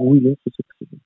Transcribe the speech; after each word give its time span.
brouillon 0.00 0.34
sur 0.42 0.52
cette 0.56 0.66
tribune. 0.76 0.98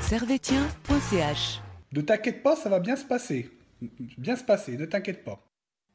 servetien.ch 0.00 1.60
Ne 1.92 2.00
t'inquiète 2.02 2.42
pas, 2.42 2.54
ça 2.54 2.68
va 2.68 2.80
bien 2.80 2.96
se 2.96 3.04
passer. 3.04 3.50
Bien 4.18 4.36
se 4.36 4.44
passer, 4.44 4.76
ne 4.76 4.84
t'inquiète 4.84 5.24
pas. 5.24 5.40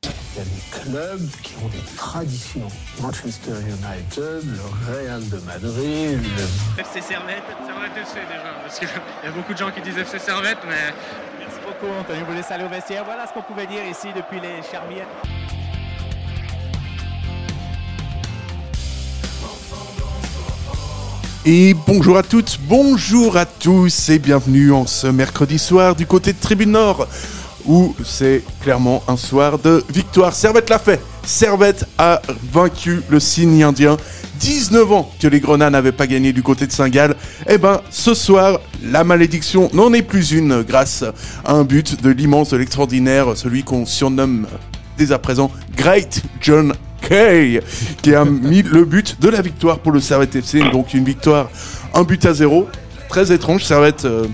Il 0.03 0.09
y 0.09 0.41
a 0.41 0.43
des 0.43 0.81
clubs 0.81 1.31
qui 1.43 1.55
ont 1.63 1.69
des 1.69 1.95
traditions. 1.95 2.67
Manchester 3.01 3.51
United, 3.51 4.43
le 4.43 4.91
Real 4.91 5.29
de 5.29 5.37
Madrid, 5.45 6.19
le... 6.19 6.81
FC 6.81 7.01
Servette, 7.01 7.43
Servette 7.65 7.97
FC 7.97 8.19
déjà, 8.27 8.53
parce 8.61 8.79
qu'il 8.79 8.87
y 8.87 9.27
a 9.27 9.31
beaucoup 9.31 9.53
de 9.53 9.57
gens 9.57 9.71
qui 9.71 9.81
disent 9.81 9.97
FC 9.97 10.19
Servette, 10.19 10.59
mais... 10.67 10.93
Et 21.45 21.73
bonjour 21.85 22.17
à 22.17 22.23
toutes, 22.23 22.59
bonjour 22.63 23.37
à 23.37 23.45
tous 23.45 24.09
et 24.09 24.19
bienvenue 24.19 24.71
en 24.73 24.85
ce 24.85 25.07
mercredi 25.07 25.59
soir 25.59 25.95
du 25.95 26.05
côté 26.05 26.33
de 26.33 26.39
Tribune 26.39 26.71
Nord 26.71 27.07
où 27.65 27.95
c'est 28.03 28.43
clairement 28.61 29.03
un 29.07 29.17
soir 29.17 29.59
de 29.59 29.83
victoire. 29.89 30.33
Servette 30.33 30.69
l'a 30.69 30.79
fait. 30.79 31.01
Servette 31.25 31.85
a 31.97 32.21
vaincu 32.51 33.01
le 33.09 33.19
signe 33.19 33.63
indien. 33.63 33.97
19 34.39 34.91
ans 34.91 35.11
que 35.19 35.27
les 35.27 35.39
Grenats 35.39 35.69
n'avaient 35.69 35.91
pas 35.91 36.07
gagné 36.07 36.33
du 36.33 36.43
côté 36.43 36.67
de 36.67 36.71
Saint-Gall. 36.71 37.15
Eh 37.49 37.57
ben, 37.57 37.81
ce 37.89 38.13
soir, 38.13 38.59
la 38.83 39.03
malédiction 39.03 39.69
n'en 39.73 39.93
est 39.93 40.01
plus 40.01 40.31
une 40.31 40.61
grâce 40.61 41.03
à 41.45 41.53
un 41.53 41.63
but 41.63 42.01
de 42.01 42.09
l'immense, 42.09 42.51
de 42.51 42.57
l'extraordinaire, 42.57 43.35
celui 43.35 43.63
qu'on 43.63 43.85
surnomme 43.85 44.47
dès 44.97 45.11
à 45.11 45.19
présent 45.19 45.51
Great 45.75 46.21
John 46.41 46.73
Kay, 47.07 47.61
qui 48.01 48.15
a 48.15 48.25
mis 48.25 48.61
le 48.61 48.85
but 48.85 49.19
de 49.19 49.29
la 49.29 49.41
victoire 49.41 49.79
pour 49.79 49.91
le 49.91 49.99
Servette 49.99 50.35
FC. 50.35 50.61
Donc 50.71 50.93
une 50.93 51.05
victoire, 51.05 51.49
un 51.93 52.03
but 52.03 52.25
à 52.25 52.33
zéro. 52.33 52.67
Très 53.09 53.31
étrange, 53.31 53.63
Servette 53.63 54.05
euh, 54.05 54.27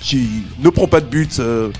qui 0.00 0.28
ne 0.60 0.70
prend 0.70 0.86
pas 0.86 1.00
de 1.00 1.06
but. 1.06 1.38
euh, 1.38 1.70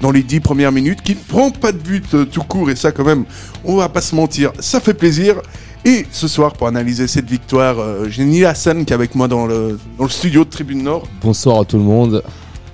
dans 0.00 0.10
les 0.10 0.22
dix 0.22 0.40
premières 0.40 0.72
minutes, 0.72 1.02
qui 1.02 1.14
ne 1.14 1.20
prend 1.20 1.50
pas 1.50 1.72
de 1.72 1.78
but 1.78 2.14
euh, 2.14 2.24
tout 2.24 2.42
court, 2.42 2.70
et 2.70 2.76
ça 2.76 2.92
quand 2.92 3.04
même, 3.04 3.24
on 3.64 3.76
va 3.76 3.88
pas 3.88 4.00
se 4.00 4.14
mentir, 4.14 4.52
ça 4.60 4.80
fait 4.80 4.94
plaisir. 4.94 5.36
Et 5.84 6.06
ce 6.10 6.28
soir, 6.28 6.52
pour 6.52 6.66
analyser 6.66 7.06
cette 7.06 7.28
victoire, 7.30 7.78
euh, 7.78 8.06
j'ai 8.08 8.24
Neil 8.24 8.44
Hassan 8.44 8.84
qui 8.84 8.92
est 8.92 8.94
avec 8.96 9.14
moi 9.14 9.28
dans 9.28 9.46
le, 9.46 9.78
dans 9.96 10.04
le 10.04 10.10
studio 10.10 10.44
de 10.44 10.50
Tribune 10.50 10.82
Nord. 10.82 11.04
Bonsoir 11.22 11.60
à 11.60 11.64
tout 11.64 11.76
le 11.78 11.84
monde. 11.84 12.22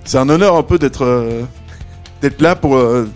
C'est 0.04 0.18
un 0.18 0.28
honneur 0.28 0.56
un 0.56 0.62
peu 0.62 0.78
d'être 0.78 1.04
euh, 1.04 1.42
d'être 2.22 2.40
là 2.40 2.56
pour 2.56 2.76
euh, 2.76 3.06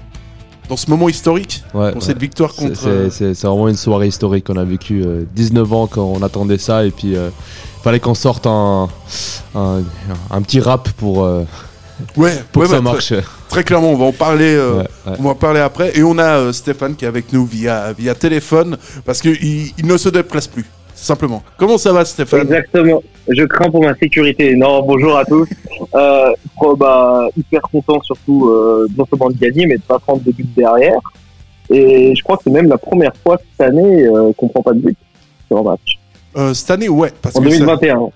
dans 0.68 0.76
ce 0.76 0.88
moment 0.90 1.08
historique, 1.08 1.64
Ouais, 1.74 1.92
pour 1.92 2.00
ouais. 2.02 2.06
cette 2.06 2.20
victoire 2.20 2.54
contre. 2.54 3.08
C'est 3.10 3.32
vraiment 3.42 3.68
une 3.68 3.76
soirée 3.76 4.08
historique 4.08 4.44
qu'on 4.46 4.56
a 4.56 4.64
vécu 4.64 5.02
19 5.34 5.72
ans 5.72 5.86
quand 5.86 6.04
on 6.04 6.22
attendait 6.22 6.58
ça 6.58 6.84
et 6.84 6.90
puis 6.90 7.12
il 7.12 7.30
fallait 7.82 8.00
qu'on 8.00 8.14
sorte 8.14 8.46
un, 8.46 8.88
un, 9.54 9.80
un 10.30 10.42
petit 10.42 10.60
rap 10.60 10.90
pour, 10.90 11.24
euh, 11.24 11.44
ouais, 12.16 12.32
pour 12.52 12.62
ouais, 12.62 12.68
que 12.68 12.74
ça 12.74 12.80
bah, 12.80 12.92
marche. 12.92 13.08
Très, 13.08 13.22
très 13.48 13.64
clairement, 13.64 13.90
on 13.92 13.96
va 13.96 14.04
en 14.06 14.12
parler. 14.12 14.54
euh, 14.54 14.78
Ouais, 14.78 14.82
ouais. 15.06 15.16
On 15.18 15.22
va 15.22 15.30
en 15.30 15.34
parler 15.34 15.60
après. 15.60 15.96
Et 15.98 16.02
on 16.02 16.18
a 16.18 16.38
euh, 16.38 16.52
Stéphane 16.52 16.94
qui 16.96 17.04
est 17.04 17.08
avec 17.08 17.32
nous 17.32 17.44
via, 17.44 17.92
via 17.92 18.14
téléphone 18.14 18.76
parce 19.04 19.20
qu'il 19.20 19.36
il 19.76 19.86
ne 19.86 19.96
se 19.96 20.08
déplace 20.08 20.46
plus, 20.46 20.64
simplement. 20.94 21.42
Comment 21.58 21.78
ça 21.78 21.92
va, 21.92 22.04
Stéphane? 22.04 22.42
Exactement. 22.42 23.02
Je 23.28 23.44
crains 23.44 23.70
pour 23.70 23.82
ma 23.82 23.94
sécurité. 23.96 24.54
Non, 24.56 24.82
bonjour 24.86 25.16
à 25.18 25.24
tous. 25.24 25.48
Euh, 25.94 26.30
oh, 26.60 26.74
bah, 26.76 27.26
hyper 27.36 27.60
content 27.62 28.00
surtout 28.02 28.48
euh, 28.48 28.86
non 28.96 29.04
seulement 29.10 29.28
de 29.30 29.36
gagner, 29.38 29.66
mais 29.66 29.76
de 29.76 29.82
pas 29.82 29.98
prendre 29.98 30.22
de 30.22 30.32
but 30.32 30.46
derrière. 30.56 30.98
Et 31.70 32.14
je 32.16 32.22
crois 32.22 32.36
que 32.38 32.44
c'est 32.44 32.50
même 32.50 32.68
la 32.68 32.78
première 32.78 33.12
fois 33.22 33.36
cette 33.38 33.68
année 33.68 34.06
euh, 34.06 34.32
qu'on 34.36 34.48
prend 34.48 34.62
pas 34.62 34.72
de 34.72 34.78
but 34.80 34.96
sur 35.48 35.58
un 35.58 35.62
match. 35.62 35.98
Euh, 36.36 36.54
Cette 36.54 36.70
année, 36.70 36.88
ouais, 36.88 37.12
parce 37.20 37.36
En 37.36 37.40
que 37.42 37.50
ça- 37.50 37.56
2021. 37.58 37.96
Ça 37.96 38.06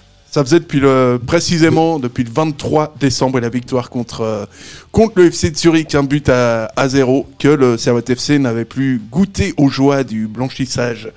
faisait 0.43 0.61
depuis 0.61 0.81
le, 0.81 1.21
précisément 1.27 1.99
depuis 1.99 2.25
le 2.25 2.31
23 2.33 2.95
décembre 2.99 3.39
et 3.39 3.41
la 3.43 3.51
victoire 3.51 3.91
contre, 3.91 4.23
euh, 4.23 4.47
contre 4.91 5.15
le 5.19 5.27
FC 5.27 5.51
de 5.51 5.57
Zurich, 5.57 5.95
un 5.95 6.05
but 6.05 6.29
à, 6.31 6.73
à 6.77 6.89
zéro, 6.89 7.27
que 7.39 7.49
le 7.49 7.77
Servette 7.77 8.09
FC 8.11 8.39
n'avait 8.39 8.65
plus 8.65 8.99
goûté 9.11 9.53
aux 9.59 9.69
joies 9.69 10.05
du 10.05 10.27
blanchissage. 10.29 11.11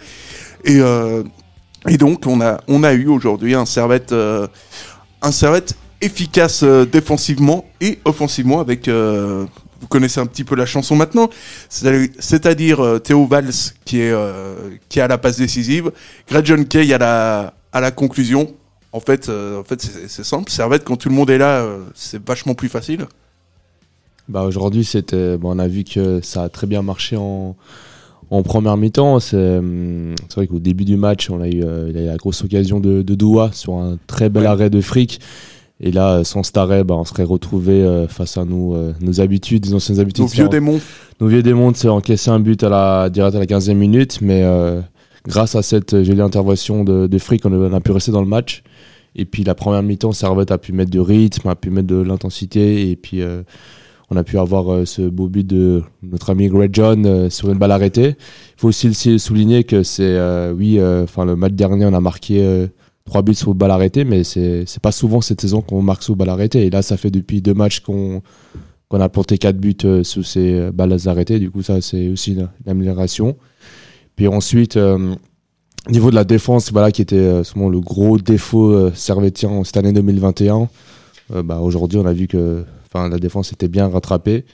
Et, 0.66 0.80
euh, 0.82 1.24
et 1.88 1.98
donc, 1.98 2.26
on 2.28 2.42
a, 2.42 2.60
on 2.68 2.84
a 2.84 2.94
eu 2.94 3.08
aujourd'hui 3.08 3.54
un 3.56 3.66
Servette, 3.66 4.12
euh, 4.12 4.48
un 5.22 5.32
Servette 5.32 5.76
efficace 6.02 6.64
défensivement 6.64 7.64
et 7.80 8.00
offensivement 8.04 8.60
avec, 8.60 8.90
vous 8.90 9.88
connaissez 9.88 10.20
un 10.20 10.26
petit 10.26 10.44
peu 10.44 10.56
la 10.56 10.66
chanson 10.66 10.96
maintenant, 10.96 11.30
c'est- 11.70 12.12
c'est-à-dire 12.20 13.00
Théo 13.04 13.26
Valls 13.26 13.52
qui 13.86 14.02
est, 14.02 14.12
euh, 14.12 14.56
qui 14.90 15.00
à 15.00 15.08
la 15.08 15.18
passe 15.18 15.38
décisive, 15.38 15.92
Greg 16.30 16.46
John 16.46 16.66
Kay 16.66 16.94
à 16.94 16.98
la, 16.98 17.54
à 17.72 17.80
la 17.80 17.92
conclusion. 17.92 18.54
En 18.96 19.00
fait, 19.02 19.28
euh, 19.28 19.60
en 19.60 19.64
fait 19.64 19.82
c'est 19.82 20.08
c'est 20.08 20.24
simple. 20.24 20.50
Servette, 20.50 20.84
quand 20.86 20.96
tout 20.96 21.10
le 21.10 21.16
monde 21.16 21.30
est 21.30 21.38
là, 21.38 21.62
euh, 21.62 21.80
c'est 21.96 22.24
vachement 22.26 22.54
plus 22.56 22.70
facile. 22.70 23.08
Bah, 24.30 24.44
Aujourd'hui, 24.44 24.86
c'était, 24.86 25.38
bon, 25.38 25.56
on 25.56 25.60
a 25.60 25.68
vu 25.68 25.84
que 25.84 26.20
ça 26.22 26.44
a 26.44 26.50
très 26.50 26.66
bien 26.66 26.82
marché 26.82 27.16
en, 27.18 27.56
en 28.32 28.44
première 28.44 28.78
mi-temps. 28.78 29.20
C'est 29.20 29.58
hum, 29.58 30.16
c'est 30.30 30.36
vrai 30.36 30.48
qu'au 30.48 30.60
début 30.60 30.86
du 30.86 30.96
match, 30.98 31.30
on 31.30 31.42
a 31.42 31.48
eu, 31.48 31.62
euh, 31.64 31.88
il 31.90 31.98
a 31.98 32.02
eu 32.04 32.06
la 32.06 32.16
grosse 32.16 32.42
occasion 32.44 32.80
de, 32.80 33.02
de 33.02 33.16
Doua 33.16 33.52
sur 33.54 33.74
un 33.76 33.98
très 34.08 34.30
bel 34.30 34.44
Ouais. 34.44 34.50
arrêt 34.50 34.70
de 34.70 34.80
fric. 34.82 35.20
Et 35.82 35.92
là, 35.92 36.24
sans 36.24 36.42
cet 36.44 36.56
arrêt, 36.56 36.86
bah, 36.86 36.96
on 36.96 37.04
serait 37.04 37.24
retrouvé 37.26 38.06
face 38.08 38.38
à 38.38 38.46
nous, 38.46 38.78
nos 39.02 39.20
habitudes, 39.20 39.70
nos 39.70 39.76
anciennes 39.76 40.00
habitudes. 40.00 40.24
Nos 40.24 40.30
vieux 40.32 40.46
C'est- 40.46 40.50
démons. 40.50 40.80
Nos 41.20 41.28
vieux 41.28 41.44
démons 41.44 41.74
s'est 41.74 41.90
encaissé 41.90 42.30
un 42.32 42.40
but 42.40 42.64
à 42.64 42.70
la, 42.70 43.10
direct 43.10 43.36
à 43.36 43.40
la 43.40 43.46
15e 43.46 43.74
minute, 43.74 44.20
mais 44.22 44.42
euh, 44.44 44.80
grâce 45.28 45.54
à 45.56 45.62
cette 45.62 46.02
jolie 46.04 46.22
intervention 46.22 46.86
de, 46.86 47.08
de 47.08 47.18
Frick, 47.18 47.46
on 47.46 47.52
a, 47.52 47.58
on 47.58 47.74
a 47.74 47.82
pu 47.82 47.92
rester 47.92 48.14
dans 48.14 48.22
le 48.22 48.28
match. 48.28 48.64
Et 49.16 49.26
puis 49.26 49.44
la 49.44 49.56
première 49.56 49.82
mi-temps, 49.82 50.12
Servette 50.12 50.52
a 50.52 50.58
pu 50.58 50.74
mettre 50.74 50.92
du 50.92 51.00
rythme, 51.00 51.48
a 51.48 51.56
pu 51.56 51.70
mettre 51.70 51.88
de 51.88 51.96
l'intensité, 51.96 52.90
et 52.92 52.96
puis 52.96 53.22
euh, 53.22 53.44
on 54.10 54.18
a 54.18 54.24
pu 54.24 54.38
avoir 54.38 54.72
euh, 54.72 54.86
ce 54.86 55.04
beau 55.04 55.30
but 55.30 55.48
de 55.48 55.84
notre 56.04 56.32
ami 56.32 56.48
Greg 56.50 56.72
John 56.74 57.06
euh, 57.06 57.30
sur 57.30 57.50
une 57.50 57.58
balle 57.58 57.72
arrêtée. 57.72 58.10
Il 58.10 58.60
faut 58.60 58.68
aussi 58.68 59.20
souligner 59.20 59.64
que 59.64 59.84
c'est, 59.84 60.20
oui, 60.52 60.80
enfin 60.82 61.26
le 61.26 61.36
match 61.36 61.54
dernier, 61.54 61.86
on 61.86 61.94
a 61.94 62.02
marqué 62.02 62.68
trois 63.06 63.22
buts 63.22 63.36
sur 63.36 63.54
balle 63.54 63.72
arrêtée, 63.72 64.04
mais 64.04 64.24
c'est 64.24 64.82
pas 64.82 64.92
souvent 64.92 65.22
cette 65.22 65.42
saison 65.42 65.62
qu'on 65.62 65.82
marque 65.82 66.04
sous 66.04 66.16
balle 66.16 66.30
arrêtée. 66.30 66.66
Et 66.66 66.70
là, 66.70 66.82
ça 66.82 66.98
fait 66.98 67.12
depuis 67.12 67.42
deux 67.42 67.54
matchs 67.54 67.80
qu'on 67.80 68.22
qu'on 68.88 69.02
a 69.02 69.10
planté 69.10 69.40
quatre 69.40 69.58
buts 69.58 69.76
sous 70.04 70.24
ces 70.24 70.70
balles 70.72 70.96
arrêtées. 71.08 71.40
Du 71.40 71.52
coup, 71.52 71.64
ça, 71.64 71.82
c'est 71.82 72.08
aussi 72.08 72.34
une, 72.34 72.50
amélioration. 72.68 73.36
Puis 74.16 74.28
ensuite, 74.28 74.80
niveau 75.92 76.10
de 76.10 76.16
la 76.16 76.24
défense, 76.24 76.72
voilà, 76.72 76.92
qui 76.92 77.02
était 77.02 77.16
euh, 77.16 77.44
sûrement 77.44 77.70
le 77.70 77.80
gros 77.80 78.18
défaut 78.18 78.72
euh, 78.72 78.92
servétien 78.96 79.64
cette 79.64 79.78
année 79.78 79.94
2021. 79.94 80.68
euh, 81.36 81.44
bah, 81.44 81.60
Aujourd'hui, 81.62 82.00
on 82.00 82.06
a 82.06 82.14
vu 82.14 82.28
que 82.28 82.64
la 82.94 83.18
défense 83.20 83.52
était 83.52 83.68
bien 83.68 83.88
rattrapée. 83.90 84.46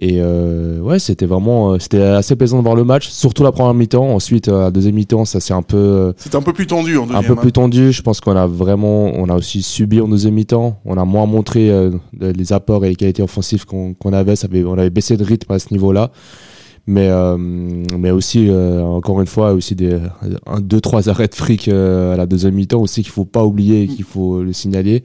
Et 0.00 0.18
euh, 0.20 0.78
ouais, 0.80 1.00
c'était 1.00 1.26
vraiment 1.26 1.72
euh, 1.72 1.78
c'était 1.80 2.00
assez 2.00 2.36
plaisant 2.36 2.58
de 2.58 2.62
voir 2.62 2.76
le 2.76 2.84
match, 2.84 3.08
surtout 3.08 3.42
la 3.42 3.50
première 3.50 3.74
mi-temps. 3.74 4.06
Ensuite, 4.14 4.46
euh, 4.48 4.60
la 4.62 4.70
deuxième 4.70 4.94
mi-temps, 4.94 5.24
ça 5.24 5.40
s'est 5.40 5.52
un 5.54 5.62
peu 5.62 6.14
C'était 6.16 6.36
un 6.36 6.42
peu 6.42 6.52
plus 6.52 6.68
tendu 6.68 6.96
en 6.96 7.02
un 7.02 7.06
deuxième. 7.06 7.24
peu 7.24 7.32
hein. 7.32 7.36
plus 7.42 7.50
tendu. 7.52 7.90
Je 7.92 8.00
pense 8.02 8.20
qu'on 8.20 8.36
a 8.36 8.46
vraiment, 8.46 9.06
on 9.16 9.28
a 9.28 9.34
aussi 9.34 9.60
subi 9.60 10.00
en 10.00 10.06
deuxième 10.06 10.34
mi-temps. 10.34 10.78
On 10.84 10.96
a 10.96 11.04
moins 11.04 11.26
montré 11.26 11.68
euh, 11.70 11.90
les 12.20 12.52
apports 12.52 12.84
et 12.84 12.90
les 12.90 12.94
qualités 12.94 13.22
offensives 13.24 13.64
qu'on 13.66 13.92
qu'on 13.94 14.12
avait. 14.12 14.36
Ça 14.36 14.46
avait. 14.46 14.62
On 14.64 14.78
avait 14.78 14.88
baissé 14.90 15.16
de 15.16 15.24
rythme 15.24 15.52
à 15.52 15.58
ce 15.58 15.72
niveau-là. 15.72 16.12
Mais, 16.90 17.10
euh, 17.10 17.36
mais 17.36 18.10
aussi, 18.10 18.48
euh, 18.48 18.82
encore 18.82 19.20
une 19.20 19.26
fois, 19.26 19.52
aussi 19.52 19.74
des 19.74 20.00
un, 20.46 20.60
deux, 20.60 20.80
trois 20.80 21.10
arrêts 21.10 21.28
de 21.28 21.34
fric 21.34 21.68
euh, 21.68 22.14
à 22.14 22.16
la 22.16 22.24
deuxième 22.24 22.54
mi-temps 22.54 22.80
aussi 22.80 23.02
qu'il 23.02 23.12
faut 23.12 23.26
pas 23.26 23.44
oublier 23.44 23.82
et 23.82 23.88
qu'il 23.88 24.06
faut 24.06 24.42
le 24.42 24.54
signaler. 24.54 25.04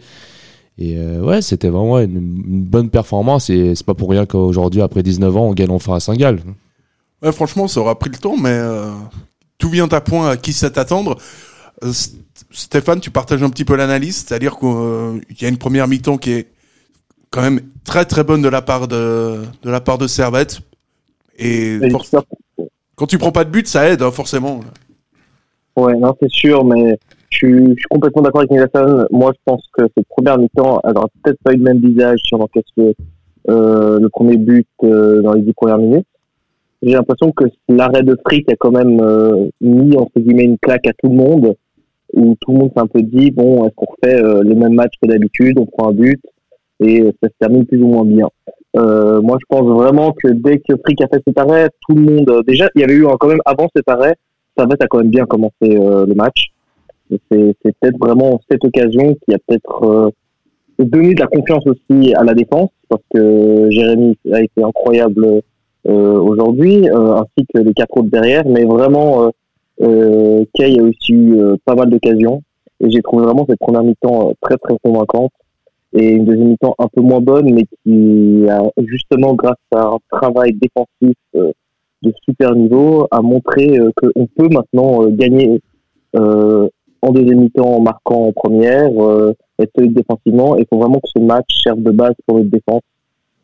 Et 0.78 0.98
ouais, 0.98 1.42
c'était 1.42 1.68
vraiment 1.68 2.00
une, 2.00 2.16
une 2.16 2.64
bonne 2.64 2.90
performance. 2.90 3.50
Et 3.50 3.75
c'est 3.75 3.86
pas 3.86 3.96
pour 3.96 4.10
rien 4.10 4.25
qu'aujourd'hui, 4.25 4.81
après 4.81 5.04
19 5.04 5.36
ans, 5.36 5.48
on 5.50 5.54
gagne 5.54 5.72
enfin 5.72 5.96
à 5.96 6.00
Saint-Gall. 6.00 6.40
Ouais, 7.22 7.34
franchement, 7.34 7.68
ça 7.68 7.81
aura 7.81 8.00
pris 8.00 8.10
le 8.10 8.18
temps, 8.18 8.38
mais 8.38 8.57
tout 9.57 9.69
vient 9.69 9.90
à 9.90 10.00
point 10.00 10.30
à 10.30 10.38
qui 10.38 10.54
sait 10.54 10.80
attendre. 10.80 11.18
Stéphane, 12.50 13.02
tu 13.02 13.12
partages 13.12 13.44
un 13.44 13.50
petit 13.50 13.66
peu 13.66 13.75
l'analyse, 13.75 14.24
c'est-à-dire 14.25 14.57
qu'il 14.57 15.42
y 15.42 15.46
a 15.46 15.50
une 15.50 15.57
première 15.57 15.90
mi-temps 15.90 16.18
qui 16.18 16.31
est 16.31 16.48
quand 17.30 17.42
même 17.42 17.60
très 17.84 18.06
très 18.06 18.24
bonne 18.24 18.42
de 18.42 18.48
la 18.50 18.62
part 18.62 18.88
de, 18.88 19.42
de 19.63 19.69
la 19.69 19.81
part 19.81 19.98
de 19.98 20.07
Servette. 20.07 20.62
Et 21.38 21.80
for- 21.89 22.24
quand 22.95 23.07
tu 23.07 23.18
prends 23.18 23.31
pas 23.31 23.44
de 23.44 23.50
but, 23.50 23.68
ça 23.68 23.89
aide, 23.89 24.01
hein, 24.01 24.12
forcément. 24.12 24.59
Ouais, 25.75 25.95
non, 25.97 26.13
c'est 26.21 26.30
sûr, 26.30 26.63
mais 26.63 26.97
je 27.30 27.38
suis, 27.38 27.65
je 27.69 27.74
suis 27.74 27.88
complètement 27.89 28.21
d'accord 28.21 28.41
avec 28.41 28.51
Nilassan. 28.51 29.07
Moi, 29.12 29.31
je 29.33 29.39
pense 29.44 29.63
que 29.74 29.85
cette 29.97 30.07
première 30.07 30.38
mi-temps, 30.38 30.80
elle 30.83 30.97
aura 30.97 31.07
peut-être 31.24 31.39
pas 31.44 31.53
eu 31.53 31.57
le 31.57 31.63
même 31.63 31.80
visage 31.80 32.19
si 32.24 32.35
on 32.35 32.41
encaisse 32.41 32.63
le, 32.77 32.94
euh, 33.50 34.00
le 34.00 34.09
premier 34.09 34.38
but 34.38 34.68
euh, 34.83 35.21
dans 35.24 35.33
les 35.33 35.41
dix 35.41 35.53
premières 35.53 35.80
minutes. 35.80 36.06
J'ai 36.83 36.94
l'impression 36.94 37.31
que 37.31 37.45
l'arrêt 37.69 38.03
de 38.03 38.15
Frick 38.27 38.51
a 38.51 38.56
quand 38.56 38.71
même 38.71 39.00
euh, 39.01 39.47
mis, 39.62 39.97
entre 39.97 40.19
guillemets, 40.19 40.44
une 40.44 40.59
claque 40.59 40.85
à 40.85 40.94
tout 40.94 41.09
le 41.09 41.15
monde, 41.15 41.56
où 42.13 42.35
tout 42.41 42.51
le 42.51 42.57
monde 42.59 42.71
s'est 42.75 42.81
un 42.81 42.88
peu 42.88 43.01
dit, 43.01 43.31
bon, 43.31 43.65
est-ce 43.65 43.74
qu'on 43.74 43.88
refait 43.88 44.21
euh, 44.21 44.44
les 44.44 44.53
mêmes 44.53 44.74
matchs 44.75 44.94
que 45.01 45.07
d'habitude, 45.07 45.57
on 45.57 45.65
prend 45.65 45.89
un 45.89 45.94
but, 45.94 46.21
et 46.81 47.01
ça 47.24 47.30
se 47.30 47.33
termine 47.39 47.65
plus 47.65 47.81
ou 47.81 47.88
moins 47.88 48.06
bien. 48.06 48.27
Euh, 48.75 49.22
moi, 49.22 49.38
je 49.40 49.46
pense 49.56 49.68
vraiment 49.68 50.14
que 50.14 50.30
dès 50.30 50.58
que 50.58 50.75
Frick 50.84 51.02
a 51.02 51.08
fait 51.08 51.22
cet 51.28 51.38
arrêt, 51.38 51.70
tout 51.88 51.96
le 51.96 52.02
monde. 52.02 52.30
euh, 52.30 52.42
déjà, 52.44 52.70
il 52.75 52.81
y 52.81 52.84
avait 52.84 52.96
eu 52.96 53.06
quand 53.20 53.28
même 53.28 53.42
avant 53.46 53.68
cet 53.75 53.88
arrêt, 53.88 54.16
Servette 54.58 54.84
a 54.84 54.88
quand 54.88 55.00
même 55.00 55.10
bien 55.10 55.25
commencé 55.25 55.54
euh, 55.64 56.06
le 56.06 56.14
match. 56.16 56.52
C'est 57.10 57.56
peut-être 57.64 57.98
vraiment 58.00 58.40
cette 58.50 58.66
occasion 58.66 59.16
qui 59.24 59.36
a 59.36 59.38
peut-être 59.46 59.84
euh, 59.84 60.10
donné 60.80 61.14
de 61.14 61.20
la 61.20 61.28
confiance 61.28 61.64
aussi 61.68 62.14
à 62.16 62.24
la 62.24 62.34
défense, 62.34 62.70
parce 62.90 63.04
que 63.14 63.70
Jérémy 63.70 64.18
a 64.31 64.42
été 64.42 64.64
incroyable 64.64 65.42
euh, 65.88 66.19
aujourd'hui, 66.19 66.88
ainsi 66.90 67.46
que 67.54 67.62
les 67.62 67.74
quatre 67.74 67.96
autres 67.98 68.10
derrière. 68.10 68.44
Mais 68.48 68.64
vraiment, 68.64 69.30
Kay 69.80 70.80
a 70.80 70.84
aussi 70.84 71.12
eu 71.12 71.38
pas 71.66 71.76
mal 71.76 71.90
d'occasions. 71.92 72.42
Et 72.80 72.90
j'ai 72.90 73.02
trouvé 73.02 73.26
vraiment 73.26 73.46
cette 73.48 73.60
première 73.60 73.84
mi-temps 73.84 74.34
très 74.42 74.58
très 74.58 74.76
convaincante 74.84 75.31
et 75.94 76.12
une 76.12 76.25
deuxième 76.25 76.50
mi-temps 76.50 76.75
un 76.80 76.88
peu 76.88 77.01
moins 77.01 77.22
bonne, 77.22 77.54
mais 77.54 77.66
qui 77.84 78.45
a 78.50 78.62
justement 78.86 79.36
grâce 79.36 79.56
à 79.72 79.81
un 79.81 79.98
travail 80.12 80.54
défensif 80.54 81.16
euh, 81.36 81.51
de 82.01 82.13
super 82.24 82.56
niveau, 82.56 83.07
a 83.12 83.22
montré 83.22 83.78
euh, 83.78 83.92
qu'on 83.95 84.28
peut 84.28 84.50
maintenant 84.50 85.04
euh, 85.04 85.10
gagner 85.10 85.62
en 86.16 87.12
deuxième 87.12 87.42
mi-temps 87.42 87.78
en 87.78 87.81
marquant 87.81 88.28
en 88.28 88.31
première, 88.31 88.88
être 89.60 89.72
solide 89.75 89.94
défensivement. 89.94 90.56
Il 90.57 90.66
faut 90.69 90.78
vraiment 90.78 91.00
que 91.00 91.10
ce 91.13 91.19
match 91.19 91.48
serve 91.63 91.81
de 91.81 91.90
base 91.90 92.13
pour 92.28 92.38
une 92.38 92.50
défense, 92.50 92.84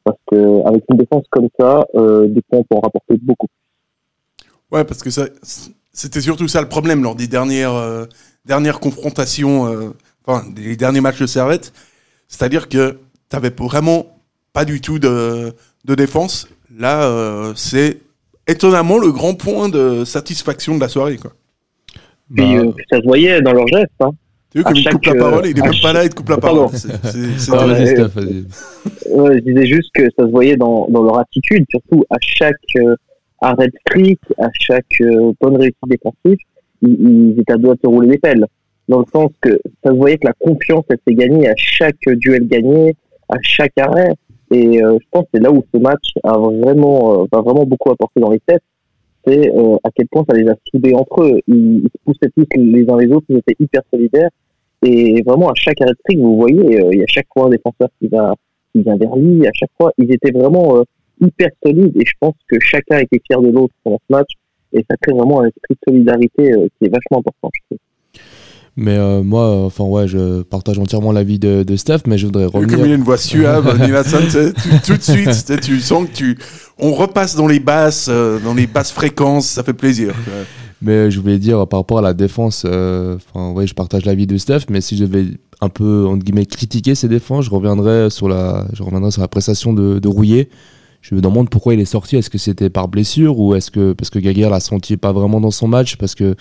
parce 0.03 0.19
que 0.29 0.67
avec 0.67 0.83
une 0.91 0.97
défense 0.97 1.23
comme 1.31 1.47
ça, 1.59 1.83
des 1.95 2.41
points 2.47 2.61
peut 2.69 2.75
en 2.75 2.79
rapporter 2.79 3.17
beaucoup. 3.23 3.47
Ouais, 4.71 4.83
parce 4.83 5.01
que 5.01 5.09
ça, 5.09 5.25
c'était 5.91 6.21
surtout 6.21 6.47
ça 6.47 6.61
le 6.61 6.69
problème 6.69 7.01
lors 7.01 7.15
des 7.15 7.25
dernières, 7.25 8.05
dernières 8.45 8.79
confrontations, 8.79 9.93
enfin, 10.23 10.47
des 10.55 10.75
derniers 10.75 11.01
matchs 11.01 11.21
de 11.21 11.25
Servette. 11.25 11.73
C'est-à-dire 12.29 12.69
que 12.69 12.97
t'avais 13.27 13.49
vraiment 13.59 14.05
pas 14.53 14.63
du 14.63 14.79
tout 14.79 14.99
de, 14.99 15.51
de 15.85 15.95
défense. 15.95 16.47
Là, 16.77 17.03
euh, 17.03 17.51
c'est 17.55 17.97
étonnamment 18.47 18.97
le 18.99 19.11
grand 19.11 19.33
point 19.33 19.67
de 19.67 20.05
satisfaction 20.05 20.75
de 20.75 20.79
la 20.81 20.87
soirée, 20.87 21.17
quoi. 21.17 21.31
Puis 22.33 22.55
Bah, 22.55 22.61
euh, 22.61 22.71
ça 22.89 22.97
se 22.99 23.03
voyait 23.05 23.41
dans 23.41 23.51
leur 23.53 23.67
geste. 23.67 23.89
Hein. 23.99 24.11
Tu 24.51 24.61
vois, 24.61 24.69
À 24.69 24.73
comme 24.73 24.81
il 24.81 24.89
coupe 24.89 25.05
la 25.05 25.11
euh, 25.13 25.19
parole, 25.19 25.45
il 25.47 25.59
est 25.59 25.61
même 25.61 25.71
pas 25.81 25.93
là, 25.93 26.03
il 26.03 26.09
te 26.09 26.15
coupe 26.15 26.29
la 26.29 26.37
parole. 26.37 26.69
C'est- 26.73 26.87
c'est- 27.07 27.39
je 29.05 29.39
disais 29.39 29.65
juste 29.65 29.89
que 29.93 30.03
ça 30.17 30.25
se 30.25 30.31
voyait 30.31 30.55
dans, 30.55 30.87
dans 30.89 31.03
leur 31.03 31.19
attitude, 31.19 31.65
surtout 31.69 32.03
à 32.09 32.15
chaque 32.19 32.55
euh, 32.77 32.95
arrêt 33.41 33.67
de 33.67 33.73
fric, 33.91 34.19
à 34.39 34.47
chaque 34.59 34.85
euh, 35.01 35.31
bonne 35.41 35.57
réussite 35.57 35.77
défensive, 35.87 36.37
ils, 36.81 37.33
ils 37.35 37.39
étaient 37.39 37.53
à 37.53 37.57
deux 37.57 37.69
à 37.71 37.75
se 37.83 37.87
rouler 37.87 38.07
des 38.07 38.17
pelles. 38.17 38.45
Dans 38.89 38.99
le 38.99 39.05
sens 39.13 39.31
que 39.39 39.51
ça 39.83 39.91
se 39.91 39.95
voyait 39.95 40.17
que 40.17 40.27
la 40.27 40.33
confiance, 40.33 40.83
elle 40.89 40.97
s'est 41.07 41.13
gagnée 41.13 41.47
à 41.47 41.53
chaque 41.55 41.95
duel 42.05 42.47
gagné, 42.47 42.95
à 43.29 43.35
chaque 43.41 43.77
arrêt. 43.77 44.13
Et 44.51 44.83
euh, 44.83 44.97
je 44.99 45.05
pense 45.11 45.23
que 45.23 45.29
c'est 45.35 45.43
là 45.43 45.51
où 45.51 45.63
ce 45.73 45.79
match 45.79 46.09
a 46.23 46.37
vraiment, 46.37 47.21
euh, 47.21 47.25
vraiment 47.31 47.65
beaucoup 47.65 47.91
apporter 47.91 48.19
dans 48.19 48.31
les 48.31 48.41
têtes. 48.45 48.63
C'est 49.25 49.49
euh, 49.55 49.77
à 49.83 49.89
quel 49.95 50.07
point 50.07 50.25
ça 50.29 50.35
les 50.35 50.49
a 50.49 50.55
soudés 50.69 50.93
entre 50.93 51.23
eux. 51.23 51.39
Ils, 51.47 51.83
ils 51.83 51.89
se 51.89 52.03
poussaient 52.03 52.31
tous 52.35 52.47
les 52.57 52.89
uns 52.89 52.97
les 52.97 53.07
autres, 53.13 53.25
ils 53.29 53.37
étaient 53.37 53.55
hyper 53.59 53.81
solidaires. 53.93 54.29
Et 54.81 55.21
vraiment, 55.23 55.49
à 55.49 55.55
chaque 55.55 55.81
arrêt 55.81 55.91
de 55.91 55.97
fric, 56.05 56.19
vous 56.19 56.37
voyez, 56.37 56.81
euh, 56.81 56.89
il 56.91 56.99
y 56.99 57.03
a 57.03 57.07
chaque 57.07 57.27
fois 57.33 57.47
un 57.47 57.49
défenseur 57.49 57.89
qui 57.99 58.07
va 58.07 58.33
qui 58.73 58.81
vient 58.81 58.97
vers 58.97 59.15
lui. 59.15 59.45
À 59.45 59.51
chaque 59.53 59.71
fois, 59.77 59.91
ils 59.97 60.11
étaient 60.11 60.31
vraiment 60.31 60.77
euh, 60.77 60.83
hyper 61.21 61.49
solides 61.65 61.95
et 61.95 62.05
je 62.05 62.13
pense 62.19 62.35
que 62.47 62.57
chacun 62.59 62.99
était 62.99 63.19
fier 63.25 63.41
de 63.41 63.49
l'autre 63.49 63.73
pendant 63.83 63.97
ce 63.97 64.13
match 64.13 64.29
et 64.73 64.85
ça 64.89 64.95
crée 65.01 65.13
vraiment 65.13 65.41
un 65.41 65.47
esprit 65.47 65.75
de 65.75 65.91
solidarité 65.91 66.53
euh, 66.53 66.67
qui 66.77 66.85
est 66.85 66.89
vachement 66.89 67.19
important. 67.19 67.49
Je 67.53 67.61
trouve. 67.65 67.88
Mais 68.81 68.97
euh, 68.97 69.23
moi, 69.23 69.65
enfin 69.65 69.83
ouais, 69.83 70.07
je 70.07 70.41
partage 70.41 70.79
entièrement 70.79 71.11
l'avis 71.11 71.37
de, 71.37 71.63
de 71.63 71.75
Steph, 71.75 72.03
mais 72.07 72.17
je 72.17 72.27
voudrais 72.27 72.49
Comme 72.49 72.63
revenir. 72.63 72.85
il 72.85 72.91
a 72.93 72.95
une 72.95 73.03
voix 73.03 73.17
suave, 73.17 73.65
sais, 74.29 74.53
tout, 74.85 74.95
de 74.95 75.01
suite, 75.01 75.59
tu 75.61 75.81
sens 75.81 76.07
que 76.07 76.13
tu, 76.13 76.37
on 76.77 76.93
repasse 76.93 77.35
dans 77.35 77.45
les 77.45 77.59
basses, 77.59 78.07
euh, 78.09 78.39
dans 78.39 78.53
les 78.53 78.67
basses 78.67 78.93
fréquences, 78.93 79.47
ça 79.47 79.63
fait 79.63 79.73
plaisir. 79.73 80.15
Mais 80.81 81.11
je 81.11 81.19
voulais 81.19 81.39
dire 81.39 81.67
par 81.67 81.81
rapport 81.81 81.99
à 81.99 82.01
la 82.01 82.13
défense, 82.13 82.63
euh, 82.65 83.17
enfin 83.17 83.51
ouais, 83.51 83.67
je 83.67 83.73
partage 83.73 84.05
l'avis 84.05 84.27
de 84.27 84.37
Steph, 84.37 84.61
mais 84.69 84.79
si 84.79 84.95
je 84.95 85.03
devais 85.03 85.25
un 85.59 85.67
peu 85.67 86.05
entre 86.07 86.23
guillemets 86.23 86.45
critiquer 86.45 86.95
ces 86.95 87.09
défenses, 87.09 87.43
je 87.45 87.49
reviendrais 87.49 88.09
sur 88.09 88.29
la, 88.29 88.65
je 88.71 88.81
reviendrais 88.81 89.11
sur 89.11 89.21
la 89.21 89.27
prestation 89.27 89.73
de, 89.73 89.99
de 89.99 90.07
Rouillet. 90.07 90.47
Je 91.01 91.15
me 91.15 91.19
demande 91.21 91.49
pourquoi 91.49 91.73
il 91.73 91.81
est 91.81 91.85
sorti. 91.85 92.15
Est-ce 92.15 92.29
que 92.29 92.37
c'était 92.37 92.69
par 92.69 92.87
blessure 92.87 93.39
ou 93.39 93.55
est-ce 93.55 93.71
que 93.71 93.91
parce 93.91 94.09
que 94.09 94.19
Gaguerre 94.19 94.51
l'a 94.51 94.61
senti 94.61 94.95
pas 94.95 95.11
vraiment 95.11 95.41
dans 95.41 95.51
son 95.51 95.67
match 95.67 95.97
parce 95.97 96.15
que 96.15 96.35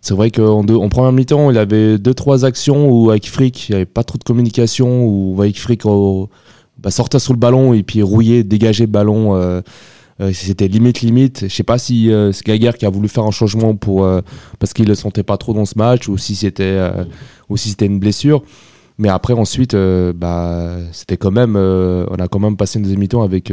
c'est 0.00 0.14
vrai 0.14 0.30
qu'en 0.30 0.60
en 0.66 0.88
première 0.88 1.12
mi-temps, 1.12 1.50
il 1.50 1.58
avait 1.58 1.98
deux 1.98 2.14
trois 2.14 2.44
actions 2.44 2.88
où 2.88 3.10
avec 3.10 3.28
Frick, 3.28 3.68
il 3.68 3.72
n'y 3.72 3.76
avait 3.76 3.86
pas 3.86 4.04
trop 4.04 4.18
de 4.18 4.24
communication 4.24 5.04
où 5.06 5.36
avec 5.40 5.58
Frick 5.58 5.84
au- 5.86 6.28
bah, 6.78 6.90
sortait 6.90 7.18
sur 7.18 7.32
le 7.32 7.38
ballon 7.38 7.72
et 7.74 7.82
puis 7.82 8.02
Rouillet 8.02 8.42
dégageait 8.44 8.84
le 8.86 8.90
ballon. 8.92 9.34
euh, 9.36 9.60
euh, 10.20 10.30
c'était 10.32 10.68
limite 10.68 11.00
limite. 11.02 11.44
Je 11.48 11.54
sais 11.54 11.62
pas 11.62 11.76
si 11.78 12.10
euh, 12.10 12.32
c'est 12.32 12.46
Gaguerre 12.46 12.76
qui 12.78 12.86
a 12.86 12.90
voulu 12.90 13.08
faire 13.08 13.24
un 13.24 13.30
changement 13.30 13.74
pour 13.76 14.08
parce 14.58 14.72
qu'il 14.72 14.86
le 14.88 14.94
sentait 14.94 15.22
pas 15.22 15.36
trop 15.36 15.52
dans 15.52 15.64
ce 15.66 15.76
match 15.76 16.08
ou 16.08 16.16
si 16.18 16.34
c'était 16.34 16.78
si 17.56 17.76
une 17.80 17.98
blessure. 17.98 18.42
Mais 18.98 19.08
après 19.10 19.34
ensuite, 19.34 19.76
bah 20.14 20.76
c'était 20.92 21.18
quand 21.18 21.30
même, 21.32 21.56
on 21.56 22.14
a 22.18 22.28
quand 22.28 22.38
même 22.38 22.56
passé 22.56 22.78
une 22.78 22.84
deuxième 22.84 23.00
mi-temps 23.00 23.22
avec 23.22 23.52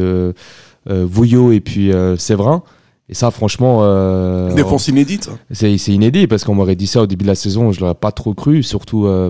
Vouillot 0.88 1.52
et 1.52 1.60
puis 1.60 1.92
Séverin. 2.18 2.64
Et 3.10 3.14
ça, 3.14 3.32
franchement, 3.32 3.80
euh, 3.82 4.54
Défense 4.54 4.88
inédite. 4.88 5.30
c'est 5.52 5.76
inédit 5.90 6.28
parce 6.28 6.44
qu'on 6.44 6.56
m'aurait 6.56 6.76
dit 6.76 6.88
ça 6.88 7.02
au 7.02 7.08
début 7.08 7.24
de 7.24 7.30
la 7.30 7.36
saison, 7.36 7.72
je 7.72 7.82
l'aurais 7.82 7.96
pas 7.96 8.12
trop 8.12 8.34
cru, 8.34 8.64
surtout 8.64 9.06
euh, 9.06 9.30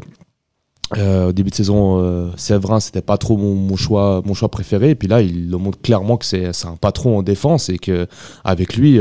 euh, 0.98 1.30
au 1.30 1.32
début 1.32 1.50
de 1.50 1.56
saison, 1.56 2.00
euh, 2.00 2.30
Séverin 2.38 2.80
c'était 2.80 3.02
pas 3.02 3.18
trop 3.18 3.36
mon, 3.36 3.56
mon 3.56 3.76
choix, 3.76 4.22
mon 4.26 4.36
choix 4.36 4.50
préféré. 4.50 4.92
Et 4.92 4.96
puis 4.96 5.08
là, 5.08 5.22
il 5.22 5.50
le 5.50 5.58
montre 5.58 5.82
clairement 5.82 6.18
que 6.18 6.26
c'est 6.26 6.46
un 6.66 6.76
patron 6.80 7.18
en 7.18 7.24
défense 7.24 7.70
et 7.70 7.80
que 7.80 8.08
avec 8.44 8.76
lui, 8.78 9.00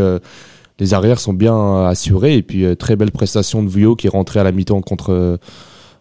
les 0.78 0.94
arrières 0.94 1.20
sont 1.20 1.34
bien 1.34 1.84
assurés. 1.86 2.36
Et 2.36 2.42
puis 2.42 2.64
très 2.78 2.96
belle 2.96 3.12
prestation 3.12 3.62
de 3.62 3.68
Vuillot 3.68 3.94
qui 3.94 4.06
est 4.06 4.10
rentré 4.10 4.40
à 4.40 4.44
la 4.44 4.52
mi-temps 4.52 4.80
contre 4.80 5.38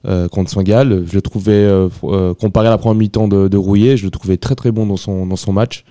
euh, 0.08 0.28
contre 0.28 0.50
Saint-Gall. 0.50 1.04
Je 1.06 1.14
le 1.14 1.22
trouvais 1.22 1.52
euh, 1.52 1.88
euh, 2.06 2.34
comparé 2.34 2.66
à 2.66 2.72
la 2.72 2.80
première 2.80 2.96
mi-temps 2.96 3.28
de, 3.28 3.48
de 3.48 3.58
Rouillet, 3.58 3.98
je 3.98 4.06
le 4.06 4.10
trouvais 4.10 4.38
très 4.38 4.56
très 4.56 4.72
bon 4.72 4.88
dans 4.88 4.98
son 4.98 5.28
dans 5.28 5.36
son 5.36 5.54
match. 5.54 5.86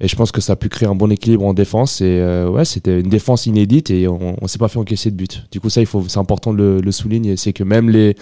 Et 0.00 0.08
je 0.08 0.16
pense 0.16 0.30
que 0.30 0.40
ça 0.40 0.52
a 0.52 0.56
pu 0.56 0.68
créer 0.68 0.88
un 0.88 0.94
bon 0.94 1.10
équilibre 1.10 1.44
en 1.46 1.54
défense. 1.54 2.00
Et 2.00 2.20
euh, 2.20 2.50
ouais, 2.50 2.64
c'était 2.64 3.00
une 3.00 3.08
défense 3.08 3.46
inédite 3.46 3.90
et 3.90 4.08
on, 4.08 4.36
on 4.42 4.46
s'est 4.46 4.58
pas 4.58 4.68
fait 4.68 4.78
encaisser 4.78 5.10
de 5.10 5.16
but. 5.16 5.46
Du 5.50 5.60
coup, 5.60 5.70
ça, 5.70 5.80
il 5.80 5.86
faut, 5.86 6.04
c'est 6.06 6.18
important 6.18 6.52
de 6.52 6.58
le, 6.58 6.80
le 6.80 6.92
souligner. 6.92 7.36
C'est 7.36 7.52
que 7.52 7.64
même 7.64 7.88
les 7.88 8.14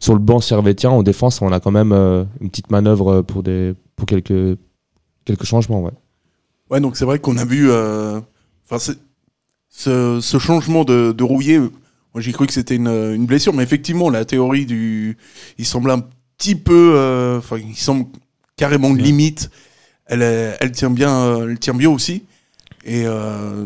sur 0.00 0.14
le 0.14 0.18
banc 0.18 0.40
servétien 0.40 0.90
en 0.90 1.02
défense, 1.02 1.40
on 1.42 1.52
a 1.52 1.60
quand 1.60 1.70
même 1.70 1.92
euh, 1.92 2.24
une 2.40 2.50
petite 2.50 2.70
manœuvre 2.70 3.22
pour 3.22 3.42
des 3.42 3.74
pour 3.96 4.06
quelques 4.06 4.58
quelques 5.24 5.44
changements. 5.44 5.82
Ouais. 5.82 5.92
Ouais, 6.70 6.80
donc 6.80 6.96
c'est 6.96 7.04
vrai 7.04 7.18
qu'on 7.18 7.36
a 7.36 7.44
vu, 7.44 7.70
euh, 7.70 8.20
enfin, 8.64 8.92
ce, 9.68 10.20
ce 10.20 10.38
changement 10.38 10.84
de, 10.84 11.12
de 11.12 11.24
rouillé. 11.24 11.58
Moi, 11.58 11.70
j'ai 12.16 12.32
cru 12.32 12.46
que 12.46 12.52
c'était 12.52 12.76
une, 12.76 12.88
une 12.88 13.26
blessure, 13.26 13.52
mais 13.52 13.62
effectivement, 13.62 14.08
la 14.10 14.24
théorie 14.24 14.66
du, 14.66 15.16
il 15.58 15.66
semble 15.66 15.90
un 15.90 16.02
petit 16.38 16.54
peu, 16.54 16.92
euh, 16.96 17.38
enfin, 17.38 17.58
il 17.58 17.76
semble 17.76 18.06
carrément 18.56 18.92
limite. 18.94 19.50
Elle, 20.10 20.72
tient 20.72 20.90
bien, 20.90 21.46
elle 21.48 21.58
tient 21.58 21.74
bien 21.74 21.90
aussi. 21.90 22.24
Et, 22.84 23.02
euh, 23.06 23.64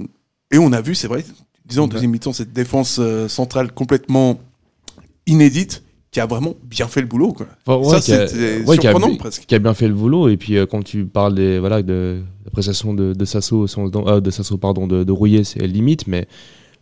et 0.50 0.58
on 0.58 0.72
a 0.72 0.80
vu, 0.80 0.94
c'est 0.94 1.08
vrai, 1.08 1.24
disons 1.66 1.84
en 1.84 1.88
deuxième 1.88 2.10
mi-temps, 2.10 2.32
cette 2.32 2.52
défense 2.52 2.98
euh, 3.00 3.28
centrale 3.28 3.72
complètement 3.72 4.38
inédite 5.26 5.82
qui 6.10 6.20
a 6.20 6.26
vraiment 6.26 6.54
bien 6.62 6.86
fait 6.86 7.00
le 7.00 7.06
boulot, 7.08 7.32
quoi. 7.32 7.46
Enfin, 7.66 7.88
Ça, 7.88 7.96
ouais, 7.96 8.00
qui 8.26 8.32
c'était 8.32 8.64
ouais, 8.64 8.78
qui 8.78 8.86
a- 8.86 8.92
surprenant, 8.92 9.16
presque. 9.16 9.46
Qui 9.46 9.54
a 9.54 9.58
bien 9.58 9.74
fait 9.74 9.88
le 9.88 9.94
boulot. 9.94 10.28
Et 10.28 10.36
puis 10.36 10.56
euh, 10.56 10.66
quand 10.66 10.82
tu 10.84 11.06
parles 11.06 11.34
des 11.34 11.58
voilà 11.58 11.82
de 11.82 12.20
la 12.44 12.50
prestation 12.52 12.94
de, 12.94 13.14
de 13.14 13.24
Sasso, 13.24 13.66
euh, 13.78 14.20
de 14.20 14.30
Sasso 14.30 14.56
pardon 14.56 14.86
de, 14.86 15.02
de 15.02 15.12
Rouillet, 15.12 15.42
c'est 15.42 15.66
limite, 15.66 16.06
mais 16.06 16.28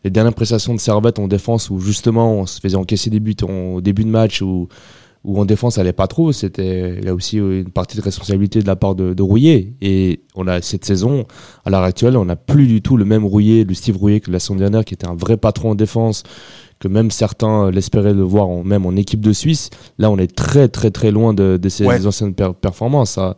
les 0.04 0.10
dernières 0.10 0.34
prestations 0.34 0.74
de 0.74 0.80
Servette 0.80 1.18
en 1.18 1.28
défense 1.28 1.70
où 1.70 1.78
justement 1.80 2.34
on 2.40 2.46
se 2.46 2.60
faisait 2.60 2.76
encaisser 2.76 3.08
des 3.08 3.20
buts 3.20 3.36
en- 3.42 3.74
au 3.76 3.80
début 3.80 4.04
de 4.04 4.10
match 4.10 4.42
où 4.42 4.68
où 5.24 5.40
en 5.40 5.44
défense 5.44 5.74
ça 5.76 5.82
allait 5.82 5.92
pas 5.92 6.08
trop, 6.08 6.32
c'était 6.32 7.00
là 7.00 7.14
aussi 7.14 7.36
une 7.38 7.70
partie 7.70 7.96
de 7.96 8.02
responsabilité 8.02 8.60
de 8.60 8.66
la 8.66 8.74
part 8.76 8.94
de, 8.94 9.14
de 9.14 9.22
Rouillet. 9.22 9.74
Et 9.80 10.20
on 10.34 10.46
a 10.48 10.60
cette 10.62 10.84
saison, 10.84 11.24
à 11.64 11.70
l'heure 11.70 11.82
actuelle, 11.82 12.16
on 12.16 12.24
n'a 12.24 12.36
plus 12.36 12.66
du 12.66 12.82
tout 12.82 12.96
le 12.96 13.04
même 13.04 13.24
Rouillet, 13.24 13.64
le 13.64 13.74
Steve 13.74 13.96
Rouillet 13.96 14.20
que 14.20 14.30
la 14.32 14.40
saison 14.40 14.56
dernière, 14.56 14.84
qui 14.84 14.94
était 14.94 15.06
un 15.06 15.14
vrai 15.14 15.36
patron 15.36 15.70
en 15.70 15.74
défense, 15.76 16.24
que 16.80 16.88
même 16.88 17.12
certains 17.12 17.70
l'espéraient 17.70 18.14
le 18.14 18.22
voir 18.22 18.48
en, 18.48 18.64
même 18.64 18.84
en 18.86 18.96
équipe 18.96 19.20
de 19.20 19.32
Suisse. 19.32 19.70
Là, 19.98 20.10
on 20.10 20.18
est 20.18 20.34
très 20.34 20.66
très 20.68 20.90
très 20.90 21.12
loin 21.12 21.32
de, 21.34 21.56
de 21.56 21.68
ces 21.68 21.86
Ouais. 21.86 22.04
anciennes 22.04 22.34
per- 22.34 22.54
performances. 22.60 23.10
ça. 23.12 23.36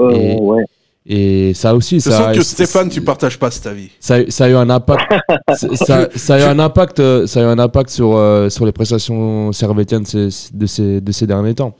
Euh, 0.00 0.10
Et- 0.10 0.40
ouais. 0.40 0.64
Et 1.04 1.52
ça 1.54 1.74
aussi, 1.74 1.96
Je 1.96 2.10
ça, 2.10 2.10
sens 2.26 2.36
que 2.36 2.42
Stéphane, 2.44 2.88
tu 2.88 3.00
partages 3.00 3.36
pas 3.38 3.50
cet 3.50 3.66
avis. 3.66 3.90
ça, 3.98 4.18
ça 4.30 4.44
a 4.44 4.48
eu 4.50 4.54
un 4.54 4.70
impact. 4.70 5.02
ça, 5.56 6.34
a 6.34 6.38
eu 6.38 6.42
un 6.42 6.58
impact. 6.60 7.00
euh, 7.00 7.26
Ça 7.26 7.40
a 7.40 7.42
eu 7.42 7.46
un 7.46 7.58
impact 7.58 7.90
sur 7.90 8.16
euh, 8.16 8.48
sur 8.48 8.64
les 8.66 8.72
prestations 8.72 9.50
servétiennes 9.52 10.04
de 10.04 10.28
ces, 10.30 10.50
de 10.54 10.66
ces 10.66 11.00
de 11.00 11.12
ces 11.12 11.26
derniers 11.26 11.54
temps. 11.54 11.74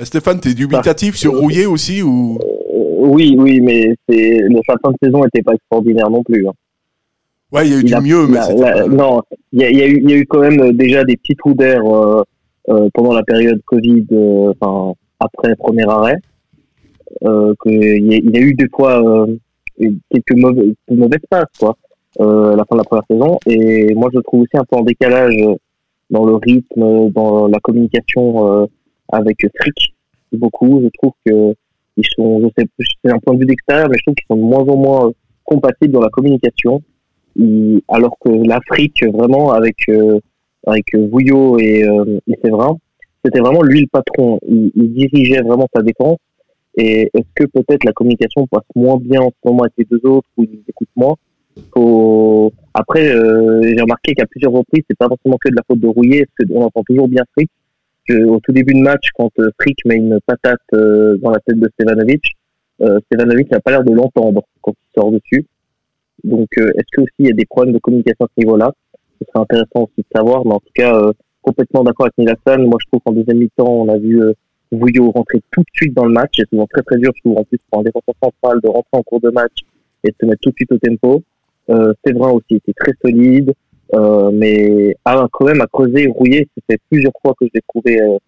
Stéphane, 0.00 0.40
t'es 0.40 0.52
dubitatif 0.52 1.16
sur 1.16 1.38
Rouillé 1.38 1.64
aussi 1.64 2.02
ou? 2.02 2.38
Euh, 2.42 3.06
oui, 3.08 3.34
oui, 3.38 3.60
mais 3.62 3.94
c'est 4.06 4.40
le 4.40 4.60
sa 4.66 4.74
fin 4.82 4.90
de 4.90 4.96
saison 5.02 5.22
n'était 5.24 5.42
pas 5.42 5.54
extraordinaire 5.54 6.10
non 6.10 6.22
plus. 6.22 6.46
hein. 6.46 6.52
Ouais, 7.52 7.66
il 7.66 7.72
y 7.72 7.74
a 7.74 7.78
eu 7.78 7.80
Il 7.80 7.86
du 7.86 7.94
a- 7.94 8.00
mieux, 8.00 8.26
mais 8.26 8.38
la- 8.38 8.74
la- 8.74 8.86
non, 8.88 9.22
il 9.52 9.62
y 9.62 9.64
a, 9.64 9.70
il 9.70 9.78
y 9.78 9.82
a 9.82 9.86
eu, 9.86 10.00
il 10.04 10.10
y 10.10 10.12
a 10.12 10.16
eu 10.16 10.26
quand 10.26 10.40
même 10.40 10.72
déjà 10.72 11.02
des 11.04 11.16
petits 11.16 11.36
trous 11.36 11.54
d'air 11.54 11.80
euh, 11.86 12.22
euh, 12.68 12.88
pendant 12.92 13.14
la 13.14 13.22
période 13.22 13.60
Covid, 13.64 14.04
euh, 14.12 14.52
enfin 14.60 14.92
après 15.20 15.48
le 15.50 15.56
premier 15.56 15.84
arrêt. 15.88 16.16
Euh, 17.24 17.54
qu'il 17.62 18.12
y, 18.12 18.36
y 18.36 18.38
a 18.38 18.40
eu 18.40 18.54
des 18.54 18.68
fois 18.74 19.02
euh, 19.02 19.36
quelques 20.10 20.36
mauvais, 20.36 20.74
mauvaises 20.90 21.26
passes, 21.28 21.44
quoi, 21.58 21.76
euh, 22.20 22.52
à 22.52 22.56
la 22.56 22.64
fin 22.64 22.76
de 22.76 22.80
la 22.80 22.84
première 22.84 23.06
saison. 23.10 23.38
Et 23.46 23.94
moi, 23.94 24.10
je 24.14 24.20
trouve 24.20 24.42
aussi 24.42 24.56
un 24.56 24.64
peu 24.64 24.76
en 24.76 24.82
décalage 24.82 25.36
dans 26.10 26.24
le 26.24 26.34
rythme, 26.34 27.10
dans 27.10 27.48
la 27.48 27.58
communication 27.60 28.62
euh, 28.62 28.66
avec 29.12 29.38
Frick. 29.58 29.94
Beaucoup, 30.32 30.82
je 30.82 30.88
trouve 30.98 31.12
que 31.24 31.54
ils 31.96 32.06
sont, 32.14 32.40
je 32.40 32.48
sais, 32.58 32.68
c'est 33.04 33.12
un 33.12 33.18
point 33.18 33.34
de 33.34 33.40
vue 33.40 33.46
d'extérieur, 33.46 33.88
mais 33.88 33.96
je 33.98 34.02
trouve 34.04 34.14
qu'ils 34.14 34.26
sont 34.28 34.36
de 34.36 34.42
moins 34.42 34.64
en 34.64 34.76
moins 34.76 35.12
compatibles 35.44 35.92
dans 35.92 36.02
la 36.02 36.10
communication. 36.10 36.82
Alors 37.88 38.16
que 38.22 38.30
l'Afrique, 38.30 39.04
vraiment, 39.12 39.52
avec 39.52 39.76
avec 40.66 40.84
Vouillot 40.94 41.58
et, 41.58 41.84
euh, 41.84 42.18
et 42.26 42.34
Séverin, 42.42 42.76
c'était 43.24 43.40
vraiment 43.40 43.62
lui 43.62 43.82
le 43.82 43.86
patron. 43.86 44.38
Il, 44.48 44.72
il 44.74 44.92
dirigeait 44.92 45.42
vraiment 45.42 45.68
sa 45.74 45.82
défense. 45.82 46.18
Et 46.76 47.10
est-ce 47.14 47.28
que 47.34 47.44
peut-être 47.46 47.84
la 47.84 47.92
communication 47.92 48.46
passe 48.46 48.64
moins 48.74 48.98
bien 48.98 49.22
en 49.22 49.30
ce 49.30 49.48
moment 49.48 49.62
avec 49.62 49.72
les 49.78 49.86
deux 49.86 50.06
autres 50.08 50.28
ou 50.36 50.44
ils 50.44 50.62
écoutent 50.68 50.88
moins? 50.94 51.14
Faut... 51.72 52.52
Après, 52.74 53.08
euh, 53.08 53.62
j'ai 53.62 53.80
remarqué 53.80 54.12
qu'à 54.12 54.26
plusieurs 54.26 54.52
reprises, 54.52 54.84
c'est 54.88 54.98
pas 54.98 55.08
forcément 55.08 55.38
que 55.40 55.48
de 55.48 55.56
la 55.56 55.62
faute 55.66 55.80
de 55.80 55.86
Rouillet, 55.86 56.26
parce 56.36 56.50
qu'on 56.50 56.62
entend 56.62 56.82
toujours 56.82 57.08
bien 57.08 57.22
Frick. 57.32 57.50
Que, 58.06 58.24
au 58.24 58.38
tout 58.40 58.52
début 58.52 58.74
de 58.74 58.82
match, 58.82 59.08
quand 59.16 59.30
euh, 59.40 59.50
Frick 59.60 59.78
met 59.84 59.96
une 59.96 60.18
patate 60.26 60.60
euh, 60.74 61.16
dans 61.16 61.30
la 61.30 61.40
tête 61.40 61.58
de 61.58 61.68
Stevanovic, 61.74 62.22
euh, 62.82 63.00
Stevanovic 63.06 63.50
n'a 63.50 63.60
pas 63.60 63.70
l'air 63.72 63.82
de 63.82 63.92
l'entendre 63.92 64.42
quand 64.60 64.72
il 64.72 65.00
sort 65.00 65.10
dessus. 65.10 65.46
Donc, 66.22 66.46
euh, 66.58 66.70
est-ce 66.76 66.86
que 66.92 67.00
aussi 67.00 67.14
il 67.20 67.26
y 67.26 67.30
a 67.30 67.32
des 67.32 67.46
problèmes 67.46 67.74
de 67.74 67.78
communication 67.78 68.26
à 68.26 68.28
ce 68.36 68.44
niveau-là? 68.44 68.72
Ce 69.18 69.26
serait 69.26 69.42
intéressant 69.42 69.84
aussi 69.84 69.98
de 69.98 70.06
savoir, 70.14 70.44
mais 70.44 70.52
en 70.52 70.60
tout 70.60 70.72
cas, 70.74 70.92
complètement 71.40 71.82
d'accord 71.82 72.06
avec 72.06 72.18
Nilassan. 72.18 72.64
Moi, 72.66 72.78
je 72.80 72.86
trouve 72.86 73.00
qu'en 73.04 73.12
deuxième 73.12 73.38
mi-temps, 73.38 73.66
on 73.66 73.88
a 73.88 73.96
vu 73.96 74.22
Vouillot 74.72 75.10
rentrer 75.10 75.40
tout 75.50 75.60
de 75.60 75.70
suite 75.72 75.94
dans 75.94 76.04
le 76.04 76.12
match. 76.12 76.32
C'est 76.36 76.48
souvent 76.48 76.66
très 76.66 76.82
très 76.82 76.98
dur, 76.98 77.12
je 77.14 77.20
trouve, 77.22 77.38
en 77.38 77.44
plus 77.44 77.58
pour 77.70 77.80
un 77.80 77.82
défenseur 77.82 78.14
central 78.22 78.60
de 78.62 78.68
rentrer 78.68 78.90
en 78.92 79.02
cours 79.02 79.20
de 79.20 79.30
match 79.30 79.58
et 80.04 80.08
de 80.08 80.14
se 80.20 80.26
mettre 80.26 80.40
tout 80.42 80.50
de 80.50 80.56
suite 80.56 80.72
au 80.72 80.78
tempo. 80.78 81.22
Euh, 81.70 81.92
Séverin 82.04 82.30
aussi 82.30 82.54
était 82.54 82.72
très 82.74 82.92
solide, 83.04 83.52
euh, 83.94 84.30
mais 84.32 84.96
a 85.04 85.26
quand 85.32 85.46
même 85.46 85.60
à 85.60 85.66
creuser, 85.66 86.06
rouiller. 86.06 86.48
Ça 86.56 86.62
fait 86.70 86.80
plusieurs 86.90 87.12
fois 87.22 87.34
que 87.38 87.46
je 87.46 87.50
l'ai 87.54 87.62
trouvé 87.68 88.00
euh, 88.00 88.18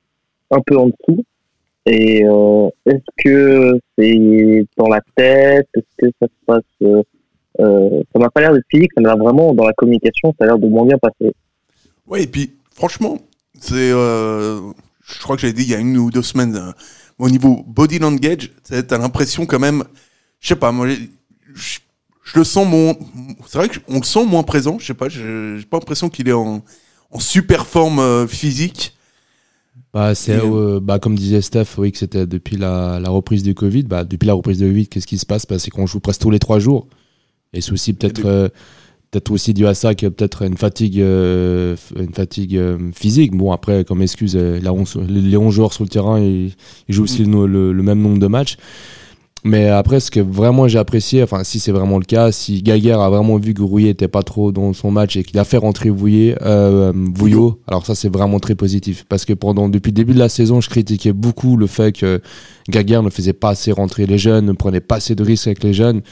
un 0.50 0.60
peu 0.60 0.76
en 0.76 0.86
dessous. 0.86 1.24
Et 1.86 2.24
euh, 2.24 2.68
est-ce 2.86 3.24
que 3.24 3.80
c'est 3.96 4.66
dans 4.76 4.88
la 4.88 5.00
tête? 5.16 5.68
Est-ce 5.74 6.06
que 6.06 6.12
ça 6.20 6.26
se 6.26 6.44
passe 6.46 6.62
euh, 6.82 7.02
euh, 7.60 8.02
Ça 8.12 8.18
m'a 8.18 8.28
pas 8.28 8.42
l'air 8.42 8.52
de 8.52 8.62
physique, 8.70 8.90
ça 8.94 9.00
m'a 9.00 9.14
vraiment 9.14 9.54
dans 9.54 9.64
la 9.64 9.72
communication, 9.72 10.34
ça 10.38 10.44
a 10.44 10.48
l'air 10.48 10.58
de 10.58 10.66
moins 10.66 10.84
bien 10.84 10.98
passer. 10.98 11.32
Ouais, 12.06 12.24
et 12.24 12.26
puis, 12.26 12.52
franchement, 12.72 13.18
c'est. 13.58 13.92
Je 15.12 15.18
crois 15.20 15.36
que 15.36 15.42
j'avais 15.42 15.52
dit 15.54 15.62
il 15.62 15.70
y 15.70 15.74
a 15.74 15.78
une 15.78 15.96
ou 15.98 16.10
deux 16.10 16.22
semaines, 16.22 16.56
euh, 16.56 16.72
au 17.18 17.28
niveau 17.30 17.64
body 17.66 17.98
language, 17.98 18.50
t'as 18.64 18.98
l'impression 18.98 19.46
quand 19.46 19.58
même. 19.58 19.84
Je 20.40 20.48
sais 20.48 20.56
pas, 20.56 20.70
moi, 20.72 20.88
je, 20.88 21.78
le 22.34 22.44
sens 22.44 22.66
moins. 22.68 22.94
C'est 23.46 23.58
vrai 23.58 23.68
qu'on 23.68 23.98
le 23.98 24.04
sent 24.04 24.24
moins 24.24 24.42
présent, 24.42 24.78
je 24.78 24.86
sais 24.86 24.94
pas, 24.94 25.08
je- 25.08 25.56
j'ai 25.58 25.66
pas 25.66 25.78
l'impression 25.78 26.08
qu'il 26.10 26.28
est 26.28 26.32
en, 26.32 26.62
en 27.10 27.18
super 27.20 27.66
forme 27.66 27.98
euh, 27.98 28.26
physique. 28.26 28.94
Bah, 29.94 30.14
c'est, 30.14 30.36
euh, 30.36 30.80
bah, 30.80 30.98
comme 30.98 31.16
disait 31.16 31.40
Steph, 31.40 31.78
oui, 31.78 31.90
que 31.92 31.98
c'était 31.98 32.26
depuis 32.26 32.56
la, 32.56 33.00
la 33.00 33.08
reprise 33.08 33.42
du 33.42 33.54
Covid. 33.54 33.84
Bah, 33.84 34.04
depuis 34.04 34.26
la 34.26 34.34
reprise 34.34 34.58
du 34.58 34.64
Covid, 34.66 34.86
qu'est-ce 34.86 35.06
qui 35.06 35.16
se 35.18 35.24
passe? 35.26 35.46
Bah, 35.46 35.58
C'est 35.58 35.70
qu'on 35.70 35.86
joue 35.86 35.98
presque 36.00 36.20
tous 36.20 36.30
les 36.30 36.38
trois 36.38 36.58
jours. 36.58 36.86
Et 37.54 37.62
c'est 37.62 37.72
aussi 37.72 37.94
peut-être, 37.94 38.52
peut-être 39.10 39.30
aussi 39.30 39.54
dû 39.54 39.66
à 39.66 39.74
ça 39.74 39.94
que 39.94 40.06
peut-être 40.06 40.42
une 40.42 40.56
fatigue, 40.56 41.00
euh, 41.00 41.76
une 41.96 42.12
fatigue 42.12 42.56
euh, 42.56 42.78
physique. 42.94 43.36
Bon, 43.36 43.52
après, 43.52 43.84
comme 43.84 44.02
excuse, 44.02 44.36
euh, 44.36 44.58
la 44.62 44.72
11 44.72 44.98
les 45.08 45.20
les 45.20 45.36
11 45.36 45.54
joueurs 45.54 45.72
sur 45.72 45.84
le 45.84 45.88
terrain, 45.90 46.20
ils, 46.20 46.52
ils 46.88 46.94
jouent 46.94 47.04
aussi 47.04 47.24
le, 47.24 47.46
le- 47.46 47.72
le 47.72 47.82
même 47.82 48.00
nombre 48.00 48.18
de 48.18 48.26
matchs. 48.26 48.56
Mais 49.44 49.68
après, 49.68 50.00
ce 50.00 50.10
que 50.10 50.18
vraiment 50.18 50.66
j'ai 50.66 50.80
apprécié, 50.80 51.22
enfin, 51.22 51.44
si 51.44 51.60
c'est 51.60 51.70
vraiment 51.70 51.98
le 51.98 52.04
cas, 52.04 52.32
si 52.32 52.60
Gaguerre 52.60 53.00
a 53.00 53.08
vraiment 53.08 53.36
vu 53.36 53.54
que 53.54 53.62
Rouillet 53.62 53.90
était 53.90 54.08
pas 54.08 54.24
trop 54.24 54.50
dans 54.50 54.72
son 54.72 54.90
match 54.90 55.16
et 55.16 55.22
qu'il 55.22 55.38
a 55.38 55.44
fait 55.44 55.58
rentrer 55.58 55.90
Vouillet, 55.90 56.34
euh, 56.42 56.92
Vouillot, 57.14 57.60
alors 57.68 57.86
ça 57.86 57.94
c'est 57.94 58.12
vraiment 58.12 58.40
très 58.40 58.56
positif. 58.56 59.04
Parce 59.08 59.24
que 59.24 59.32
pendant, 59.32 59.68
depuis 59.68 59.90
le 59.90 59.94
début 59.94 60.12
de 60.12 60.18
la 60.18 60.28
saison, 60.28 60.60
je 60.60 60.68
critiquais 60.68 61.12
beaucoup 61.12 61.56
le 61.56 61.68
fait 61.68 61.92
que 61.92 62.20
Gaguerre 62.68 63.04
ne 63.04 63.10
faisait 63.10 63.32
pas 63.32 63.50
assez 63.50 63.70
rentrer 63.70 64.06
les 64.06 64.18
jeunes, 64.18 64.44
ne 64.46 64.52
prenait 64.52 64.80
pas 64.80 64.96
assez 64.96 65.14
de 65.14 65.22
risques 65.22 65.46
avec 65.46 65.62
les 65.62 65.72
jeunes. 65.72 66.02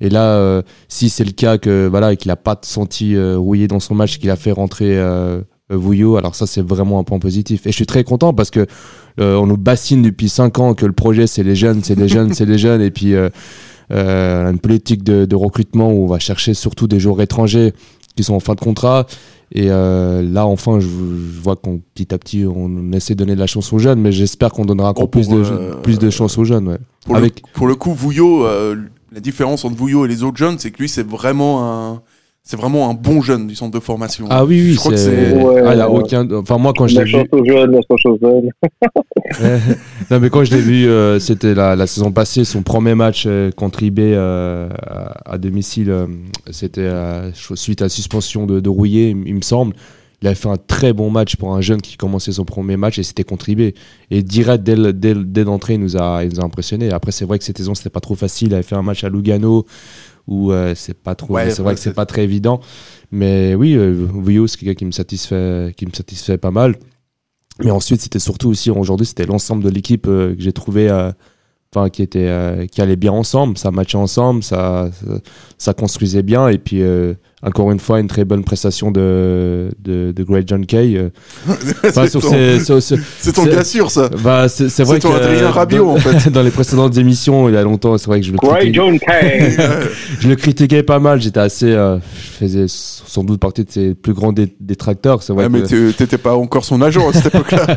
Et 0.00 0.08
là, 0.10 0.36
euh, 0.36 0.62
si 0.88 1.08
c'est 1.08 1.24
le 1.24 1.30
cas 1.32 1.58
que 1.58 1.86
voilà, 1.88 2.16
qu'il 2.16 2.30
a 2.30 2.36
pas 2.36 2.58
senti 2.62 3.14
euh, 3.16 3.36
Rouillet 3.38 3.68
dans 3.68 3.80
son 3.80 3.94
match, 3.94 4.18
qu'il 4.18 4.30
a 4.30 4.36
fait 4.36 4.52
rentrer 4.52 4.98
euh, 4.98 5.40
Vouillot, 5.70 6.16
alors 6.16 6.34
ça 6.34 6.46
c'est 6.46 6.62
vraiment 6.62 6.98
un 6.98 7.04
point 7.04 7.18
positif. 7.18 7.66
Et 7.66 7.70
je 7.70 7.76
suis 7.76 7.86
très 7.86 8.04
content 8.04 8.34
parce 8.34 8.50
que 8.50 8.66
on 9.18 9.46
nous 9.46 9.56
bassine 9.56 10.02
depuis 10.02 10.28
5 10.28 10.58
ans 10.58 10.74
que 10.74 10.84
le 10.86 10.92
projet 10.92 11.26
c'est 11.26 11.42
les 11.44 11.54
jeunes, 11.54 11.82
c'est 11.84 11.94
les 11.98 12.08
jeunes, 12.08 12.34
c'est 12.34 12.44
les 12.46 12.58
jeunes, 12.58 12.82
et 12.82 12.90
puis 12.90 13.14
une 13.90 14.58
politique 14.60 15.02
de, 15.04 15.24
de 15.24 15.36
recrutement 15.36 15.92
où 15.92 16.04
on 16.04 16.06
va 16.06 16.18
chercher 16.18 16.54
surtout 16.54 16.86
des 16.86 16.98
joueurs 17.00 17.20
étrangers 17.22 17.72
qui 18.16 18.24
sont 18.24 18.34
en 18.34 18.40
fin 18.40 18.54
de 18.54 18.60
contrat. 18.60 19.06
Et 19.52 19.68
là, 19.68 20.46
enfin, 20.46 20.80
je, 20.80 20.86
je 20.88 21.40
vois 21.40 21.54
qu'on 21.56 21.80
petit 21.94 22.12
à 22.12 22.18
petit, 22.18 22.44
on 22.44 22.90
essaie 22.92 23.14
de 23.14 23.18
donner 23.20 23.34
de 23.36 23.40
la 23.40 23.46
chance 23.46 23.72
aux 23.72 23.78
jeunes, 23.78 24.00
mais 24.00 24.10
j'espère 24.10 24.50
qu'on 24.50 24.64
donnera 24.64 24.90
encore 24.90 25.04
Oh, 25.04 25.08
plus, 25.08 25.28
de, 25.28 25.74
plus 25.82 25.98
de 25.98 26.10
chance 26.10 26.36
aux 26.38 26.44
jeunes. 26.44 26.68
Ouais. 26.68 26.78
Pour, 27.06 27.16
Avec- 27.16 27.40
le, 27.42 27.52
pour 27.52 27.66
le 27.68 27.74
coup, 27.76 27.92
Vouillot, 27.94 28.44
la 29.14 29.20
différence 29.20 29.64
entre 29.64 29.76
Vouillot 29.76 30.04
et 30.04 30.08
les 30.08 30.22
autres 30.22 30.36
jeunes, 30.36 30.58
c'est 30.58 30.70
que 30.70 30.78
lui, 30.78 30.88
c'est 30.88 31.06
vraiment 31.06 31.92
un. 31.92 32.02
C'est 32.46 32.58
vraiment 32.58 32.90
un 32.90 32.92
bon 32.94 33.22
jeune 33.22 33.46
du 33.46 33.54
centre 33.54 33.70
de 33.72 33.80
formation. 33.82 34.26
Ah 34.28 34.44
oui, 34.44 34.60
oui, 34.62 34.72
Je 34.74 34.76
crois 34.78 34.90
que 34.92 34.98
c'est. 34.98 35.32
Ouais, 35.32 35.62
Ah, 35.64 35.88
ouais. 35.90 36.00
aucun. 36.00 36.30
Enfin, 36.32 36.58
moi, 36.58 36.74
quand 36.76 36.86
je 36.86 36.94
La 36.96 37.04
l'ai 37.04 37.10
chance 37.10 37.22
vu. 37.32 37.38
aux 37.40 37.42
jeunes, 37.46 37.70
la 37.72 37.80
chance 37.88 38.04
aux 38.04 38.18
jeunes. 38.20 38.50
non, 40.10 40.20
mais 40.20 40.28
quand 40.28 40.44
je 40.44 40.54
l'ai 40.54 40.60
vu, 40.60 40.86
euh, 40.86 41.18
c'était 41.18 41.54
la, 41.54 41.74
la 41.74 41.86
saison 41.86 42.12
passée, 42.12 42.44
son 42.44 42.62
premier 42.62 42.94
match 42.94 43.24
euh, 43.26 43.50
contre 43.50 43.82
IB 43.82 43.98
euh, 44.00 44.68
à, 44.86 45.32
à 45.32 45.38
domicile. 45.38 45.88
euh, 45.90 46.06
c'était 46.50 46.82
euh, 46.82 47.30
suite 47.32 47.80
à 47.80 47.86
la 47.86 47.88
suspension 47.88 48.44
de, 48.44 48.60
de 48.60 48.68
Rouillet, 48.68 49.08
il, 49.10 49.12
m- 49.12 49.24
il 49.26 49.34
me 49.36 49.40
semble. 49.42 49.74
Il 50.22 50.28
avait 50.28 50.36
fait 50.36 50.48
un 50.48 50.56
très 50.56 50.92
bon 50.92 51.10
match 51.10 51.36
pour 51.36 51.54
un 51.54 51.60
jeune 51.60 51.82
qui 51.82 51.96
commençait 51.96 52.32
son 52.32 52.44
premier 52.44 52.76
match 52.76 52.98
et 52.98 53.02
c'était 53.02 53.24
contre 53.24 53.48
IB. 53.48 53.74
Et 54.10 54.22
direct, 54.22 54.62
dès, 54.64 55.44
l'entrée, 55.44 55.74
il 55.74 55.80
nous 55.80 55.96
a, 55.96 56.24
il 56.24 56.30
nous 56.30 56.40
a 56.40 56.44
impressionné. 56.44 56.90
Après, 56.92 57.12
c'est 57.12 57.24
vrai 57.24 57.38
que 57.38 57.44
cette 57.44 57.58
saison, 57.58 57.74
c'était 57.74 57.90
pas 57.90 58.00
trop 58.00 58.14
facile. 58.14 58.48
Il 58.48 58.54
avait 58.54 58.62
fait 58.62 58.76
un 58.76 58.82
match 58.82 59.04
à 59.04 59.10
Lugano 59.10 59.66
où 60.26 60.52
euh, 60.52 60.74
c'est 60.74 60.94
pas 60.94 61.14
trop. 61.14 61.34
Ouais, 61.34 61.50
c'est 61.50 61.62
vrai 61.62 61.74
que 61.74 61.80
c'est 61.80 61.92
pas 61.92 62.06
très 62.06 62.24
évident. 62.24 62.60
Mais 63.14 63.54
oui, 63.54 63.74
euh, 63.74 63.92
Vouillot, 63.92 64.48
c'est 64.48 64.58
quelqu'un 64.58 64.74
qui 64.74 64.84
me 64.84 64.90
satisfait, 64.90 65.72
qui 65.76 65.86
me 65.86 65.92
satisfait 65.92 66.36
pas 66.36 66.50
mal. 66.50 66.74
Mais 67.62 67.70
ensuite, 67.70 68.00
c'était 68.00 68.18
surtout 68.18 68.48
aussi 68.48 68.70
aujourd'hui, 68.70 69.06
c'était 69.06 69.26
l'ensemble 69.26 69.62
de 69.62 69.68
l'équipe 69.68 70.06
euh, 70.08 70.34
que 70.34 70.42
j'ai 70.42 70.52
trouvé, 70.52 70.90
euh, 70.90 71.12
enfin, 71.72 71.90
qui 71.90 72.02
était, 72.02 72.66
qui 72.72 72.80
allait 72.80 72.96
bien 72.96 73.12
ensemble, 73.12 73.56
ça 73.56 73.70
matchait 73.70 73.98
ensemble, 73.98 74.42
ça, 74.42 74.90
ça, 74.92 75.20
ça 75.58 75.74
construisait 75.74 76.24
bien. 76.24 76.48
Et 76.48 76.58
puis, 76.58 76.82
encore 77.44 77.70
une 77.70 77.78
fois, 77.78 78.00
une 78.00 78.08
très 78.08 78.24
bonne 78.24 78.42
prestation 78.44 78.90
de, 78.90 79.68
de, 79.82 80.12
de 80.12 80.22
Great 80.24 80.48
John 80.48 80.64
Kay. 80.66 81.00
Enfin, 81.84 82.06
c'est 82.06 82.18
ton, 82.18 82.80
c'est- 82.80 83.50
gars 83.50 83.64
sûr, 83.64 83.90
ça. 83.90 84.08
bah, 84.22 84.48
c'est 84.48 84.82
vrai 84.82 84.98
que 84.98 85.02
ton 85.02 85.14
Adrien 85.14 85.44
euh, 85.44 85.50
Rabiot, 85.50 85.84
dans, 85.84 85.92
en 85.92 85.96
fait. 85.96 86.30
dans 86.32 86.42
les 86.42 86.50
précédentes 86.50 86.96
émissions, 86.96 87.48
il 87.48 87.54
y 87.54 87.58
a 87.58 87.62
longtemps, 87.62 87.96
c'est 87.98 88.06
vrai 88.06 88.20
que 88.20 88.26
je 88.26 88.32
le 88.32 88.38
critiquais, 88.38 88.72
John 88.72 88.98
Kay. 88.98 89.56
je 90.20 90.28
le 90.28 90.36
critiquais 90.36 90.82
pas 90.82 90.98
mal. 90.98 91.20
J'étais 91.20 91.40
assez, 91.40 91.70
euh, 91.72 91.98
je 91.98 92.30
faisais 92.38 92.64
sans 92.68 93.24
doute 93.24 93.40
partie 93.40 93.64
de 93.64 93.70
ses 93.70 93.94
plus 93.94 94.12
grands 94.14 94.32
dé- 94.32 94.54
détracteurs. 94.60 95.22
C'est 95.22 95.32
vrai 95.32 95.44
Ouais, 95.44 95.50
mais 95.50 95.62
que- 95.62 95.90
tu- 95.90 95.94
t'étais 95.94 96.18
pas 96.18 96.34
encore 96.34 96.64
son 96.64 96.80
agent 96.82 97.08
à 97.08 97.12
cette 97.12 97.26
époque-là. 97.34 97.76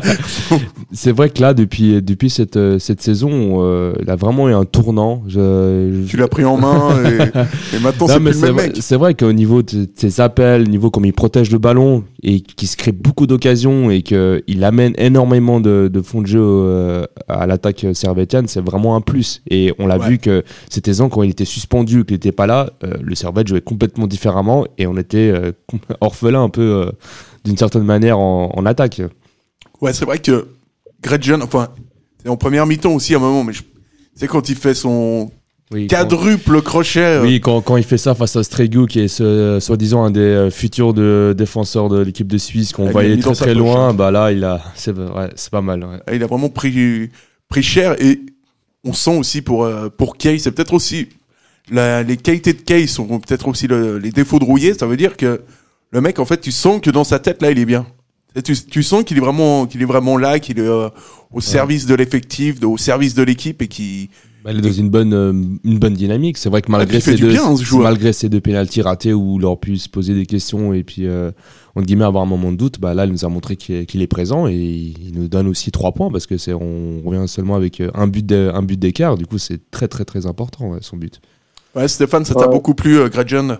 C'est 0.92 1.12
vrai 1.12 1.30
que 1.30 1.40
là, 1.40 1.54
depuis, 1.54 2.00
depuis 2.02 2.30
cette, 2.30 2.56
euh, 2.56 2.78
cette 2.78 3.02
saison, 3.02 3.58
euh, 3.62 3.92
il 4.02 4.10
a 4.10 4.16
vraiment 4.16 4.48
eu 4.48 4.54
un 4.54 4.64
tournant. 4.64 5.22
Je, 5.28 6.02
je- 6.04 6.08
tu 6.08 6.16
l'as 6.16 6.28
pris 6.28 6.44
en 6.44 6.56
main 6.56 6.96
et, 7.04 7.76
et 7.76 7.80
maintenant 7.80 8.06
c'est 8.08 8.18
mais 8.20 8.30
plus 8.30 8.40
le 8.42 8.52
même 8.52 8.66
mec. 8.68 8.76
c'est 8.80 8.96
vrai 8.96 9.14
qu'au 9.14 9.32
niveau 9.32 9.57
de 9.62 9.88
ses 9.94 10.20
appels, 10.20 10.62
au 10.62 10.66
niveau 10.66 10.90
comme 10.90 11.04
il 11.04 11.12
protège 11.12 11.50
le 11.50 11.58
ballon 11.58 12.04
et 12.22 12.40
qu'il 12.40 12.66
se 12.68 12.76
crée 12.76 12.92
beaucoup 12.92 13.26
d'occasions 13.26 13.90
et 13.90 14.02
qu'il 14.02 14.64
amène 14.64 14.94
énormément 14.98 15.60
de, 15.60 15.88
de 15.92 16.00
fonds 16.02 16.22
de 16.22 16.26
jeu 16.26 16.40
euh, 16.42 17.04
à 17.28 17.46
l'attaque 17.46 17.86
servétienne, 17.92 18.48
c'est 18.48 18.60
vraiment 18.60 18.96
un 18.96 19.00
plus. 19.00 19.42
Et 19.50 19.72
on 19.78 19.86
l'a 19.86 19.98
Ouais. 19.98 20.08
vu 20.10 20.18
que 20.18 20.44
c'était 20.70 21.00
ans 21.00 21.08
quand 21.08 21.22
il 21.22 21.30
était 21.30 21.44
suspendu, 21.44 22.04
qu'il 22.04 22.14
n'était 22.14 22.32
pas 22.32 22.46
là, 22.46 22.70
euh, 22.84 22.94
le 23.02 23.14
Servette 23.14 23.48
jouait 23.48 23.60
complètement 23.60 24.06
différemment 24.06 24.66
et 24.78 24.86
on 24.86 24.96
était 24.96 25.30
euh, 25.34 25.52
orphelin 26.00 26.42
un 26.42 26.48
peu 26.50 26.62
euh, 26.86 26.90
d'une 27.44 27.56
certaine 27.56 27.84
manière 27.84 28.18
en, 28.18 28.50
en 28.54 28.66
attaque. 28.66 29.02
Ouais, 29.80 29.92
c'est 29.92 30.04
vrai 30.04 30.18
que 30.18 30.48
Gretchen, 31.02 31.42
enfin, 31.42 31.68
c'est 32.22 32.28
en 32.28 32.36
première 32.36 32.66
mi-temps 32.66 32.92
aussi 32.94 33.14
à 33.14 33.18
un 33.18 33.20
moment, 33.20 33.44
mais 33.44 33.52
c'est 34.14 34.26
quand 34.26 34.48
il 34.48 34.56
fait 34.56 34.74
son 34.74 35.30
Oui, 35.70 35.86
quand- 35.86 35.96
quadruple 35.96 36.62
crochet. 36.62 37.00
euh, 37.00 37.22
Oui, 37.22 37.40
quand, 37.40 37.60
quand 37.60 37.76
il 37.76 37.84
fait 37.84 37.98
ça 37.98 38.14
face 38.14 38.36
à 38.36 38.42
Stregu, 38.42 38.86
qui 38.86 39.00
est 39.00 39.08
ce- 39.08 39.58
soi-disant 39.60 40.04
un 40.04 40.10
des 40.10 40.20
euh, 40.20 40.50
futurs 40.50 40.94
de, 40.94 41.34
défenseurs 41.36 41.88
de 41.90 42.00
l'équipe 42.00 42.26
de 42.26 42.38
Suisse, 42.38 42.72
qu'on 42.72 42.88
Ah, 42.88 42.90
voyait 42.92 43.18
très 43.18 43.34
très 43.34 43.54
loin, 43.54 43.88
hein. 43.90 43.94
bah 43.94 44.10
là, 44.10 44.32
il 44.32 44.44
a, 44.44 44.62
c'est 44.74 44.92
ouais, 44.96 45.28
pas 45.50 45.60
mal. 45.60 45.84
ouais. 45.84 46.14
Il 46.16 46.22
a 46.22 46.26
vraiment 46.26 46.48
pris, 46.48 47.10
pris 47.48 47.62
cher 47.62 48.00
et 48.02 48.20
on 48.84 48.94
sent 48.94 49.16
aussi 49.18 49.42
pour, 49.42 49.64
euh, 49.64 49.88
pour 49.94 50.16
Kay, 50.16 50.38
c'est 50.38 50.52
peut-être 50.52 50.72
aussi 50.72 51.08
la- 51.70 52.02
les 52.02 52.16
qualités 52.16 52.54
de 52.54 52.62
Kay 52.62 52.86
sont 52.86 53.06
peut-être 53.20 53.46
aussi 53.48 53.66
le- 53.66 53.98
les 53.98 54.10
défauts 54.10 54.38
de 54.38 54.44
Rouillet. 54.44 54.72
Ça 54.72 54.86
veut 54.86 54.96
dire 54.96 55.18
que 55.18 55.42
le 55.90 56.00
mec, 56.00 56.18
en 56.18 56.24
fait, 56.24 56.40
tu 56.40 56.50
sens 56.52 56.80
que 56.80 56.88
dans 56.90 57.04
sa 57.04 57.18
tête, 57.18 57.42
là, 57.42 57.50
il 57.50 57.58
est 57.58 57.66
bien. 57.66 57.86
Et 58.36 58.40
tu, 58.42 58.54
tu 58.56 58.82
sens 58.82 59.04
qu'il 59.04 59.16
est 59.18 59.20
vraiment, 59.20 59.66
qu'il 59.66 59.82
est 59.82 59.86
vraiment 59.86 60.16
là, 60.16 60.38
qu'il 60.38 60.58
est 60.58 60.62
euh, 60.62 60.88
au 61.30 61.40
service 61.42 61.84
de 61.84 61.94
l'effectif, 61.94 62.56
au 62.62 62.78
service 62.78 63.14
de 63.14 63.22
l'équipe 63.22 63.60
et 63.60 63.68
qui 63.68 64.08
Il 64.46 64.58
est 64.58 64.60
dans 64.60 64.72
une 64.72 64.88
bonne, 64.88 65.12
euh, 65.12 65.32
une 65.32 65.78
bonne 65.78 65.94
dynamique. 65.94 66.38
C'est 66.38 66.48
vrai 66.48 66.62
que 66.62 66.70
malgré, 66.70 66.96
il 66.98 67.00
fait 67.02 67.16
ces 67.16 67.18
deux, 67.22 67.28
bien, 67.30 67.56
ce 67.56 67.64
joueur. 67.64 67.82
malgré 67.82 68.12
ces 68.12 68.28
deux 68.28 68.40
pénalties 68.40 68.82
ratés 68.82 69.12
où 69.12 69.38
il 69.38 69.44
aurait 69.44 69.56
pu 69.56 69.76
se 69.76 69.88
poser 69.88 70.14
des 70.14 70.26
questions 70.26 70.72
et 70.72 70.84
puis, 70.84 71.06
euh, 71.06 71.30
entre 71.74 71.86
guillemets, 71.86 72.04
avoir 72.04 72.22
un 72.22 72.26
moment 72.26 72.52
de 72.52 72.56
doute, 72.56 72.80
bah, 72.80 72.94
là, 72.94 73.04
il 73.04 73.12
nous 73.12 73.24
a 73.24 73.28
montré 73.28 73.56
qu'il 73.56 74.02
est, 74.02 74.06
présent 74.06 74.46
et 74.46 74.54
il 74.54 75.12
nous 75.14 75.28
donne 75.28 75.48
aussi 75.48 75.70
trois 75.70 75.92
points 75.92 76.10
parce 76.10 76.26
que 76.26 76.38
c'est, 76.38 76.52
on 76.54 77.02
revient 77.04 77.28
seulement 77.28 77.56
avec 77.56 77.80
euh, 77.80 77.90
un 77.94 78.06
but, 78.06 78.24
de- 78.24 78.50
un 78.54 78.62
but 78.62 78.78
d'écart. 78.78 79.16
Du 79.16 79.26
coup, 79.26 79.38
c'est 79.38 79.70
très, 79.70 79.88
très, 79.88 80.04
très 80.04 80.26
important, 80.26 80.70
ouais, 80.70 80.78
son 80.82 80.96
but. 80.96 81.20
Ouais, 81.74 81.88
Stéphane, 81.88 82.24
ça 82.24 82.34
t'a 82.34 82.46
beaucoup 82.48 82.74
plu, 82.74 82.98
euh, 82.98 83.08
Gradjon 83.08 83.58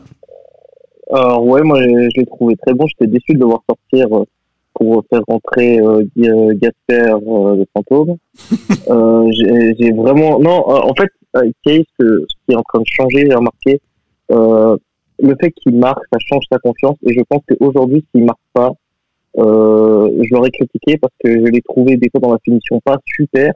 Alors 1.13 1.45
ouais, 1.45 1.63
moi 1.63 1.81
je 1.83 1.89
je 2.15 2.21
l'ai 2.21 2.27
trouvé 2.27 2.57
très 2.57 2.75
bon. 2.75 2.87
J'étais 2.87 3.07
déçu 3.11 3.35
de 3.35 3.39
le 3.39 3.45
voir 3.45 3.63
sortir 3.69 4.07
euh, 4.17 4.25
pour 4.79 5.05
faire 5.11 5.23
rentrer 5.27 5.81
euh, 5.81 6.05
euh, 6.19 6.55
Gasper 6.55 7.13
euh, 7.13 7.57
le 7.57 7.65
fantôme. 7.75 8.17
euh, 8.89 9.31
j'ai 9.79 9.93
vraiment 9.93 10.39
non. 10.39 10.71
euh, 10.71 10.81
en 10.83 10.95
fait, 10.95 11.11
Kay, 11.65 11.85
ce, 11.99 12.05
qui 12.47 12.53
est 12.53 12.57
en 12.57 12.63
train 12.63 12.81
de 12.81 12.87
changer, 12.87 13.27
j'ai 13.27 13.35
remarqué, 13.35 13.81
le 15.21 15.35
fait 15.41 15.51
qu'il 15.51 15.77
marque, 15.77 16.03
ça 16.13 16.19
change 16.27 16.45
sa 16.51 16.59
confiance. 16.59 16.97
Et 17.07 17.13
je 17.13 17.21
pense 17.29 17.43
qu'aujourd'hui, 17.49 18.05
s'il 18.13 18.25
marque 18.25 18.39
pas, 18.53 18.73
je 19.37 20.35
l'aurais 20.35 20.51
critiqué 20.51 20.97
parce 20.97 21.13
que 21.23 21.31
je 21.33 21.51
l'ai 21.51 21.63
trouvé 21.63 21.97
des 21.97 22.09
fois 22.11 22.21
dans 22.21 22.33
la 22.33 22.39
finition 22.45 22.81
pas 22.85 22.99
super. 23.05 23.53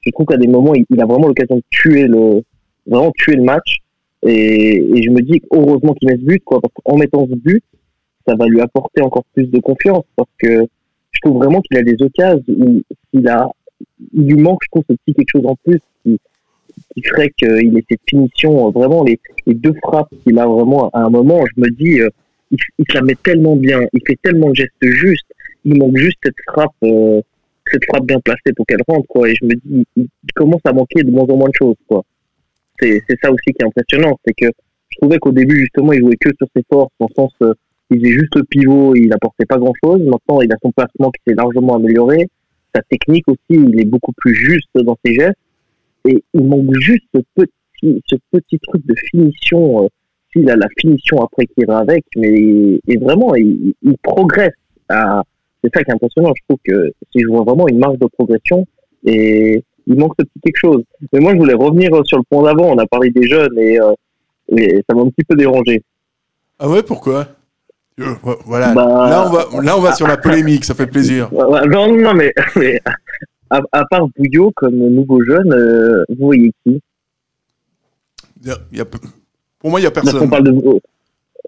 Je 0.00 0.10
trouve 0.10 0.26
qu'à 0.26 0.36
des 0.36 0.48
moments, 0.48 0.74
il, 0.74 0.84
il 0.90 1.00
a 1.00 1.06
vraiment 1.06 1.28
l'occasion 1.28 1.56
de 1.56 1.62
tuer 1.70 2.06
le, 2.06 2.42
vraiment 2.86 3.12
tuer 3.16 3.36
le 3.36 3.42
match. 3.42 3.78
Et, 4.24 4.76
et 4.76 5.02
je 5.02 5.10
me 5.10 5.20
dis 5.20 5.42
heureusement 5.52 5.94
qu'il 5.94 6.08
met 6.08 6.16
ce 6.16 6.24
but, 6.24 6.42
quoi, 6.44 6.60
parce 6.60 6.72
qu'en 6.74 6.96
mettant 6.96 7.26
ce 7.28 7.34
but, 7.34 7.62
ça 8.26 8.34
va 8.34 8.46
lui 8.46 8.60
apporter 8.60 9.02
encore 9.02 9.24
plus 9.34 9.46
de 9.46 9.58
confiance, 9.60 10.04
parce 10.16 10.30
que 10.38 10.66
je 11.12 11.20
trouve 11.22 11.38
vraiment 11.38 11.60
qu'il 11.60 11.76
a 11.76 11.82
des 11.82 12.02
occasions 12.02 12.42
où 12.48 12.82
il 13.12 13.28
a, 13.28 13.48
il 14.14 14.26
lui 14.26 14.40
manque, 14.42 14.60
je 14.64 14.68
trouve, 14.70 14.84
ce 14.88 14.94
petit 14.94 15.14
quelque 15.14 15.30
chose 15.30 15.46
en 15.46 15.56
plus 15.56 15.80
qui, 16.02 16.18
qui 16.94 17.02
ferait 17.02 17.30
qu'il 17.36 17.76
ait 17.76 17.84
cette 17.88 18.00
finition, 18.08 18.68
euh, 18.68 18.70
vraiment 18.70 19.04
les, 19.04 19.18
deux 19.46 19.74
frappes 19.82 20.12
qu'il 20.24 20.38
a 20.38 20.46
vraiment 20.46 20.88
à 20.90 21.00
un 21.00 21.10
moment, 21.10 21.44
je 21.54 21.60
me 21.60 21.70
dis, 21.70 22.00
euh, 22.00 22.08
il, 22.50 22.58
il 22.78 22.84
se 22.88 22.94
la 22.94 23.02
met 23.02 23.16
tellement 23.22 23.56
bien, 23.56 23.80
il 23.92 24.00
fait 24.06 24.18
tellement 24.22 24.50
de 24.50 24.54
gestes 24.54 24.72
justes, 24.80 25.30
il 25.64 25.78
manque 25.78 25.96
juste 25.96 26.18
cette 26.24 26.34
frappe, 26.48 26.72
euh, 26.84 27.20
cette 27.70 27.84
frappe 27.86 28.06
bien 28.06 28.20
placée 28.20 28.52
pour 28.56 28.66
qu'elle 28.66 28.82
rentre, 28.88 29.06
quoi, 29.08 29.28
et 29.28 29.34
je 29.34 29.44
me 29.44 29.54
dis, 29.54 29.86
il, 29.96 30.08
commence 30.34 30.62
à 30.64 30.72
manquer 30.72 31.02
de 31.02 31.10
moins 31.10 31.24
en 31.24 31.36
moins 31.36 31.48
de 31.48 31.54
choses, 31.54 31.76
quoi. 31.88 32.04
C'est 32.80 33.00
ça 33.22 33.30
aussi 33.30 33.52
qui 33.52 33.58
est 33.60 33.64
impressionnant, 33.64 34.18
c'est 34.26 34.34
que 34.34 34.50
je 34.88 34.96
trouvais 35.00 35.18
qu'au 35.18 35.30
début 35.30 35.60
justement 35.60 35.92
il 35.92 36.00
jouait 36.00 36.16
que 36.16 36.30
sur 36.36 36.48
ses 36.56 36.64
forces, 36.68 36.90
dans 36.98 37.08
sens 37.14 37.32
il 37.92 38.00
faisait 38.00 38.12
juste 38.12 38.34
le 38.36 38.44
pivot, 38.44 38.94
il 38.94 39.12
apportait 39.12 39.46
pas 39.46 39.58
grand 39.58 39.72
chose. 39.84 40.00
Maintenant 40.00 40.40
il 40.40 40.52
a 40.52 40.56
son 40.62 40.72
placement 40.72 41.10
qui 41.10 41.20
s'est 41.26 41.34
largement 41.34 41.76
amélioré, 41.76 42.28
sa 42.74 42.82
technique 42.82 43.28
aussi, 43.28 43.38
il 43.50 43.80
est 43.80 43.84
beaucoup 43.84 44.12
plus 44.16 44.34
juste 44.34 44.70
dans 44.74 44.96
ses 45.04 45.14
gestes 45.14 45.36
et 46.08 46.22
il 46.34 46.46
manque 46.46 46.74
juste 46.80 47.04
ce 47.14 48.16
petit 48.32 48.58
truc 48.60 48.86
de 48.86 48.94
finition. 49.10 49.84
euh, 49.84 49.88
S'il 50.32 50.50
a 50.50 50.56
la 50.56 50.68
finition 50.78 51.22
après 51.22 51.46
qui 51.46 51.60
ira 51.60 51.80
avec, 51.80 52.04
mais 52.16 52.80
et 52.88 52.96
vraiment 52.96 53.34
il, 53.34 53.74
progresse. 54.02 54.54
C'est 54.88 55.70
ça 55.74 55.84
qui 55.84 55.90
est 55.90 55.94
impressionnant. 55.94 56.32
Je 56.34 56.42
trouve 56.48 56.58
que 56.64 56.92
si 57.12 57.20
je 57.20 57.28
vois 57.28 57.44
vraiment 57.44 57.68
une 57.68 57.78
marge 57.78 57.98
de 57.98 58.06
progression 58.06 58.66
et 59.06 59.62
il 59.86 59.98
manque 59.98 60.14
ce 60.18 60.24
petit 60.24 60.40
quelque 60.42 60.56
chose. 60.58 60.82
Mais 61.12 61.20
moi, 61.20 61.32
je 61.34 61.38
voulais 61.38 61.54
revenir 61.54 61.90
sur 62.04 62.18
le 62.18 62.24
point 62.28 62.42
d'avant. 62.42 62.72
On 62.72 62.78
a 62.78 62.86
parlé 62.86 63.10
des 63.10 63.24
jeunes 63.28 63.58
et, 63.58 63.78
euh, 63.80 63.92
ça 64.88 64.94
m'a 64.94 65.02
un 65.02 65.10
petit 65.10 65.24
peu 65.28 65.36
dérangé. 65.36 65.82
Ah 66.58 66.68
ouais, 66.68 66.82
pourquoi? 66.82 67.18
Euh, 67.18 67.24
Voilà. 68.46 68.72
Bah, 68.74 68.86
là, 68.86 69.26
on 69.26 69.30
va, 69.30 69.62
là, 69.62 69.76
on 69.76 69.80
va 69.80 69.92
sur 69.94 70.06
la 70.06 70.16
polémique, 70.16 70.64
ça 70.64 70.74
fait 70.74 70.86
plaisir. 70.86 71.30
Non, 71.32 71.94
non, 71.96 72.14
mais, 72.14 72.32
mais 72.56 72.80
à, 73.50 73.60
à 73.72 73.84
part 73.84 74.06
Bouillot 74.16 74.50
comme 74.56 74.74
nouveau 74.76 75.22
jeune, 75.24 75.52
euh, 75.52 76.04
vous 76.08 76.26
voyez 76.26 76.50
qui? 76.64 76.80
Il 78.42 78.48
y 78.48 78.50
a- 78.50 78.58
il 78.72 78.78
y 78.78 78.80
a 78.80 78.84
peu- 78.84 78.98
Pour 79.58 79.70
moi, 79.70 79.78
il 79.78 79.84
y 79.84 79.86
a 79.86 79.90
Parce 79.90 80.06
qu'on 80.06 80.12
personne. 80.12 80.30
parle 80.30 80.44
de 80.44 80.50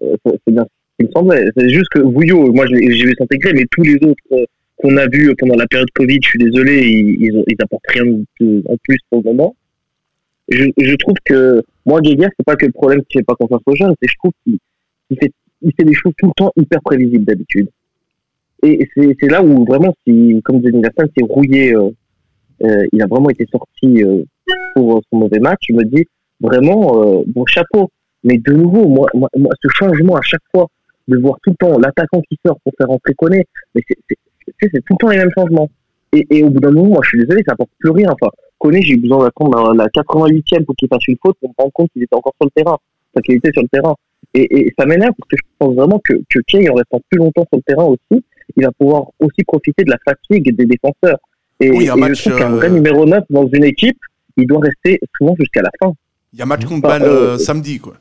euh, 0.03 0.15
c'est 0.23 0.51
bien 0.53 0.63
ce 0.63 1.03
qui 1.03 1.07
me 1.07 1.11
semblait. 1.13 1.45
C'est 1.57 1.69
juste 1.69 1.89
que 1.89 1.99
Bouillot, 1.99 2.53
moi, 2.53 2.65
j'ai 2.67 2.75
vu 2.87 3.13
s'intégrer, 3.17 3.53
mais 3.53 3.65
tous 3.71 3.81
les 3.83 3.95
autres 3.95 4.23
euh, 4.33 4.45
qu'on 4.77 4.95
a 4.97 5.07
vus 5.07 5.33
pendant 5.37 5.55
la 5.55 5.67
période 5.67 5.89
Covid, 5.95 6.19
je 6.21 6.27
suis 6.29 6.39
désolé, 6.39 6.87
ils, 6.87 7.23
ils, 7.25 7.43
ils 7.47 7.55
apportent 7.61 7.83
rien 7.89 8.05
de- 8.05 8.63
en 8.69 8.75
plus 8.83 8.97
pour 9.09 9.21
le 9.23 9.31
moment. 9.31 9.55
Je, 10.49 10.65
je 10.77 10.95
trouve 10.95 11.15
que 11.25 11.63
moi, 11.85 11.99
Guéguer, 12.01 12.27
c'est 12.37 12.45
pas 12.45 12.55
que 12.55 12.67
le 12.67 12.71
problème 12.71 13.01
qu'il 13.09 13.19
fait 13.19 13.25
pas 13.25 13.35
confiance 13.35 13.61
aux 13.65 13.75
jeunes, 13.75 13.93
c'est 13.99 14.05
que 14.07 14.11
je 14.13 14.17
trouve 14.19 14.31
qu'il 14.43 14.57
il 15.09 15.17
fait, 15.17 15.31
il 15.65 15.73
fait 15.77 15.83
des 15.83 15.93
choses 15.93 16.13
tout 16.17 16.27
le 16.27 16.33
temps 16.37 16.51
hyper 16.55 16.79
prévisibles 16.81 17.25
d'habitude. 17.25 17.67
Et 18.63 18.87
c'est 18.95 19.29
là 19.29 19.43
où 19.43 19.65
vraiment, 19.65 19.93
comme 20.43 20.59
disait 20.59 20.71
Nielsen, 20.71 21.07
c'est 21.15 21.23
rouillé. 21.23 21.75
euh, 21.75 21.89
euh, 22.63 22.85
il 22.93 23.01
a 23.01 23.05
vraiment 23.05 23.29
été 23.29 23.45
sorti 23.51 24.01
euh, 24.03 24.23
pour 24.75 25.01
son 25.11 25.19
mauvais 25.19 25.39
match. 25.39 25.59
Je 25.69 25.73
me 25.73 25.83
dis 25.83 26.05
vraiment, 26.39 27.23
bon 27.27 27.45
chapeau. 27.45 27.89
Mais 28.23 28.37
de 28.37 28.53
nouveau, 28.53 28.87
moi, 28.87 29.07
moi, 29.13 29.29
ce 29.61 29.67
changement 29.71 30.15
à 30.15 30.21
chaque 30.21 30.41
fois 30.55 30.67
de 31.07 31.17
voir 31.17 31.37
tout 31.43 31.51
le 31.51 31.55
temps 31.57 31.77
l'attaquant 31.77 32.21
qui 32.27 32.39
sort 32.43 32.59
pour 32.63 32.73
faire 32.77 32.87
rentrer 32.87 33.13
Koné, 33.13 33.45
c'est 33.75 33.83
tout 34.71 34.93
le 34.93 34.97
temps 34.97 35.09
les 35.09 35.17
mêmes 35.17 35.31
changements. 35.37 35.69
Et, 36.11 36.25
et 36.31 36.43
au 36.43 36.49
bout 36.49 36.59
d'un 36.59 36.71
moment, 36.71 36.89
moi, 36.89 36.99
je 37.03 37.09
suis 37.09 37.19
désolé, 37.19 37.43
ça 37.45 37.53
apporte 37.53 37.69
plus 37.77 37.91
rien. 37.91 38.09
Enfin, 38.09 38.31
Koné, 38.57 38.81
j'ai 38.81 38.93
eu 38.93 38.97
besoin 38.99 39.23
d'attendre 39.25 39.73
la, 39.73 39.83
la 39.83 39.89
88e 39.89 40.65
pour 40.65 40.75
qu'il 40.75 40.87
fasse 40.87 41.07
une 41.07 41.17
faute 41.21 41.37
pour 41.39 41.49
me 41.49 41.53
rendre 41.57 41.73
compte 41.73 41.91
qu'il 41.91 42.01
était 42.01 42.15
encore 42.15 42.33
sur 42.41 42.45
le 42.45 42.51
terrain, 42.63 42.77
enfin, 43.13 43.21
qu'il 43.23 43.35
était 43.35 43.51
sur 43.51 43.61
le 43.61 43.67
terrain. 43.67 43.93
Et, 44.35 44.67
et 44.67 44.73
ça 44.77 44.85
m'énerve 44.85 45.13
parce 45.17 45.29
que 45.29 45.37
je 45.37 45.43
pense 45.57 45.75
vraiment 45.75 45.99
que, 46.03 46.13
que 46.29 46.39
Kay, 46.47 46.69
en 46.69 46.73
restant 46.75 47.01
plus 47.09 47.17
longtemps 47.19 47.45
sur 47.49 47.57
le 47.57 47.63
terrain 47.63 47.85
aussi, 47.85 48.23
il 48.57 48.63
va 48.63 48.71
pouvoir 48.71 49.05
aussi 49.19 49.43
profiter 49.47 49.83
de 49.83 49.89
la 49.89 49.97
fatigue 50.05 50.55
des 50.55 50.65
défenseurs. 50.65 51.19
Et, 51.59 51.71
Oui, 51.71 51.89
un 51.89 51.95
et 51.95 51.99
match, 51.99 52.23
je 52.23 52.29
trouve 52.29 52.39
qu'un 52.39 52.53
euh, 52.53 52.57
vrai 52.57 52.69
numéro 52.69 53.05
9 53.05 53.23
dans 53.29 53.47
une 53.47 53.63
équipe, 53.63 53.97
il 54.37 54.45
doit 54.45 54.59
rester 54.59 54.99
souvent 55.17 55.35
jusqu'à 55.39 55.61
la 55.61 55.71
fin. 55.81 55.93
Il 56.33 56.39
y 56.39 56.41
a 56.41 56.45
match 56.45 56.65
contre 56.65 56.81
balle 56.81 57.03
euh, 57.03 57.35
euh, 57.35 57.37
samedi, 57.37 57.79
quoi. 57.79 57.93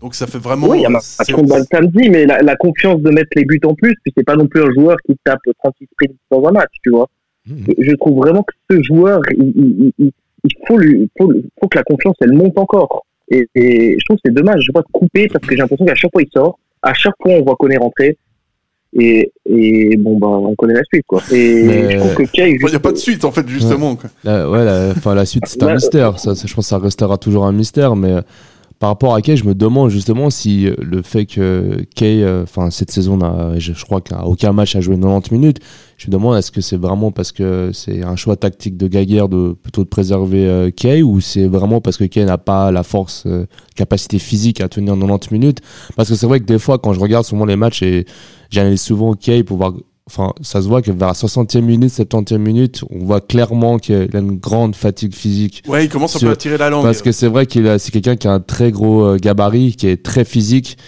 Donc 0.00 0.14
ça 0.14 0.26
fait 0.26 0.38
vraiment. 0.38 0.68
Oui, 0.68 0.78
il 0.78 0.82
y 0.82 0.86
a 0.86 0.88
euh, 0.88 0.92
match 0.92 1.32
contre 1.32 1.48
balle 1.48 1.64
samedi, 1.70 2.08
mais 2.08 2.24
la, 2.24 2.40
la 2.40 2.56
confiance 2.56 3.00
de 3.02 3.10
mettre 3.10 3.30
les 3.36 3.44
buts 3.44 3.60
en 3.64 3.74
plus, 3.74 3.94
puis 4.02 4.12
c'est 4.16 4.24
pas 4.24 4.36
non 4.36 4.46
plus 4.46 4.62
un 4.62 4.72
joueur 4.72 4.96
qui 5.04 5.14
tape 5.24 5.40
36 5.62 5.84
sprints 5.92 6.16
dans 6.30 6.44
un 6.46 6.52
match, 6.52 6.72
tu 6.82 6.90
vois. 6.90 7.08
Mhm. 7.46 7.64
Je, 7.78 7.90
je 7.90 7.96
trouve 7.96 8.16
vraiment 8.16 8.42
que 8.42 8.54
ce 8.70 8.82
joueur, 8.82 9.20
il, 9.30 9.52
il, 9.56 9.92
il, 9.98 10.12
il 10.44 10.50
faut, 10.66 10.78
lui, 10.78 11.10
faut, 11.18 11.32
faut 11.60 11.68
que 11.68 11.78
la 11.78 11.84
confiance, 11.84 12.16
elle 12.20 12.32
monte 12.32 12.58
encore. 12.58 13.04
Et, 13.30 13.46
et 13.54 13.96
je 13.98 14.04
trouve 14.04 14.16
que 14.16 14.22
c'est 14.26 14.34
dommage, 14.34 14.62
je 14.66 14.72
vois 14.72 14.82
te 14.82 14.92
couper 14.92 15.26
parce 15.28 15.44
que 15.44 15.50
j'ai 15.50 15.56
l'impression 15.60 15.84
qu'à 15.84 15.94
chaque 15.94 16.12
fois 16.12 16.22
il 16.22 16.28
sort, 16.32 16.58
à 16.82 16.94
chaque 16.94 17.14
fois 17.22 17.32
on 17.32 17.42
voit 17.42 17.56
Koné 17.56 17.76
rentrer. 17.76 18.16
Et, 18.98 19.30
et 19.44 19.96
bon, 19.98 20.16
bah, 20.18 20.28
on 20.28 20.54
connaît 20.54 20.72
la 20.72 20.84
suite, 20.84 21.04
quoi. 21.06 21.20
Et 21.30 21.64
Mais- 21.64 21.90
je 21.92 21.98
trouve 21.98 22.14
que 22.14 22.22
Kay, 22.22 22.56
Il 22.58 22.64
n'y 22.66 22.74
a 22.74 22.80
pas 22.80 22.92
de 22.92 22.96
suite, 22.96 23.26
en 23.26 23.30
fait, 23.32 23.46
justement. 23.46 23.94
quoi. 23.96 24.08
La, 24.24 24.48
ouais, 24.48 24.64
la, 24.64 24.90
enfin, 24.96 25.14
la 25.14 25.26
suite, 25.26 25.42
c'est 25.46 25.62
un 25.62 25.66
Bah, 25.66 25.74
mystère. 25.74 26.18
Ça, 26.18 26.34
ça, 26.34 26.46
je 26.46 26.54
pense 26.54 26.64
que 26.64 26.68
ça 26.70 26.78
restera 26.78 27.18
toujours 27.18 27.44
un 27.44 27.52
mystère. 27.52 27.94
Mais 27.94 28.12
euh, 28.12 28.20
par 28.78 28.90
rapport 28.90 29.14
à 29.14 29.22
Kay, 29.22 29.36
je 29.36 29.44
me 29.44 29.54
demande 29.54 29.88
justement 29.88 30.28
si 30.28 30.66
euh, 30.66 30.74
le 30.82 31.00
fait 31.00 31.24
que 31.24 31.82
Kay, 31.94 32.22
euh, 32.22 32.42
enfin, 32.42 32.70
cette 32.70 32.90
saison, 32.90 33.18
je, 33.58 33.72
je 33.72 33.84
crois 33.84 34.02
qu'à 34.02 34.24
aucun 34.24 34.52
match 34.52 34.76
a 34.76 34.80
joué 34.80 34.96
90 34.96 35.32
minutes. 35.32 35.58
Je 35.96 36.08
me 36.08 36.12
demande 36.12 36.36
est-ce 36.36 36.52
que 36.52 36.60
c'est 36.60 36.76
vraiment 36.76 37.10
parce 37.10 37.32
que 37.32 37.70
c'est 37.72 38.04
un 38.04 38.16
choix 38.16 38.36
tactique 38.36 38.76
de 38.76 38.86
Gaguerre 38.86 39.30
de 39.30 39.56
plutôt 39.62 39.82
de 39.82 39.88
préserver 39.88 40.46
euh, 40.46 40.70
Kay 40.70 41.02
ou 41.02 41.20
c'est 41.22 41.46
vraiment 41.46 41.80
parce 41.80 41.96
que 41.96 42.04
Kay 42.04 42.26
n'a 42.26 42.36
pas 42.36 42.70
la 42.70 42.82
force, 42.82 43.26
capacité 43.74 44.18
physique 44.18 44.60
à 44.60 44.68
tenir 44.68 44.94
90 44.94 45.32
minutes? 45.32 45.60
Parce 45.96 46.10
que 46.10 46.14
c'est 46.14 46.26
vrai 46.26 46.40
que 46.40 46.44
des 46.44 46.58
fois, 46.58 46.78
quand 46.78 46.92
je 46.92 47.00
regarde 47.00 47.24
souvent 47.24 47.46
les 47.46 47.56
matchs 47.56 47.82
et 47.82 48.04
j'analyse 48.50 48.82
souvent 48.82 49.14
Kay 49.14 49.42
pour 49.42 49.56
voir 49.56 49.72
enfin, 50.08 50.32
ça 50.40 50.62
se 50.62 50.68
voit 50.68 50.82
que 50.82 50.90
vers 50.90 51.08
la 51.08 51.14
60e 51.14 51.60
minute, 51.62 51.90
70e 51.90 52.38
minute, 52.38 52.84
on 52.90 53.04
voit 53.04 53.20
clairement 53.20 53.78
qu'il 53.78 54.08
a 54.14 54.18
une 54.18 54.36
grande 54.38 54.76
fatigue 54.76 55.14
physique. 55.14 55.62
Ouais, 55.68 55.84
il 55.84 55.88
commence 55.88 56.16
un 56.16 56.18
Sur- 56.20 56.28
peu 56.28 56.32
à 56.32 56.36
tirer 56.36 56.58
la 56.58 56.70
langue. 56.70 56.84
Parce 56.84 57.02
que 57.02 57.12
c'est 57.12 57.28
vrai 57.28 57.46
qu'il 57.46 57.66
a- 57.66 57.78
c'est 57.78 57.90
quelqu'un 57.90 58.16
qui 58.16 58.28
a 58.28 58.32
un 58.32 58.40
très 58.40 58.70
gros 58.70 59.04
euh, 59.04 59.16
gabarit, 59.18 59.74
qui 59.74 59.88
est 59.88 60.02
très 60.02 60.24
physique, 60.24 60.78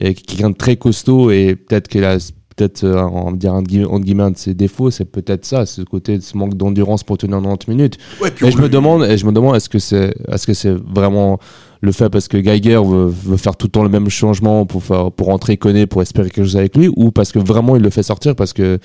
et 0.00 0.14
qui 0.14 0.22
est 0.22 0.26
quelqu'un 0.26 0.50
de 0.50 0.56
très 0.56 0.76
costaud, 0.76 1.30
et 1.30 1.56
peut-être 1.56 1.88
qu'il 1.88 2.04
a 2.04 2.18
peut-être 2.56 2.84
euh, 2.84 3.02
on 3.02 3.30
va 3.30 3.36
dire 3.36 3.54
entre 3.54 3.68
guillemets, 3.68 4.30
de 4.30 4.36
ses 4.36 4.54
défauts, 4.54 4.90
c'est 4.90 5.04
peut-être 5.04 5.44
ça, 5.44 5.66
ce 5.66 5.82
côté, 5.82 6.20
ce 6.20 6.36
manque 6.36 6.54
d'endurance 6.54 7.04
pour 7.04 7.18
tenir 7.18 7.40
90 7.40 7.68
minutes. 7.68 7.98
Ouais, 8.20 8.30
puis 8.30 8.46
Et 8.46 8.50
je 8.50 8.58
me 8.58 8.68
demande, 8.68 9.04
et 9.04 9.16
je 9.18 9.26
me 9.26 9.32
demande, 9.32 9.56
est-ce 9.56 9.68
que 9.68 9.78
c'est, 9.78 10.14
est-ce 10.28 10.46
que 10.46 10.54
c'est 10.54 10.72
vraiment 10.72 11.38
le 11.82 11.92
fait 11.92 12.08
parce 12.08 12.26
que 12.26 12.38
Geiger 12.38 12.80
veut, 12.84 13.06
veut 13.06 13.36
faire 13.36 13.56
tout 13.56 13.66
le 13.66 13.72
temps 13.72 13.82
le 13.82 13.90
même 13.90 14.08
changement 14.08 14.64
pour 14.64 14.82
faire, 14.82 15.12
pour 15.12 15.28
entrer 15.28 15.56
Koné, 15.58 15.86
pour 15.86 16.02
espérer 16.02 16.30
quelque 16.30 16.44
chose 16.44 16.56
avec 16.56 16.76
lui, 16.76 16.88
ou 16.96 17.10
parce 17.10 17.32
que 17.32 17.38
vraiment 17.38 17.76
il 17.76 17.82
le 17.82 17.90
fait 17.90 18.02
sortir 18.02 18.34
parce 18.34 18.52
que 18.52 18.78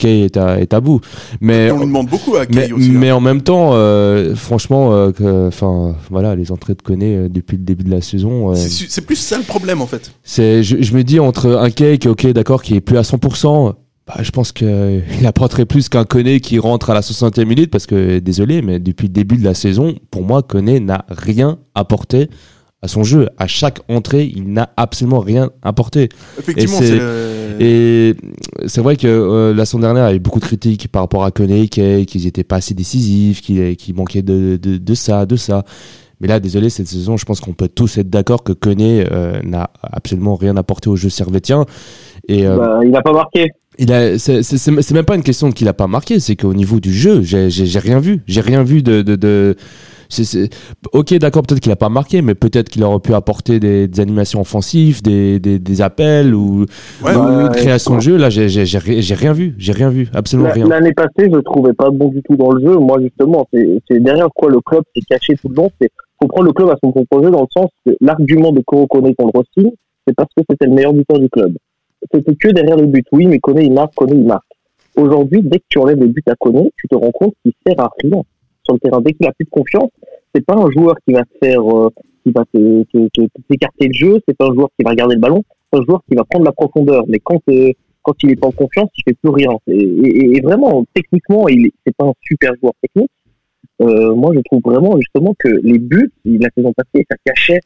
Kay 0.00 0.22
est 0.22 0.36
à, 0.36 0.58
est 0.60 0.72
à 0.74 0.80
bout. 0.80 1.00
Mais, 1.40 1.70
on 1.70 1.78
lui 1.78 1.86
demande 1.86 2.08
beaucoup 2.08 2.34
à 2.36 2.40
mais, 2.40 2.66
Kay 2.66 2.72
aussi. 2.72 2.88
hein. 2.88 2.92
mais 2.96 3.12
en 3.12 3.20
même 3.20 3.42
temps, 3.42 3.70
euh, 3.74 4.34
franchement, 4.34 4.90
euh, 4.92 5.46
enfin, 5.48 5.94
voilà, 6.10 6.34
les 6.34 6.50
entrées 6.50 6.74
de 6.74 6.82
Koné 6.82 7.16
euh, 7.16 7.28
depuis 7.28 7.56
le 7.56 7.62
début 7.62 7.84
de 7.84 7.90
la 7.90 8.00
saison, 8.00 8.54
C'est 8.54 9.02
plus 9.06 9.16
ça 9.16 9.36
le 9.38 9.44
problème, 9.44 9.80
en 9.82 9.86
fait. 9.86 10.12
c'est, 10.24 10.62
je, 10.62 10.82
je 10.82 10.94
me 10.94 11.04
dis 11.04 11.20
entre 11.20 11.50
un 11.50 11.70
Kay 11.70 11.98
qui 11.98 12.08
est 12.08 12.10
ok, 12.10 12.26
d'accord, 12.28 12.62
qui 12.62 12.74
est 12.74 12.80
plus 12.80 12.96
à 12.96 13.02
100%, 13.02 13.74
bah, 14.06 14.14
je 14.22 14.30
pense 14.30 14.52
qu'il 14.52 15.02
apporterait 15.26 15.66
plus 15.66 15.88
qu'un 15.88 16.04
Koné 16.04 16.40
qui 16.40 16.58
rentre 16.58 16.90
à 16.90 16.94
la 16.94 17.00
60e 17.02 17.44
minute 17.44 17.70
parce 17.70 17.86
que, 17.86 18.18
désolé, 18.18 18.62
mais 18.62 18.78
depuis 18.80 19.06
le 19.06 19.12
début 19.12 19.36
de 19.36 19.44
la 19.44 19.54
saison, 19.54 19.94
pour 20.10 20.22
moi, 20.22 20.42
Koné 20.42 20.80
n'a 20.80 21.04
rien 21.08 21.58
apporté 21.74 22.28
à 22.82 22.88
son 22.88 23.02
jeu. 23.02 23.28
À 23.38 23.46
chaque 23.46 23.80
entrée, 23.88 24.24
il 24.34 24.52
n'a 24.52 24.70
absolument 24.76 25.20
rien 25.20 25.50
apporté. 25.62 26.08
Effectivement, 26.38 26.78
Et 26.78 26.82
c'est- 26.82 26.86
c'est 26.86 26.98
le- 26.98 27.40
Et 27.62 28.14
c'est 28.66 28.80
vrai 28.80 28.96
que 28.96 29.06
euh, 29.06 29.52
la 29.54 29.66
saison 29.66 29.80
dernière, 29.80 30.06
il 30.08 30.10
y 30.10 30.12
a 30.14 30.16
eu 30.16 30.20
beaucoup 30.20 30.40
de 30.40 30.44
critiques 30.46 30.88
par 30.88 31.02
rapport 31.02 31.24
à 31.24 31.30
Koné 31.30 31.60
et 31.62 31.68
Kay, 31.68 32.06
qu'ils 32.06 32.24
n'étaient 32.24 32.42
pas 32.44 32.56
assez 32.56 32.72
décisifs, 32.72 33.42
qu'ils 33.42 33.76
qu'ils 33.76 33.94
manquaient 33.94 34.22
de, 34.22 34.56
de, 34.56 34.78
de 34.78 34.94
ça, 34.94 35.26
de 35.26 35.36
ça. 35.36 35.64
Mais 36.22 36.28
là, 36.28 36.40
désolé, 36.40 36.70
cette 36.70 36.86
saison, 36.88 37.16
je 37.18 37.24
pense 37.26 37.40
qu'on 37.40 37.52
peut 37.52 37.68
tous 37.68 37.98
être 37.98 38.08
d'accord 38.08 38.44
que 38.44 38.52
Koné 38.52 39.04
euh, 39.12 39.40
n'a 39.42 39.70
absolument 39.82 40.36
rien 40.36 40.56
apporté 40.56 40.88
au 40.88 40.96
jeu 40.96 41.08
servétien. 41.10 41.66
Et 42.28 42.46
euh, 42.46 42.56
Bah, 42.56 42.80
il 42.82 42.90
n'a 42.90 43.02
pas 43.02 43.12
marqué. 43.12 43.50
il 43.78 43.92
a, 43.92 44.18
c'est, 44.18 44.42
c'est, 44.42 44.56
c'est- 44.58 44.80
c'est 44.82 44.94
même 44.94 45.04
pas 45.04 45.16
une 45.16 45.22
question 45.22 45.50
qu'il 45.52 45.68
a 45.68 45.74
pas 45.74 45.86
marqué, 45.86 46.18
c'est 46.18 46.36
qu'au 46.36 46.54
niveau 46.54 46.80
du 46.80 46.92
jeu, 46.94 47.20
j'ai, 47.22 47.50
j'ai, 47.50 47.66
j'ai 47.66 47.78
rien 47.78 47.98
vu. 48.00 48.20
J'ai 48.26 48.40
rien 48.40 48.62
vu 48.62 48.82
de. 48.82 49.02
de, 49.02 49.16
de 49.16 49.56
c'est, 50.10 50.50
Ok, 50.92 51.14
d'accord, 51.14 51.42
peut-être 51.42 51.60
qu'il 51.60 51.72
a 51.72 51.76
pas 51.76 51.88
marqué, 51.88 52.20
mais 52.20 52.34
peut-être 52.34 52.68
qu'il 52.68 52.82
aurait 52.84 52.98
pu 53.00 53.14
apporter 53.14 53.60
des, 53.60 53.88
des 53.88 54.00
animations 54.00 54.40
offensives, 54.40 55.02
des, 55.02 55.38
des, 55.40 55.58
des 55.58 55.82
appels 55.82 56.34
ou, 56.34 56.66
Ouais, 57.02 57.14
ou 57.14 57.18
bah, 57.18 57.42
une 57.42 57.48
création 57.50 57.96
de 57.96 58.00
jeu. 58.00 58.16
Là, 58.16 58.28
j'ai, 58.30 58.48
j'ai, 58.48 58.66
j'ai, 58.66 58.78
ri- 58.78 59.02
j'ai 59.02 59.14
rien 59.14 59.32
vu. 59.32 59.54
J'ai 59.58 59.72
rien 59.72 59.88
vu. 59.88 60.08
Absolument 60.12 60.48
La- 60.48 60.54
rien. 60.54 60.68
L'année 60.68 60.92
passée, 60.92 61.28
je 61.30 61.36
le 61.36 61.42
trouvais 61.42 61.72
pas 61.72 61.90
bon 61.90 62.08
du 62.08 62.20
tout 62.22 62.36
dans 62.36 62.50
le 62.52 62.60
jeu. 62.66 62.76
Moi, 62.76 63.00
justement, 63.00 63.48
c'est 63.52 64.00
derrière 64.00 64.28
quoi 64.34 64.50
le 64.50 64.60
club 64.60 64.82
s'est 64.94 65.02
caché 65.08 65.34
tout 65.40 65.48
le 65.48 65.54
long. 65.54 65.70
C'est 65.80 65.90
faut 66.20 66.28
prendre 66.28 66.46
le 66.48 66.52
club 66.52 66.68
à 66.68 66.76
son 66.84 66.90
propre 66.92 67.22
jeu 67.22 67.30
dans 67.30 67.40
le 67.40 67.46
sens 67.56 67.70
que 67.86 67.92
l'argument 68.00 68.52
de 68.52 68.60
Koro 68.60 68.86
Kone 68.86 69.14
qu'on 69.14 69.26
le 69.26 69.70
c'est 70.06 70.14
parce 70.14 70.28
que 70.36 70.42
c'était 70.50 70.66
le 70.66 70.72
meilleur 70.74 70.92
buteur 70.92 71.18
du 71.18 71.28
club. 71.30 71.54
C'était 72.12 72.34
que 72.34 72.48
derrière 72.48 72.76
le 72.76 72.86
but. 72.86 73.04
Oui, 73.12 73.26
mais 73.26 73.38
Kone 73.38 73.60
il 73.62 73.72
marque, 73.72 73.94
Kone 73.94 74.10
il 74.12 74.24
marque. 74.26 74.44
Aujourd'hui, 74.96 75.40
dès 75.42 75.58
que 75.58 75.64
tu 75.68 75.78
enlèves 75.78 75.98
les 76.00 76.08
buts 76.08 76.22
à 76.28 76.34
Kone, 76.34 76.68
tu 76.76 76.88
te 76.88 76.94
rends 76.94 77.10
compte 77.12 77.34
qu'il 77.42 77.52
sert 77.66 77.78
à 77.80 77.90
rien 78.02 78.22
sur 78.70 78.74
le 78.74 78.80
terrain. 78.80 79.00
Dès 79.02 79.12
qu'il 79.12 79.26
a 79.26 79.32
plus 79.32 79.44
de 79.44 79.50
confiance, 79.50 79.90
c'est 80.34 80.44
pas 80.44 80.54
un 80.54 80.70
joueur 80.70 80.94
qui 81.06 81.12
va 81.14 81.22
te 81.24 81.38
faire, 81.46 81.60
euh, 81.60 81.90
qui 82.24 82.32
va 82.32 82.44
te- 82.52 82.82
te- 82.84 83.08
te- 83.08 83.28
t'écarter 83.48 83.88
le 83.88 83.92
jeu. 83.92 84.20
C'est 84.26 84.36
pas 84.36 84.46
un 84.46 84.54
joueur 84.54 84.68
qui 84.78 84.84
va 84.84 84.90
regarder 84.90 85.14
le 85.16 85.20
ballon. 85.20 85.42
C'est 85.72 85.80
un 85.80 85.82
joueur 85.84 86.02
qui 86.08 86.14
va 86.16 86.24
prendre 86.24 86.44
la 86.44 86.52
profondeur. 86.52 87.04
Mais 87.08 87.18
quand 87.18 87.40
euh, 87.48 87.70
quand 88.02 88.14
il 88.22 88.30
est 88.30 88.36
pas 88.36 88.46
en 88.46 88.52
confiance, 88.52 88.88
il 88.96 89.02
fait 89.06 89.16
plus 89.22 89.30
rien. 89.30 89.50
Et, 89.66 89.74
et- 89.76 90.36
et 90.36 90.40
vraiment, 90.40 90.84
techniquement, 90.94 91.48
il 91.48 91.66
est- 91.66 91.72
c'est 91.86 91.94
pas 91.96 92.06
un 92.06 92.14
super 92.22 92.52
joueur 92.60 92.72
technique. 92.82 93.10
Euh, 93.82 94.14
moi, 94.14 94.32
je 94.34 94.40
trouve 94.40 94.60
vraiment 94.64 94.96
justement 94.98 95.34
que 95.38 95.48
les 95.62 95.78
buts, 95.78 96.10
la 96.24 96.48
saison 96.56 96.72
passée, 96.72 97.04
ça 97.10 97.16
cachait. 97.24 97.60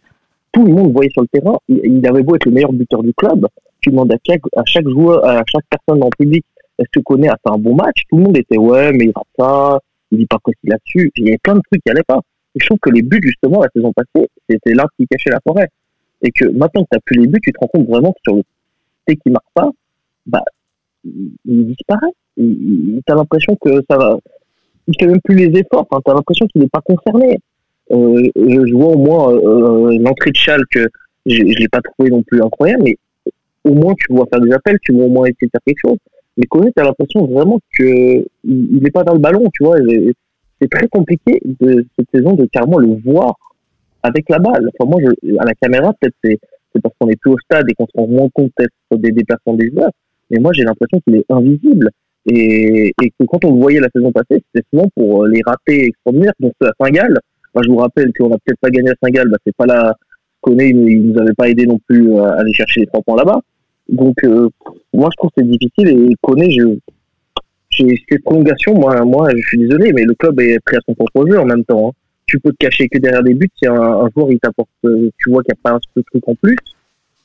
Tout 0.53 0.64
le 0.64 0.73
monde 0.73 0.93
voyait 0.93 1.11
sur 1.11 1.23
le 1.23 1.29
terrain. 1.29 1.57
Il, 1.69 1.81
il 1.85 2.07
avait 2.09 2.23
beau 2.23 2.35
être 2.37 2.47
le 2.47 2.53
meilleur 2.53 2.73
buteur 2.73 3.03
du 3.03 3.12
club. 3.14 3.47
Tu 3.81 3.90
demandes 3.90 4.12
à 4.12 4.17
chaque, 4.27 4.40
à 4.57 4.62
chaque 4.64 4.88
joueur, 4.88 5.25
à 5.25 5.43
chaque 5.47 5.64
personne 5.71 6.03
le 6.03 6.11
public, 6.19 6.45
est-ce 6.79 6.88
que 6.93 7.01
connaît 7.01 7.29
a 7.29 7.37
fait 7.47 7.53
un 7.55 7.59
bon 7.59 7.75
match? 7.75 8.03
Tout 8.11 8.17
le 8.19 8.23
monde 8.25 8.37
était 8.37 8.59
ouais, 8.59 8.93
mais 8.93 9.05
il 9.07 9.12
rate 9.14 9.27
ça, 9.38 9.81
il 10.11 10.19
dit 10.19 10.27
pas 10.27 10.38
précis 10.38 10.59
là-dessus. 10.64 11.11
Il 11.17 11.25
y 11.27 11.29
avait 11.29 11.38
plein 11.38 11.55
de 11.55 11.61
trucs 11.71 11.83
qui 11.83 11.90
allaient 11.90 12.03
pas. 12.07 12.21
Je 12.57 12.67
trouve 12.67 12.79
que 12.81 12.90
les 12.90 13.03
buts, 13.03 13.21
justement, 13.23 13.62
la 13.62 13.69
saison 13.75 13.93
passée, 13.93 14.29
c'était 14.49 14.75
l'arbre 14.75 14.93
qui 14.99 15.07
cachait 15.07 15.31
la 15.31 15.40
forêt. 15.47 15.69
Et 16.23 16.31
que 16.31 16.47
maintenant 16.47 16.85
que 16.85 16.97
tu 16.97 17.03
plus 17.05 17.21
les 17.21 17.27
buts, 17.27 17.40
tu 17.43 17.53
te 17.53 17.59
rends 17.59 17.67
compte 17.67 17.88
vraiment 17.88 18.12
que 18.12 18.19
sur 18.25 18.37
le 18.37 18.43
côté 19.07 19.21
qui 19.23 19.31
marque 19.31 19.45
pas, 19.55 19.71
bah, 20.27 20.45
il, 21.05 21.67
disparaît. 21.67 22.12
Il- 22.37 23.01
t'as 23.07 23.14
l'impression 23.14 23.57
que 23.61 23.83
ça 23.90 23.97
va. 23.97 24.19
Il 24.87 24.95
fait 24.99 25.07
même 25.07 25.21
plus 25.23 25.35
les 25.35 25.59
efforts. 25.59 25.87
Enfin, 25.90 26.01
t'as 26.05 26.14
l'impression 26.14 26.47
qu'il 26.47 26.62
n'est 26.62 26.69
pas 26.69 26.81
concerné. 26.81 27.38
Euh, 27.90 28.31
je, 28.37 28.75
vois 28.75 28.95
au 28.95 28.99
moins 28.99 29.33
euh, 29.33 29.99
l'entrée 30.01 30.31
de 30.31 30.37
Schalke, 30.37 30.64
je, 30.75 30.88
je 31.27 31.59
l'ai 31.59 31.69
pas 31.69 31.83
trouvé 31.83 32.11
non 32.11 32.23
plus 32.23 32.40
incroyable, 32.43 32.85
mais 32.85 32.97
au 33.64 33.75
moins 33.75 33.95
tu 33.95 34.07
vois 34.11 34.27
faire 34.33 34.40
des 34.40 34.53
appels, 34.53 34.79
tu 34.83 34.93
vois 34.93 35.05
au 35.05 35.09
moins 35.09 35.27
essayer 35.27 35.47
de 35.47 35.51
faire 35.51 35.61
quelque 35.67 35.81
chose. 35.81 35.99
Mais 36.37 36.44
Koné, 36.47 36.73
t'as 36.75 36.85
l'impression 36.85 37.27
vraiment 37.27 37.61
que 37.79 37.85
il 37.85 38.25
il 38.44 38.87
est 38.87 38.90
pas 38.90 39.05
dans 39.05 39.14
le 39.14 39.20
ballon, 39.20 39.49
tu 39.53 39.64
vois. 39.64 39.77
C'est 40.61 40.68
très 40.70 40.88
compliqué 40.88 41.40
de 41.44 41.87
cette 41.97 42.09
saison 42.14 42.35
de 42.35 42.47
carrément 42.47 42.79
le 42.79 42.97
voir 43.05 43.35
avec 44.03 44.29
la 44.29 44.38
balle. 44.38 44.70
Enfin, 44.79 44.90
moi, 44.90 45.01
je, 45.03 45.37
à 45.38 45.44
la 45.44 45.55
caméra, 45.55 45.92
peut-être 46.01 46.14
c'est 46.23 46.81
parce 46.83 46.94
qu'on 46.99 47.09
est 47.09 47.20
plus 47.20 47.33
au 47.33 47.38
stade 47.38 47.64
et 47.68 47.75
qu'on 47.75 47.87
se 47.87 47.92
rend 47.97 48.07
moins 48.07 48.29
compte 48.33 48.51
peut-être 48.57 49.01
des 49.01 49.12
déplacements 49.12 49.55
des 49.55 49.70
joueurs. 49.70 49.90
Mais 50.31 50.40
moi, 50.40 50.53
j'ai 50.53 50.64
l'impression 50.64 51.01
qu'il 51.01 51.16
est 51.16 51.31
invisible. 51.31 51.90
Et, 52.27 52.92
et 53.03 53.11
que 53.11 53.27
quand 53.27 53.44
on 53.44 53.55
le 53.55 53.61
voyait 53.61 53.81
la 53.81 53.90
saison 53.94 54.11
passée, 54.11 54.42
c'était 54.55 54.66
souvent 54.73 54.88
pour 54.97 55.25
euh, 55.25 55.29
les 55.29 55.40
ratés 55.44 55.87
extraordinaires, 55.87 56.33
dont 56.40 56.53
ceux 56.61 56.68
à 56.68 56.73
Saint-Gall. 56.81 57.18
Moi, 57.55 57.62
je 57.64 57.68
vous 57.70 57.77
rappelle 57.77 58.12
qu'on 58.18 58.31
n'a 58.31 58.37
peut-être 58.42 58.61
pas 58.61 58.70
gagné 58.70 58.90
à 58.90 58.94
Saint-Gall, 59.03 59.29
bah, 59.29 59.37
c'est 59.44 59.55
pas 59.55 59.66
la 59.66 59.94
Koné, 60.40 60.68
il, 60.70 60.88
il 60.88 61.09
nous 61.09 61.20
avait 61.20 61.35
pas 61.35 61.49
aidé 61.51 61.66
non 61.66 61.79
plus 61.87 62.12
euh, 62.12 62.25
à 62.25 62.40
aller 62.40 62.53
chercher 62.55 62.81
les 62.81 62.87
trois 62.87 63.03
points 63.03 63.16
là-bas. 63.16 63.40
Donc, 63.88 64.16
euh, 64.25 64.49
moi, 64.92 65.09
je 65.12 65.16
trouve 65.16 65.31
que 65.31 65.42
c'est 65.42 65.49
difficile 65.49 65.88
et 65.88 66.14
Koné, 66.23 66.51
je, 66.51 66.64
j'ai 67.70 68.03
cette 68.09 68.23
prolongation, 68.25 68.75
moi, 68.75 69.05
moi, 69.05 69.31
je 69.37 69.47
suis 69.47 69.59
désolé, 69.59 69.92
mais 69.92 70.05
le 70.05 70.14
club 70.14 70.40
est 70.40 70.59
pris 70.61 70.77
à 70.77 70.81
son 70.87 70.94
propre 70.94 71.27
jeu 71.29 71.38
en 71.38 71.44
même 71.44 71.64
temps. 71.64 71.88
hein. 71.88 71.92
Tu 72.27 72.40
peux 72.40 72.51
te 72.53 72.57
cacher 72.57 72.88
que 72.88 72.99
derrière 72.99 73.23
des 73.23 73.35
buts, 73.35 73.51
si 73.62 73.66
un, 73.66 73.75
un 73.75 74.09
joueur 74.14 74.31
il 74.33 74.38
t'apporte, 74.38 74.70
euh, 74.87 75.11
tu 75.18 75.31
vois 75.31 75.42
qu'il 75.42 75.53
n'y 75.55 75.61
a 75.61 75.62
pas 75.70 75.77
un 75.77 75.81
seul 75.94 76.03
truc 76.05 76.27
en 76.27 76.35
plus, 76.35 76.57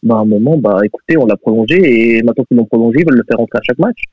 bah 0.04 0.16
à 0.16 0.20
un 0.20 0.26
moment, 0.26 0.58
bah 0.58 0.80
écoutez, 0.84 1.18
on 1.18 1.26
l'a 1.26 1.38
prolongé 1.38 1.78
et 2.18 2.22
maintenant 2.24 2.44
qu'ils 2.46 2.58
l'ont 2.58 2.66
prolongé, 2.66 3.00
ils 3.00 3.06
veulent 3.06 3.18
le 3.18 3.24
faire 3.28 3.38
rentrer 3.38 3.60
à 3.60 3.62
chaque 3.64 3.80
match. 3.80 4.04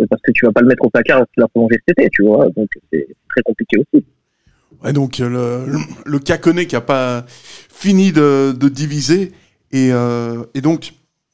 Euh, 0.00 0.06
Parce 0.08 0.22
que 0.22 0.32
tu 0.32 0.46
vas 0.46 0.52
pas 0.52 0.62
le 0.62 0.68
mettre 0.68 0.84
au 0.84 0.90
placard 0.90 1.16
alors 1.18 1.28
qu'il 1.34 1.42
a 1.42 1.48
prolongé 1.48 1.76
cet 1.86 1.98
été, 1.98 2.08
tu 2.10 2.22
vois. 2.24 2.48
Donc 2.56 2.68
c'est 2.90 3.06
très 3.28 3.42
compliqué 3.42 3.76
aussi. 3.78 4.04
Ouais, 4.82 4.92
donc 4.94 5.18
le, 5.18 5.66
le, 5.66 5.78
le 6.06 6.18
qui 6.64 6.76
a 6.76 6.80
pas 6.80 7.24
fini 7.28 8.12
de, 8.12 8.52
diviser. 8.68 9.32
Et, 9.70 9.90
et 10.54 10.60
donc, 10.60 10.92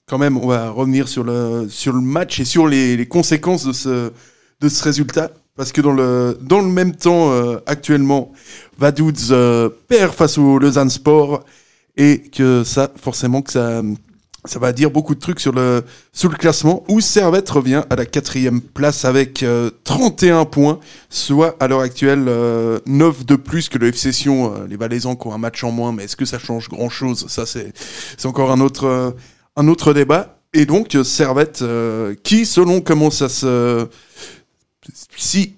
quand 0.09 0.19
même, 0.19 0.37
on 0.37 0.47
va 0.47 0.71
revenir 0.71 1.09
sur 1.09 1.25
le, 1.25 1.67
sur 1.69 1.93
le 1.93 2.01
match 2.01 2.41
et 2.41 2.45
sur 2.45 2.67
les, 2.67 2.97
les 2.97 3.07
conséquences 3.07 3.65
de 3.67 3.73
ce, 3.73 4.13
de 4.61 4.69
ce 4.69 4.83
résultat. 4.83 5.31
Parce 5.57 5.73
que 5.73 5.81
dans 5.81 5.93
le, 5.93 6.39
dans 6.41 6.61
le 6.61 6.69
même 6.69 6.95
temps, 6.95 7.31
euh, 7.33 7.59
actuellement, 7.67 8.33
Vaduz 8.79 9.29
euh, 9.31 9.69
perd 9.89 10.15
face 10.15 10.39
au 10.39 10.59
Lausanne 10.59 10.91
Sport. 10.91 11.45
Et 12.01 12.23
que 12.31 12.63
ça, 12.63 12.93
forcément, 12.97 13.43
que 13.43 13.51
ça, 13.51 13.83
ça 14.45 14.59
va 14.59 14.73
dire 14.73 14.91
beaucoup 14.91 15.15
de 15.15 15.21
trucs 15.21 15.41
sur 15.41 15.53
le, 15.53 15.85
sur 16.13 16.31
le 16.31 16.37
classement. 16.37 16.85
Où 16.89 17.01
Servette 17.01 17.49
revient 17.51 17.83
à 17.91 17.97
la 17.97 18.07
quatrième 18.07 18.61
place 18.61 19.05
avec 19.05 19.43
euh, 19.43 19.71
31 19.85 20.45
points 20.45 20.79
soit 21.11 21.57
à 21.61 21.69
l'heure 21.69 21.81
actuelle 21.81 22.27
euh, 22.29 22.79
9 22.87 23.27
de 23.27 23.37
plus 23.37 23.69
que 23.69 23.79
le 23.79 23.89
FC 23.89 24.13
Sion, 24.13 24.55
euh, 24.55 24.67
les 24.69 24.77
Valaisans 24.77 25.17
qui 25.17 25.27
ont 25.27 25.35
un 25.35 25.39
match 25.39 25.63
en 25.65 25.71
moins, 25.71 25.93
mais 25.93 26.05
est-ce 26.05 26.17
que 26.17 26.25
ça 26.25 26.39
change 26.39 26.69
grand-chose? 26.69 27.27
Ça, 27.29 27.47
c'est 27.47 27.73
c'est 28.17 28.27
encore 28.27 28.51
un 28.51 28.61
autre, 28.61 28.85
euh, 28.85 29.11
un 29.59 29.69
autre 29.69 29.93
débat. 29.93 30.39
Et 30.55 30.65
donc, 30.65 30.95
euh, 30.95 31.05
Servette, 31.05 31.61
euh, 31.61 32.15
qui, 32.23 32.47
selon 32.47 32.81
comment 32.81 33.11
ça 33.11 33.29
se... 33.29 33.87
Si... 35.17 35.55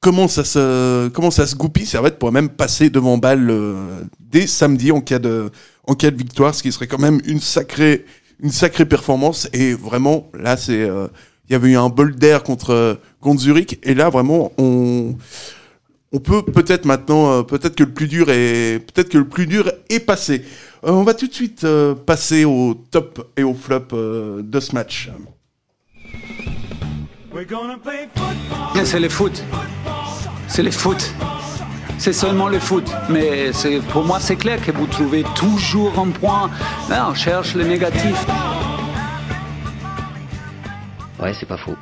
Comment 0.00 0.28
ça 0.28 0.44
se, 0.44 1.08
comment 1.08 1.30
ça 1.30 1.46
se 1.46 1.56
goupille, 1.56 1.86
Servette 1.86 2.18
pourrait 2.18 2.30
même 2.30 2.50
passer 2.50 2.90
devant 2.90 3.16
balle 3.16 3.48
euh, 3.50 4.02
dès 4.20 4.46
samedi 4.46 4.92
en 4.92 5.00
cas 5.00 5.18
de, 5.18 5.50
en 5.86 5.94
cas 5.94 6.10
de 6.10 6.16
victoire, 6.18 6.54
ce 6.54 6.62
qui 6.62 6.70
serait 6.72 6.86
quand 6.86 6.98
même 6.98 7.22
une 7.24 7.40
sacrée, 7.40 8.04
une 8.38 8.50
sacrée 8.50 8.84
performance. 8.84 9.48
Et 9.54 9.72
vraiment, 9.72 10.28
là, 10.38 10.58
c'est, 10.58 10.82
euh, 10.82 11.08
il 11.48 11.54
y 11.54 11.56
avait 11.56 11.70
eu 11.70 11.78
un 11.78 11.88
bol 11.88 12.14
d'air 12.16 12.42
contre, 12.42 13.00
contre 13.22 13.40
Zurich. 13.40 13.78
Et 13.82 13.94
là, 13.94 14.10
vraiment, 14.10 14.52
on, 14.58 15.16
on 16.12 16.20
peut 16.20 16.42
peut-être 16.42 16.84
maintenant, 16.84 17.42
peut-être 17.42 17.74
que 17.74 17.84
le 17.84 17.94
plus 17.94 18.06
dur 18.06 18.28
est, 18.28 18.80
peut-être 18.80 19.08
que 19.08 19.16
le 19.16 19.26
plus 19.26 19.46
dur 19.46 19.72
est 19.88 20.00
passé. 20.00 20.44
Euh, 20.84 20.90
on 20.90 21.02
va 21.02 21.14
tout 21.14 21.26
de 21.26 21.32
suite 21.32 21.64
euh, 21.64 21.94
passer 21.94 22.44
au 22.44 22.74
top 22.74 23.30
et 23.36 23.42
au 23.42 23.54
flop 23.54 23.86
euh, 23.92 24.42
de 24.42 24.60
ce 24.60 24.74
match. 24.74 25.10
C'est 28.84 29.00
le 29.00 29.08
foot. 29.08 29.42
C'est 30.48 30.62
le 30.62 30.70
foot. 30.70 31.12
C'est 31.98 32.12
seulement 32.12 32.48
le 32.48 32.58
foot. 32.58 32.90
Mais 33.08 33.52
c'est- 33.52 33.80
pour 33.92 34.04
moi, 34.04 34.20
c'est 34.20 34.36
clair 34.36 34.60
que 34.64 34.72
vous 34.72 34.86
trouvez 34.86 35.24
toujours 35.34 35.98
un 35.98 36.10
point. 36.10 36.50
Là, 36.90 37.08
on 37.10 37.14
cherche 37.14 37.54
le 37.54 37.64
négatif. 37.64 38.26
Ouais, 41.20 41.32
c'est 41.32 41.46
pas 41.46 41.56
faux. 41.56 41.76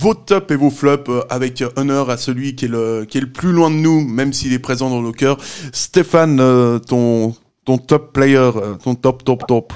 Vos 0.00 0.14
tops 0.14 0.52
et 0.52 0.56
vos 0.56 0.70
flops 0.70 1.10
euh, 1.10 1.22
avec 1.28 1.64
honneur 1.76 2.08
à 2.08 2.16
celui 2.16 2.54
qui 2.54 2.66
est 2.66 2.68
le, 2.68 3.04
qui 3.04 3.18
est 3.18 3.20
le 3.20 3.32
plus 3.32 3.50
loin 3.50 3.68
de 3.68 3.76
nous, 3.76 4.00
même 4.00 4.32
s'il 4.32 4.52
est 4.52 4.60
présent 4.60 4.88
dans 4.90 5.02
nos 5.02 5.10
cœurs. 5.10 5.38
Stéphane, 5.72 6.38
euh, 6.38 6.78
ton, 6.78 7.34
ton 7.64 7.78
top 7.78 8.12
player, 8.12 8.36
euh, 8.36 8.74
ton 8.82 8.94
top, 8.94 9.24
top, 9.24 9.46
top. 9.48 9.72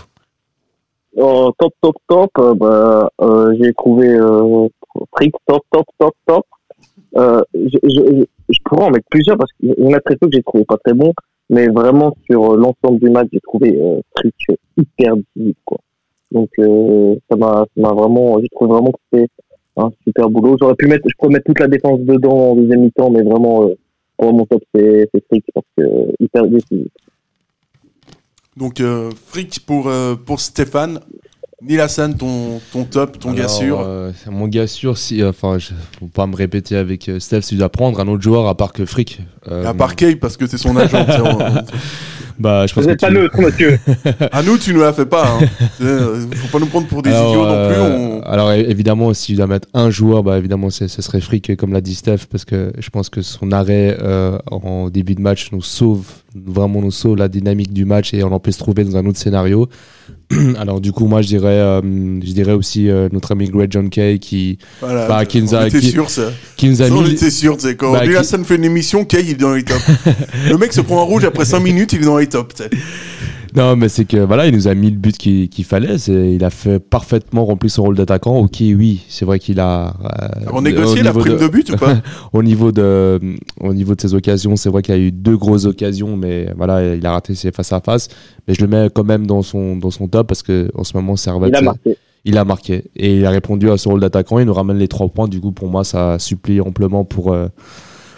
En 1.19 1.51
top, 1.59 1.75
top, 1.81 1.97
top, 2.07 2.31
euh, 2.39 2.55
bah, 2.55 3.11
euh, 3.21 3.53
j'ai 3.61 3.73
trouvé 3.75 4.09
euh, 4.11 4.69
Frick, 5.17 5.35
top, 5.47 5.63
top, 5.73 5.87
top, 5.99 6.15
top. 6.27 6.47
Euh, 7.17 7.43
je, 7.55 8.59
pourrais 8.65 8.85
en 8.85 8.91
mettre 8.91 9.09
plusieurs 9.11 9.37
parce 9.37 9.51
qu'il 9.55 9.75
y 9.77 9.87
en 9.87 9.93
a 9.93 10.01
très 10.01 10.17
peu 10.17 10.29
que 10.29 10.37
j'ai 10.37 10.43
trouvé 10.43 10.65
pas 10.65 10.79
très 10.85 10.95
bon, 10.95 11.13
mais 11.51 11.67
vraiment 11.67 12.17
sur 12.31 12.57
l'ensemble 12.57 13.01
du 13.01 13.11
match, 13.11 13.29
j'ai 13.33 13.41
trouvé 13.41 13.77
euh, 13.77 14.01
Frick 14.17 14.35
hyper 14.77 15.17
difficile, 15.17 15.55
quoi. 15.65 15.79
Donc 16.31 16.49
euh, 16.61 17.17
ça 17.29 17.37
m'a, 17.37 17.67
ça 17.75 17.83
m'a 17.83 17.93
vraiment, 17.93 18.41
j'ai 18.41 18.49
trouvé 18.49 18.71
vraiment 18.71 18.93
que 18.93 18.99
c'était 19.13 19.29
un 19.77 19.91
super 20.07 20.29
boulot. 20.31 20.57
J'aurais 20.61 20.75
pu 20.75 20.87
mettre, 20.87 21.05
je 21.09 21.15
pourrais 21.19 21.33
mettre 21.33 21.47
toute 21.47 21.61
la 21.61 21.69
défense 21.69 22.01
dedans 22.01 22.51
en 22.53 22.57
deuxième 22.57 22.83
mi-temps, 22.83 23.11
mais 23.11 23.23
vraiment, 23.23 23.65
euh, 23.65 23.75
pour 24.17 24.33
mon 24.35 24.45
top 24.47 24.63
c'est, 24.75 25.09
Frick 25.29 25.45
parce 25.55 25.67
que 25.77 25.83
euh, 25.83 26.13
hyper 26.21 26.47
décisif. 26.47 26.89
Donc, 28.57 28.81
euh, 28.81 29.11
fric 29.29 29.61
pour, 29.67 29.89
euh, 29.89 30.15
pour 30.15 30.41
Stéphane. 30.41 31.01
Neil 31.65 31.81
Hassan, 31.81 32.17
ton, 32.17 32.61
ton 32.73 32.83
top, 32.85 33.21
ton 33.21 33.33
gars 33.33 33.47
sûr. 33.47 33.79
euh, 33.81 34.11
Mon 34.29 34.49
gars 34.49 34.67
sûr, 34.67 34.99
si, 34.99 35.23
enfin, 35.23 35.59
je, 35.59 35.71
faut 36.01 36.07
pas 36.07 36.27
me 36.27 36.35
répéter 36.35 36.75
avec 36.77 37.09
euh, 37.09 37.21
Steph, 37.21 37.43
si 37.43 37.55
je 37.55 37.61
dois 37.61 37.69
prendre 37.69 38.01
un 38.01 38.09
autre 38.09 38.21
joueur 38.23 38.49
à 38.49 38.57
part 38.57 38.73
que 38.73 38.85
Frick. 38.85 39.21
euh, 39.49 39.65
À 39.65 39.73
part 39.73 39.95
Kay, 39.95 40.17
parce 40.17 40.37
que 40.37 40.47
c'est 40.49 40.59
son 40.59 40.77
agent. 40.77 41.07
tu 42.37 42.43
bah, 42.43 42.67
je 42.67 42.75
pense 42.75 42.83
Vous 42.85 42.89
que 42.89 42.95
êtes 42.95 43.01
pas 43.01 43.09
tu- 43.09 43.15
neutre, 43.15 43.41
monsieur. 43.41 43.79
À 44.33 44.43
nous, 44.43 44.59
tu 44.59 44.73
nous 44.75 44.81
la 44.81 44.93
fais 44.93 45.07
pas. 45.07 45.27
Hein. 45.27 45.39
Tu 45.79 45.85
sais, 45.85 45.89
euh, 45.89 46.27
Faut 46.35 46.49
pas 46.49 46.59
nous 46.59 46.67
prendre 46.71 46.87
pour 46.87 47.03
des 47.03 47.11
alors, 47.11 47.29
idiots 47.31 47.47
non 47.47 47.69
plus. 47.69 47.77
euh, 47.77 47.97
on- 47.97 48.23
alors, 48.23 48.53
évidemment, 48.53 49.13
si 49.15 49.33
je 49.33 49.39
dois 49.39 49.47
mettre 49.47 49.69
un 49.75 49.91
joueur, 49.91 50.23
bah, 50.23 50.39
évidemment, 50.39 50.71
ce 50.71 50.87
serait 50.89 51.21
Frick, 51.21 51.57
comme 51.57 51.73
l'a 51.73 51.81
dit 51.81 51.95
Steph, 51.95 52.27
parce 52.31 52.45
que 52.45 52.73
je 52.79 52.91
pense 52.91 53.09
que 53.09 53.23
son 53.23 53.53
arrêt 53.53 53.97
euh, 54.03 54.39
en 54.51 54.89
début 54.91 55.15
de 55.15 55.21
match 55.21 55.49
nous 55.53 55.63
sauve, 55.63 56.07
vraiment 56.35 56.81
nous 56.81 56.91
sauve 56.91 57.17
la 57.17 57.29
dynamique 57.29 57.73
du 57.73 57.85
match 57.85 58.15
et 58.15 58.23
on 58.25 58.33
en 58.33 58.41
peut 58.41 58.53
se 58.53 58.59
trouver 58.59 58.85
dans 58.85 58.97
un 58.97 59.07
autre 59.07 59.19
scénario. 59.19 59.69
alors, 60.59 60.81
du 60.81 60.93
coup, 60.93 61.07
moi, 61.07 61.23
je 61.23 61.29
dirais, 61.29 61.49
euh, 61.59 61.81
je 61.83 62.33
dirais 62.33 62.53
aussi 62.53 62.89
euh, 62.89 63.09
notre 63.13 63.33
ami 63.33 63.49
Greg 63.49 63.71
John 63.71 63.91
Kay 63.91 64.19
qui, 64.19 64.59
Voilà, 64.81 65.07
bah, 65.07 65.25
qui 65.27 65.43
nous 65.43 65.55
a, 65.55 65.63
on 65.63 65.67
était 65.67 65.79
qui, 65.81 65.91
sûr, 65.91 66.09
ça. 66.11 66.31
qui 66.57 66.69
nous 66.69 66.81
a 66.83 66.89
Ça, 66.89 66.95
on 66.95 67.03
mis. 67.03 67.11
était 67.13 67.31
sûr, 67.31 67.61
sais, 67.61 67.77
quand 67.77 67.93
Bah, 67.93 68.01
Neil 68.01 68.11
qui- 68.11 68.17
Hassan 68.17 68.45
fait 68.45 68.57
une 68.57 68.65
émission, 68.65 69.05
Kay, 69.05 69.23
il 69.23 69.31
est 69.31 69.35
dans 69.35 69.53
les 69.55 69.63
tops. 69.65 69.81
le 70.49 70.57
mec 70.57 70.73
se 70.73 70.81
prend 70.81 71.01
un 71.01 71.05
rouge 71.05 71.25
après 71.25 71.45
5 71.45 71.61
minutes, 71.61 71.93
il 71.93 72.03
est 72.03 72.07
dans 72.07 72.19
les 72.19 72.29
tops. 72.29 72.63
Non, 73.55 73.77
mais 73.77 73.89
c'est 73.91 74.05
que 74.07 74.17
voilà, 74.17 74.47
il 74.47 74.55
nous 74.55 74.67
a 74.67 74.75
mis 74.75 74.91
le 74.91 74.97
but 74.97 75.17
qu'il 75.19 75.49
qu'il 75.49 75.65
fallait. 75.65 75.99
c'est- 75.99 76.33
Il 76.35 76.43
a 76.45 76.49
fait 76.51 76.79
parfaitement 76.79 77.45
remplir 77.45 77.71
son 77.71 77.83
rôle 77.83 77.97
d'attaquant. 77.97 78.37
Ok, 78.39 78.57
oui, 78.61 79.03
c'est 79.09 79.25
vrai 79.27 79.39
qu'il 79.39 79.61
a. 79.61 79.89
euh, 80.05 80.29
On 80.53 80.63
négocié 80.63 81.03
la 81.03 81.13
prime 81.13 81.37
de 81.37 81.49
but 81.49 81.71
ou 81.71 81.77
pas? 81.77 81.97
Au 82.33 82.43
niveau 82.43 82.73
de, 82.73 83.21
au 83.61 83.75
niveau 83.75 83.95
de 83.95 84.01
ses 84.01 84.15
occasions, 84.15 84.57
c'est 84.57 84.71
vrai 84.71 84.81
qu'il 84.83 84.95
y 84.95 84.99
a 84.99 85.01
eu 85.01 85.13
deux 85.13 85.37
grosses 85.37 85.67
occasions, 85.67 86.17
mais 86.17 86.49
voilà, 86.57 86.95
il 86.95 87.05
a 87.05 87.13
raté 87.13 87.35
ses 87.35 87.53
face 87.53 87.73
à 87.73 87.81
face. 87.81 88.09
Mais 88.49 88.55
je 88.55 88.63
le 88.63 88.69
mets 88.69 88.89
quand 88.95 89.05
même 89.05 89.27
dans 89.27 89.43
son, 89.43 89.77
dans 89.77 89.91
son 89.91 90.09
top 90.09 90.29
parce 90.29 90.43
que 90.43 90.71
en 90.75 90.85
ce 90.85 90.97
moment, 90.97 91.17
Servette, 91.17 91.51
Il 91.53 91.57
a 91.57 91.63
marqué. 91.63 91.97
il 92.25 92.39
a 92.39 92.45
marqué 92.45 92.85
et 92.97 93.19
il 93.19 93.27
a 93.27 93.31
répondu 93.31 93.71
à 93.71 93.77
son 93.77 93.91
rôle 93.91 94.01
d'attaquant. 94.01 94.39
Il 94.39 94.47
nous 94.47 94.55
ramène 94.55 94.79
les 94.79 94.89
trois 94.89 95.09
points. 95.09 95.29
Du 95.29 95.41
coup, 95.41 95.53
pour 95.53 95.69
moi, 95.69 95.85
ça 95.85 96.19
supplie 96.19 96.61
amplement 96.63 97.05
pour, 97.05 97.33
euh, 97.35 97.49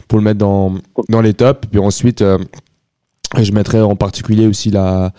pour 0.07 0.19
le 0.19 0.25
mettre 0.25 0.39
dans, 0.39 0.75
dans 1.09 1.21
les 1.21 1.35
tops. 1.35 1.67
Puis 1.71 1.81
ensuite, 1.81 2.23
euh, 2.23 2.39
je 3.41 3.53
mettrais 3.53 3.81
en 3.81 3.97
particulier 3.97 4.47
aussi 4.47 4.71
la, 4.71 5.13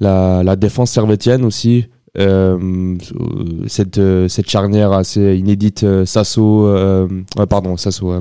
la, 0.00 0.42
la 0.42 0.56
défense 0.56 0.90
servétienne 0.90 1.44
aussi. 1.44 1.86
Euh, 2.16 2.94
cette, 3.66 3.98
euh, 3.98 4.28
cette 4.28 4.48
charnière 4.48 4.92
assez 4.92 5.36
inédite 5.36 5.82
euh, 5.82 6.06
Sasso 6.06 6.64
euh, 6.68 7.08
pardon 7.50 7.76
Sasso 7.76 8.12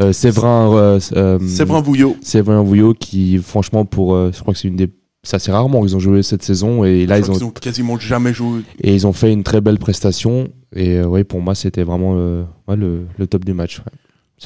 euh, 0.00 0.12
Séverin 0.14 0.98
Séverin 1.00 1.82
Vouillot. 1.82 2.16
Séverin 2.22 2.62
Vouillot 2.62 2.94
qui 2.94 3.36
franchement 3.36 3.84
pour 3.84 4.16
je 4.32 4.40
crois 4.40 4.54
que 4.54 4.58
c'est 4.58 4.68
une 4.68 4.76
des 4.76 4.90
c'est 5.22 5.36
assez 5.36 5.52
rarement 5.52 5.82
qu'ils 5.82 5.94
ont 5.94 5.98
joué 6.00 6.22
cette 6.22 6.42
saison 6.42 6.84
et 6.84 7.04
là 7.04 7.18
ils 7.18 7.30
ont 7.30 7.50
quasiment 7.50 7.98
jamais 7.98 8.32
joué. 8.32 8.62
et 8.80 8.94
ils 8.94 9.06
ont 9.06 9.12
fait 9.12 9.30
une 9.32 9.42
très 9.42 9.60
belle 9.60 9.78
prestation. 9.78 10.48
Et 10.74 11.02
ouais, 11.02 11.24
pour 11.24 11.40
moi, 11.40 11.54
c'était 11.54 11.84
vraiment 11.84 12.14
le, 12.14 12.44
ouais, 12.68 12.76
le, 12.76 13.06
le 13.18 13.26
top 13.26 13.44
du 13.44 13.54
match. 13.54 13.78
ouais. 13.78 13.84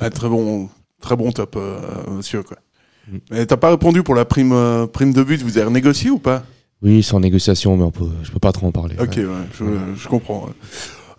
Ah, 0.01 0.11
très 0.11 0.29
bon, 0.29 0.69
très 1.01 1.17
bon 1.17 1.33
top, 1.33 1.59
monsieur. 2.11 2.43
Quoi. 2.43 2.57
Mm. 3.11 3.17
Mais 3.31 3.47
t'as 3.47 3.57
pas 3.57 3.71
répondu 3.71 4.03
pour 4.03 4.15
la 4.15 4.25
prime, 4.25 4.53
euh, 4.53 4.87
prime 4.87 5.13
de 5.13 5.23
but. 5.23 5.43
Vous 5.43 5.59
avez 5.59 5.67
renégocié 5.67 6.11
ou 6.11 6.19
pas 6.19 6.43
Oui, 6.83 7.03
c'est 7.03 7.15
en 7.15 7.21
négociation, 7.21 7.77
mais 7.77 7.85
on 7.85 7.91
peut, 7.91 8.05
je 8.23 8.31
peux 8.31 8.39
pas 8.39 8.53
trop 8.53 8.67
en 8.67 8.73
parler. 8.73 8.97
Ok, 9.01 9.15
ouais. 9.17 9.25
ouais, 9.25 9.27
je, 9.59 9.65
je 10.03 10.09
comprends. 10.09 10.49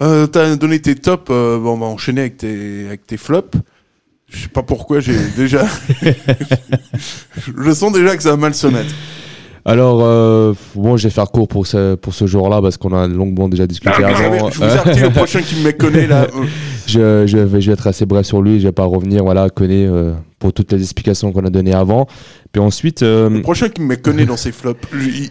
Euh, 0.01 0.25
t'as 0.27 0.55
donné 0.55 0.79
tes 0.79 0.95
tops. 0.95 1.29
euh, 1.29 1.59
bon, 1.59 1.73
on 1.73 1.77
va 1.77 1.85
enchaîner 1.85 2.21
avec 2.21 2.37
tes, 2.37 2.87
avec 2.87 3.05
tes 3.05 3.17
flops. 3.17 3.57
Je 4.29 4.43
sais 4.43 4.47
pas 4.47 4.63
pourquoi 4.63 4.99
j'ai 5.01 5.15
déjà. 5.37 5.65
je 7.57 7.71
sens 7.73 7.91
déjà 7.91 8.15
que 8.15 8.23
ça 8.23 8.31
va 8.31 8.37
mal 8.37 8.53
se 8.53 8.67
mettre. 8.67 8.93
Alors, 9.63 9.99
euh, 10.01 10.53
bon, 10.73 10.97
je 10.97 11.03
vais 11.03 11.13
faire 11.13 11.27
court 11.29 11.47
pour 11.47 11.67
ce, 11.67 11.93
pour 11.93 12.15
ce 12.15 12.25
jour-là 12.25 12.61
parce 12.63 12.77
qu'on 12.77 12.93
a 12.97 13.07
longuement 13.07 13.47
déjà 13.47 13.67
discuté 13.67 13.93
Ah, 13.95 14.13
je 14.15 14.23
avant. 14.23 14.49
je 14.49 14.57
vous 14.57 14.63
arrête 14.63 14.99
le 14.99 15.09
prochain 15.11 15.41
qui 15.43 15.61
me 15.61 15.71
connaît 15.71 16.07
là. 16.07 16.25
je, 16.87 17.27
je, 17.27 17.37
vais, 17.37 17.61
je 17.61 17.67
vais 17.67 17.73
être 17.73 17.85
assez 17.85 18.07
bref 18.07 18.25
sur 18.25 18.41
lui, 18.41 18.59
je 18.59 18.65
vais 18.67 18.71
pas 18.71 18.85
revenir, 18.85 19.23
voilà, 19.23 19.51
connaît 19.51 19.85
euh, 19.85 20.13
pour 20.41 20.51
toutes 20.51 20.73
les 20.73 20.81
explications 20.81 21.31
qu'on 21.31 21.45
a 21.45 21.49
données 21.49 21.73
avant. 21.73 22.07
Puis 22.51 22.61
ensuite, 22.61 23.01
euh, 23.03 23.29
Le 23.29 23.41
prochain 23.41 23.69
qui 23.69 23.79
me 23.81 23.95
connaît 23.95 24.25
dans 24.25 24.35
ses 24.35 24.51
flops, 24.51 24.81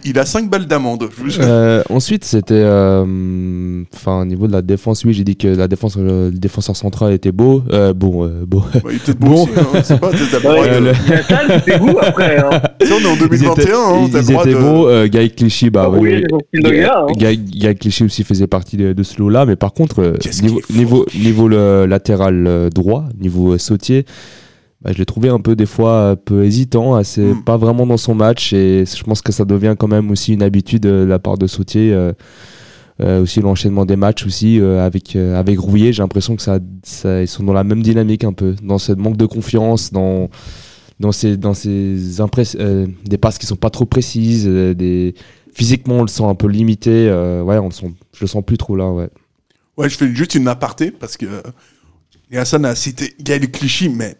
il, 0.03 0.17
a 0.17 0.25
5 0.25 0.49
balles 0.49 0.65
d'amende. 0.65 1.07
Euh, 1.39 1.83
ensuite, 1.89 2.23
c'était, 2.25 2.55
euh, 2.55 3.83
enfin, 3.93 4.21
au 4.21 4.25
niveau 4.25 4.47
de 4.47 4.53
la 4.53 4.63
défense, 4.63 5.03
oui, 5.05 5.13
j'ai 5.13 5.23
dit 5.23 5.35
que 5.35 5.47
la 5.49 5.67
défense, 5.67 5.97
le 5.97 6.31
défenseur 6.31 6.75
central 6.75 7.13
était 7.13 7.31
beau, 7.31 7.61
euh, 7.71 7.93
bon, 7.93 8.25
euh, 8.25 8.45
beau. 8.47 8.63
Bah, 8.73 8.79
il 8.89 8.95
était 8.95 9.13
beau 9.13 9.27
Bon. 9.27 9.43
aussi, 9.43 9.51
hein, 9.59 9.81
c'est 9.83 9.99
pas, 9.99 10.09
t'as 10.09 10.51
Ouais, 10.51 10.79
le- 10.79 11.77
vous 11.77 11.99
après. 12.01 12.37
Hein. 12.39 12.49
Si 12.81 12.91
on 12.91 12.99
est 12.99 13.05
en 13.05 13.15
2021, 13.17 13.53
Ils 13.53 13.61
étaient, 13.61 13.71
hein, 13.73 14.09
t'as 14.11 14.17
le 14.19 14.23
ils 14.23 14.31
droit 14.31 14.43
étaient 14.45 14.53
de... 14.55 14.59
beaux. 14.59 14.87
Euh, 14.89 15.07
Guy 15.07 15.29
Clichy, 15.31 15.69
bah 15.69 15.83
Ah 15.85 15.89
oui, 15.91 16.23
hein. 16.31 17.05
Guy, 17.17 17.37
Guy 17.37 17.75
Clichy 17.75 18.03
aussi 18.05 18.23
faisait 18.23 18.47
partie 18.47 18.77
de, 18.77 18.93
de 18.93 19.03
ce 19.03 19.19
lot-là, 19.19 19.45
mais 19.45 19.55
par 19.57 19.73
contre, 19.73 20.13
niveau, 20.41 20.61
niveau, 20.73 21.05
niveau 21.13 21.47
le 21.47 21.85
latéral 21.85 22.69
droit, 22.73 23.05
niveau 23.19 23.53
euh, 23.53 23.57
sautier, 23.57 24.05
bah, 24.83 24.91
je 24.93 24.97
l'ai 24.97 25.05
trouvé 25.05 25.29
un 25.29 25.39
peu 25.39 25.55
des 25.55 25.65
fois 25.65 26.09
un 26.11 26.15
peu 26.15 26.43
hésitant, 26.45 26.95
assez, 26.95 27.21
Mm. 27.33 27.43
pas 27.43 27.57
vraiment 27.57 27.85
dans 27.85 27.97
son 27.97 28.15
match, 28.15 28.53
et 28.53 28.85
je 28.85 29.03
pense 29.03 29.21
que 29.21 29.31
ça 29.31 29.45
devient 29.45 29.75
quand 29.77 29.87
même 29.87 30.11
aussi 30.11 30.33
une 30.33 30.43
habitude 30.43 30.85
euh, 30.85 31.03
de 31.05 31.09
la 31.09 31.19
part 31.19 31.37
de 31.37 31.47
sautier. 31.47 31.93
euh, 31.93 32.13
euh, 32.99 33.23
aussi 33.23 33.39
l'enchaînement 33.41 33.85
des 33.85 33.95
matchs 33.95 34.27
aussi 34.27 34.59
euh, 34.59 34.85
avec 34.85 35.15
euh, 35.15 35.39
avec 35.39 35.57
Rouillet 35.59 35.91
j'ai 35.91 36.03
l'impression 36.03 36.35
que 36.35 36.41
ça, 36.43 36.59
ça 36.83 37.21
ils 37.21 37.27
sont 37.27 37.43
dans 37.43 37.53
la 37.53 37.63
même 37.63 37.81
dynamique 37.81 38.23
un 38.23 38.33
peu 38.33 38.53
dans 38.61 38.77
ce 38.77 38.91
manque 38.91 39.17
de 39.17 39.25
confiance 39.25 39.91
dans 39.91 40.29
dans 40.99 41.11
ces 41.11 41.35
dans 41.35 41.55
ces 41.55 41.95
des 43.05 43.17
passes 43.17 43.39
qui 43.39 43.47
sont 43.47 43.55
pas 43.55 43.71
trop 43.71 43.85
précises 43.85 44.45
des 44.45 45.15
physiquement 45.53 45.95
on 45.95 46.01
le 46.01 46.09
sent 46.09 46.25
un 46.25 46.35
peu 46.35 46.47
limité 46.47 47.07
ouais 47.09 47.57
on 47.57 47.65
le 47.69 47.71
sent 47.71 47.91
je 48.13 48.21
le 48.21 48.27
sens 48.27 48.43
plus 48.45 48.57
trop 48.57 48.75
là 48.75 48.91
ouais 48.91 49.09
Ouais, 49.77 49.89
je 49.89 49.95
fais 49.97 50.13
juste 50.13 50.35
une 50.35 50.47
aparté 50.47 50.91
parce 50.91 51.17
que 51.17 51.25
Hassan 52.35 52.65
a 52.65 52.75
cité 52.75 53.13
Gaël 53.19 53.49
Clichy, 53.49 53.89
mais 53.89 54.15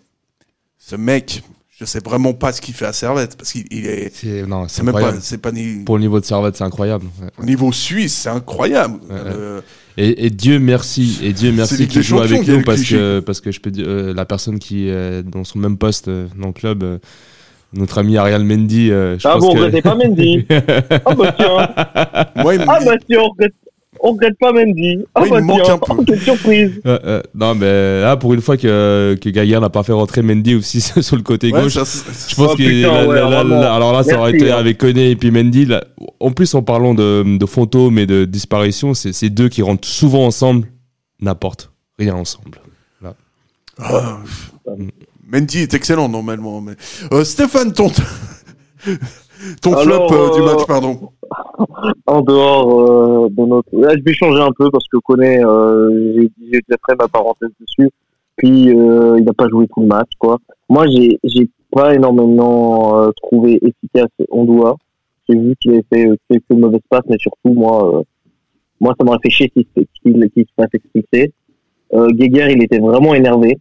ce 0.91 0.95
mec, 0.97 1.41
je 1.79 1.85
sais 1.85 1.99
vraiment 2.03 2.33
pas 2.33 2.51
ce 2.51 2.59
qu'il 2.61 2.73
fait 2.73 2.85
à 2.85 2.93
Servette 2.93 3.37
parce 3.37 3.51
qu'il 3.53 3.65
il 3.71 3.87
est. 3.87 4.11
c'est 4.13 4.45
non 4.45 4.65
C'est 4.67 4.83
même 4.83 4.93
pas, 4.93 5.13
c'est 5.21 5.37
pas 5.39 5.51
ni 5.51 5.83
pour 5.85 5.95
le 5.97 6.01
niveau 6.01 6.19
de 6.19 6.25
Servette 6.25 6.57
c'est 6.57 6.63
incroyable 6.63 7.05
ouais. 7.21 7.29
au 7.39 7.45
niveau 7.45 7.71
suisse, 7.71 8.13
c'est 8.13 8.29
incroyable. 8.29 8.95
Ouais, 9.09 9.15
ouais. 9.15 9.21
Euh, 9.25 9.61
et, 9.97 10.25
et 10.25 10.29
Dieu 10.29 10.59
merci 10.59 11.19
et 11.23 11.31
Dieu 11.33 11.51
merci 11.53 11.87
qu'il 11.87 12.01
joue 12.01 12.19
avec 12.19 12.45
nous 12.47 12.61
parce 12.63 12.83
que 12.83 13.19
parce 13.21 13.39
que 13.41 13.51
je 13.51 13.59
peux 13.61 13.71
dire 13.71 13.85
euh, 13.87 14.13
la 14.13 14.25
personne 14.25 14.59
qui 14.59 14.87
est 14.89 15.23
dans 15.23 15.43
son 15.43 15.59
même 15.59 15.77
poste 15.77 16.07
euh, 16.09 16.27
dans 16.37 16.47
le 16.47 16.53
club 16.53 16.83
euh, 16.83 16.97
notre 17.73 17.97
ami 17.99 18.17
Ariel 18.17 18.43
Mendy 18.43 18.91
euh, 18.91 19.17
je 19.17 19.27
Ah 19.27 19.33
pense 19.33 19.41
bon, 19.43 19.51
on 19.65 19.71
que- 19.71 19.81
pas 19.81 19.95
Mendy. 19.95 20.45
Ah 21.05 21.15
bah 21.15 21.33
tiens. 21.37 22.43
moi, 22.43 22.53
il 22.55 22.59
me 22.61 22.65
Ah 22.69 22.79
bah 22.85 22.91
tiens, 23.07 23.19
on 23.21 23.29
regrette, 23.29 23.53
on 24.03 24.11
regrette 24.13 24.37
pas 24.39 24.51
Mendy. 24.51 24.99
Ah 25.15 25.21
Oui, 25.21 25.27
il 25.27 25.31
bah 25.31 25.41
me 25.41 25.45
manque 25.45 25.63
tiens. 25.63 25.73
un 25.75 25.77
peu. 25.77 25.93
Oh, 25.99 26.03
quelle 26.05 26.19
surprise. 26.21 26.71
Euh, 26.85 26.99
euh, 27.05 27.21
non, 27.35 27.55
mais 27.55 28.01
là, 28.01 28.17
pour 28.17 28.33
une 28.33 28.41
fois 28.41 28.57
que, 28.57 29.17
que 29.21 29.29
Gaillard 29.29 29.61
n'a 29.61 29.69
pas 29.69 29.83
fait 29.83 29.91
rentrer 29.93 30.21
Mendy 30.21 30.55
aussi 30.55 30.81
sur 31.01 31.15
le 31.15 31.21
côté 31.21 31.51
Ouais, 31.51 31.61
gauche, 31.61 31.73
ça, 31.73 31.83
je 31.83 32.35
pense 32.35 32.51
Oh, 32.51 32.55
que 32.55 32.63
putain, 32.63 32.91
là, 33.03 33.07
ouais, 33.45 33.65
alors 33.65 33.93
là, 33.93 34.03
ça 34.03 34.17
aurait 34.19 34.33
été 34.33 34.51
hein. 34.51 34.57
avec 34.57 34.77
Koné 34.77 35.11
et 35.11 35.15
puis 35.15 35.31
Mendy. 35.31 35.65
là. 35.65 35.83
en 36.19 36.31
plus, 36.31 36.53
en 36.55 36.63
parlant 36.63 36.93
de, 36.93 37.37
de 37.37 37.45
fantômes 37.45 37.99
et 37.99 38.05
de 38.05 38.25
disparition, 38.25 38.93
c'est 38.93 39.13
ces 39.13 39.29
deux 39.29 39.49
qui 39.49 39.61
rentrent 39.61 39.87
souvent 39.87 40.25
ensemble, 40.25 40.67
n'importe 41.21 41.71
rien 41.99 42.15
ensemble. 42.15 42.59
Ah, 43.83 44.19
Mendy 45.27 45.59
est 45.59 45.73
excellent 45.73 46.09
normalement. 46.09 46.61
Mais... 46.61 46.73
Euh, 47.13 47.23
Stéphane, 47.23 47.73
ton, 47.73 47.89
ton 49.61 49.73
Alors, 49.73 50.07
flop 50.09 50.17
euh, 50.17 50.35
du 50.35 50.41
euh, 50.41 50.45
match, 50.45 50.65
pardon. 50.67 50.97
En 52.05 52.21
dehors 52.21 53.25
euh, 53.25 53.29
de 53.29 53.45
notre... 53.45 53.69
Là, 53.73 53.93
je 53.97 54.03
vais 54.03 54.13
changer 54.13 54.41
un 54.41 54.51
peu 54.57 54.69
parce 54.69 54.85
que 54.87 54.97
connaît, 54.97 55.43
euh, 55.43 56.13
j'ai 56.15 56.29
déjà 56.67 56.77
fait 56.87 56.95
ma 56.99 57.07
parenthèse 57.07 57.49
dessus. 57.59 57.89
Puis, 58.35 58.69
euh, 58.69 59.15
il 59.17 59.23
n'a 59.23 59.33
pas 59.33 59.47
joué 59.49 59.67
tout 59.67 59.81
le 59.81 59.87
match, 59.87 60.09
quoi. 60.19 60.37
Moi, 60.69 60.85
j'ai 60.87 61.17
j'ai 61.23 61.49
pas 61.71 61.93
énormément 61.95 62.97
euh, 62.99 63.11
trouvé 63.23 63.59
efficace 63.61 64.09
Ondoa. 64.29 64.75
J'ai 65.29 65.37
vu 65.37 65.55
qu'il 65.61 65.71
avait 65.71 65.85
fait 65.93 66.07
euh, 66.07 66.15
quelques 66.29 66.49
mauvaises 66.49 66.81
passes, 66.89 67.05
mais 67.09 67.17
surtout, 67.17 67.53
moi, 67.53 67.99
euh, 67.99 68.03
moi 68.79 68.93
ça 68.99 69.05
m'aurait 69.05 69.19
fait 69.23 69.29
chier 69.29 69.49
qu'il 69.49 69.65
qu'il- 69.73 70.29
qu'il 70.31 70.43
se 70.45 70.51
fasse 70.55 70.69
expulser. 70.73 71.31
Euh, 71.93 72.07
Guéguer, 72.09 72.47
il 72.51 72.63
était 72.63 72.79
vraiment 72.79 73.13
énervé. 73.13 73.57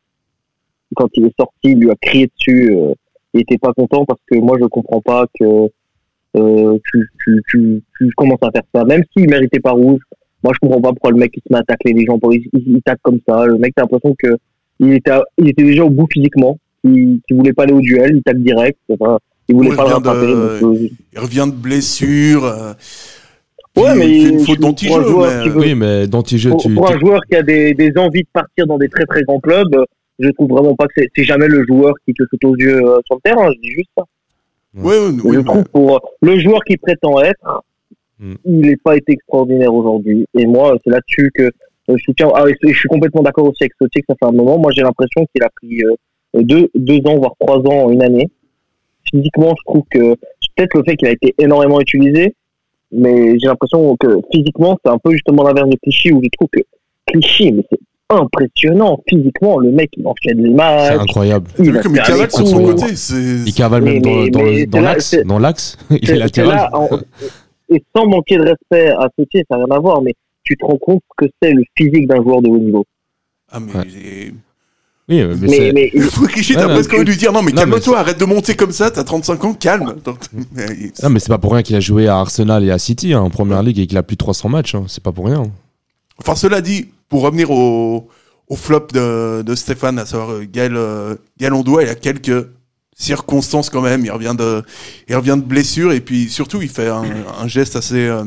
Quand 0.97 1.09
il 1.15 1.27
est 1.27 1.35
sorti, 1.39 1.55
il 1.65 1.79
lui 1.81 1.91
a 1.91 1.95
crié 2.01 2.27
dessus. 2.37 2.77
Il 3.35 3.41
était 3.43 3.59
pas 3.59 3.73
content 3.73 4.05
parce 4.05 4.21
que 4.31 4.39
moi, 4.39 4.57
je 4.61 4.67
comprends 4.67 5.01
pas 5.01 5.27
que 5.39 5.45
euh, 6.37 6.79
tu, 6.91 7.11
tu, 7.25 7.43
tu, 7.51 7.83
tu 7.99 8.11
commences 8.17 8.39
à 8.43 8.51
faire 8.53 8.63
ça. 8.75 8.85
Même 8.85 9.03
s'il 9.13 9.29
méritait 9.29 9.61
pas 9.61 9.73
rouge, 9.73 10.01
moi, 10.43 10.53
je 10.55 10.59
comprends 10.61 10.81
pas 10.81 10.89
pourquoi 10.91 11.11
le 11.11 11.17
mec, 11.19 11.33
il 11.37 11.43
se 11.47 11.53
met 11.53 11.59
à 11.59 11.63
tacler 11.65 11.93
les 11.93 12.05
gens. 12.07 12.19
Pour, 12.19 12.33
il, 12.35 12.49
il, 12.53 12.63
il 12.77 12.83
tacle 12.83 13.01
comme 13.03 13.19
ça. 13.29 13.45
Le 13.47 13.59
mec, 13.59 13.73
t'as 13.75 13.83
l'impression 13.83 14.15
que 14.19 14.37
il 14.81 14.93
était, 14.95 15.11
à- 15.11 15.25
il 15.39 15.49
était 15.49 15.65
déjà 15.65 15.85
au 15.85 15.91
bout 15.91 16.07
physiquement. 16.11 16.59
Il, 16.85 17.21
il 17.29 17.37
voulait 17.37 17.53
pas 17.53 17.65
aller 17.65 17.73
au 17.75 17.81
duel. 17.81 18.13
Il 18.17 18.23
tacle 18.23 18.41
direct. 18.43 18.79
Enfin, 18.89 19.19
il 19.49 19.55
voulait 19.57 19.71
Ouais, 19.71 19.77
pas 19.77 19.83
le 19.85 19.89
de- 19.91 19.95
rattraper. 19.95 20.27
donc, 20.63 20.77
euh, 20.81 20.89
Il 21.13 21.19
revient 21.19 21.47
de 21.49 21.53
blessure. 21.57 22.45
euh, 22.45 22.73
Ouais, 23.77 23.95
mais 23.97 24.09
il 24.11 24.23
fait 24.27 24.33
une 24.33 24.41
faute 24.41 24.59
d'anti-jeu. 24.61 25.01
mais, 25.01 25.49
veut- 25.49 25.59
Oui, 25.59 25.75
mais 25.75 26.07
d'anti-jeu, 26.09 26.51
pour, 26.51 26.61
tu. 26.63 26.75
pour 26.75 26.91
un 26.91 26.99
joueur 26.99 27.21
qui 27.31 27.37
a 27.37 27.43
des, 27.43 27.73
des 27.75 27.93
envies 27.97 28.23
de 28.23 28.29
partir 28.33 28.67
dans 28.67 28.79
des 28.79 28.89
très 28.89 29.05
très 29.07 29.23
grands 29.23 29.39
clubs, 29.41 29.75
euh, 29.75 29.85
je 30.21 30.31
trouve 30.31 30.51
vraiment 30.51 30.75
pas 30.75 30.87
que 30.87 31.03
c'est 31.17 31.25
jamais 31.25 31.49
le 31.49 31.65
joueur 31.67 31.95
qui 32.05 32.15
te 32.15 32.23
saute 32.31 32.45
aux 32.45 32.57
yeux 32.57 32.77
euh, 32.77 32.99
sur 33.07 33.17
le 33.17 33.21
terrain. 33.23 33.51
Je 33.53 33.61
dis 33.61 33.71
juste 33.71 33.91
ça. 33.97 34.05
ouais, 34.75 34.85
ouais, 34.85 35.13
je 35.17 35.39
oui, 35.39 35.45
trouve 35.45 35.65
pour 35.65 35.97
euh, 35.97 35.99
le 36.23 36.39
joueur 36.39 36.61
qui 36.65 36.77
prétend 36.77 37.21
être, 37.23 37.63
Mm. 38.21 38.35
il 38.45 38.61
n'est 38.61 38.77
pas 38.77 38.97
été 38.97 39.13
extraordinaire 39.13 39.75
aujourd'hui. 39.75 40.27
Et 40.39 40.47
moi, 40.47 40.77
c'est 40.85 40.91
là-dessus 40.91 41.31
que 41.35 41.45
euh, 41.45 41.51
je 41.97 42.03
soutiens. 42.05 42.29
Ah, 42.35 42.45
et 42.49 42.55
je 42.63 42.79
suis 42.79 42.89
complètement 42.89 43.23
d'accord 43.23 43.47
aussi 43.47 43.63
avec 43.65 43.73
Sotier 43.81 44.03
que 44.03 44.07
ça 44.11 44.15
fait 44.21 44.27
un 44.27 44.37
moment. 44.37 44.59
Moi, 44.59 44.73
j'ai 44.77 44.83
l'impression 44.83 45.27
qu'il 45.35 45.43
a 45.43 45.49
pris 45.49 45.83
euh, 45.85 46.43
deux, 46.43 46.69
deux 46.75 46.99
ans, 47.07 47.17
voire 47.17 47.33
trois 47.41 47.59
ans 47.59 47.87
en 47.87 47.91
une 47.91 48.03
année. 48.03 48.29
Physiquement, 49.11 49.55
je 49.59 49.65
trouve 49.65 49.83
que 49.91 50.15
peut-être 50.57 50.75
le 50.77 50.85
fait 50.85 50.97
qu'il 50.97 51.09
a 51.09 51.13
été 51.13 51.35
énormément 51.39 51.81
utilisé, 51.81 52.35
mais 52.93 53.39
j'ai 53.39 53.47
l'impression 53.47 53.97
que 53.97 54.21
physiquement, 54.33 54.77
c'est 54.85 54.91
un 54.91 54.99
peu 54.99 55.13
justement 55.13 55.43
l'inverse 55.43 55.69
de 55.71 55.77
Clichy, 55.83 56.13
où 56.13 56.21
je 56.23 56.29
trouve 56.39 56.49
que 56.53 56.61
Clichy, 57.07 57.53
mais 57.53 57.65
c'est 57.71 57.79
impressionnant 58.11 59.01
physiquement. 59.09 59.59
Le 59.59 59.71
mec, 59.73 59.91
il 59.97 60.07
enchaîne 60.07 60.43
les 60.43 60.51
matchs. 60.51 60.89
C'est 60.95 61.01
incroyable. 61.01 61.47
T'as 61.57 61.65
Il 61.65 61.73
vu 61.73 61.81
comme 61.81 61.97
il 61.97 62.03
cavale 62.03 62.31
sur 62.31 62.47
son 62.47 62.63
côté 62.65 62.97
c'est- 62.97 63.15
Il 63.47 63.55
cavale 63.55 63.83
Mais- 63.83 63.93
même 63.95 64.03
dans, 64.03 64.11
mais- 64.11 64.31
dans 64.31 64.43
mais 64.43 64.61
le- 64.61 64.67
dans 64.67 64.79
c'est 64.79 64.83
là- 65.25 65.41
l'axe. 65.41 65.77
Dans. 65.89 65.97
Il 66.03 66.11
est 66.11 66.17
latéral. 66.17 66.69
et 67.73 67.83
sans 67.97 68.07
manquer 68.07 68.37
de 68.37 68.43
respect 68.43 68.89
à 68.91 69.09
Sotier, 69.19 69.45
ça 69.51 69.57
n'a 69.57 69.65
rien 69.65 69.77
à 69.77 69.79
voir, 69.81 70.03
mais 70.03 70.13
tu 70.43 70.57
te 70.57 70.65
rends 70.65 70.79
compte 70.79 71.03
que 71.17 71.27
c'est 71.43 71.53
le 71.53 71.63
physique 71.77 72.09
d'un 72.09 72.23
joueur 72.23 72.43
de 72.43 72.49
haut 72.49 72.59
niveau. 72.59 72.85
Ah, 73.53 73.61
mais. 73.61 73.73
Ouais. 73.79 74.33
Oui, 75.09 75.25
mais, 75.41 75.49
Mais, 75.49 75.73
mais, 75.75 75.91
Clichy, 76.29 76.53
Ouais, 76.55 76.61
t'as 76.61 76.69
non, 76.69 76.75
presque 76.75 76.95
envie 76.95 77.05
de 77.05 77.11
lui 77.11 77.17
dire 77.17 77.33
non, 77.33 77.43
mais 77.43 77.51
calme-toi, 77.51 77.99
arrête 77.99 78.21
de 78.21 78.25
monter 78.25 78.55
comme 78.55 78.71
ça, 78.71 78.93
t'as 78.93 79.03
35 79.03 79.45
ans, 79.45 79.55
calme. 79.55 79.97
Non, 81.03 81.11
mais 81.11 81.19
c'est 81.19 81.29
pas 81.31 81.39
pour 81.39 81.53
rien 81.53 81.63
qu'il 81.63 81.75
a 81.75 81.81
joué 81.81 82.07
à 82.07 82.19
Arsenal 82.19 82.63
et 82.65 82.71
à 82.71 82.79
City 82.79 83.13
hein, 83.13 83.21
en 83.21 83.29
première 83.31 83.61
ligue 83.65 83.81
et 83.81 83.89
qu'il 83.89 83.99
a 83.99 84.05
plus 84.05 84.15
de 84.15 84.19
300 84.19 84.49
matchs. 84.49 84.77
hein. 84.77 84.85
C'est 84.87 85.03
pas 85.03 85.11
pour 85.11 85.27
rien. 85.27 85.43
Enfin, 86.19 86.37
cela 86.37 86.61
dit, 86.61 86.91
pour 87.11 87.21
revenir 87.23 87.51
au, 87.51 88.09
au 88.49 88.57
flop 88.57 88.87
de, 88.95 89.43
de 89.43 89.55
Stéphane, 89.55 89.99
à 89.99 90.07
savoir 90.07 90.33
euh, 90.33 90.47
Gaël, 90.51 90.77
euh, 90.77 91.17
Gaël 91.39 91.53
il 91.55 91.87
y 91.87 91.91
a 91.91 91.95
quelques 91.95 92.49
circonstances 92.97 93.69
quand 93.69 93.83
même. 93.83 94.05
Il 94.05 94.11
revient 94.11 94.35
de, 94.39 94.63
il 95.09 95.17
revient 95.17 95.37
de 95.37 95.45
blessure 95.47 95.93
et 95.93 96.01
puis 96.01 96.31
surtout, 96.31 96.63
il 96.63 96.69
fait 96.69 96.89
un, 96.89 97.05
un 97.39 97.49
geste 97.49 97.77
assez 97.77 98.07
euh, 98.07 98.25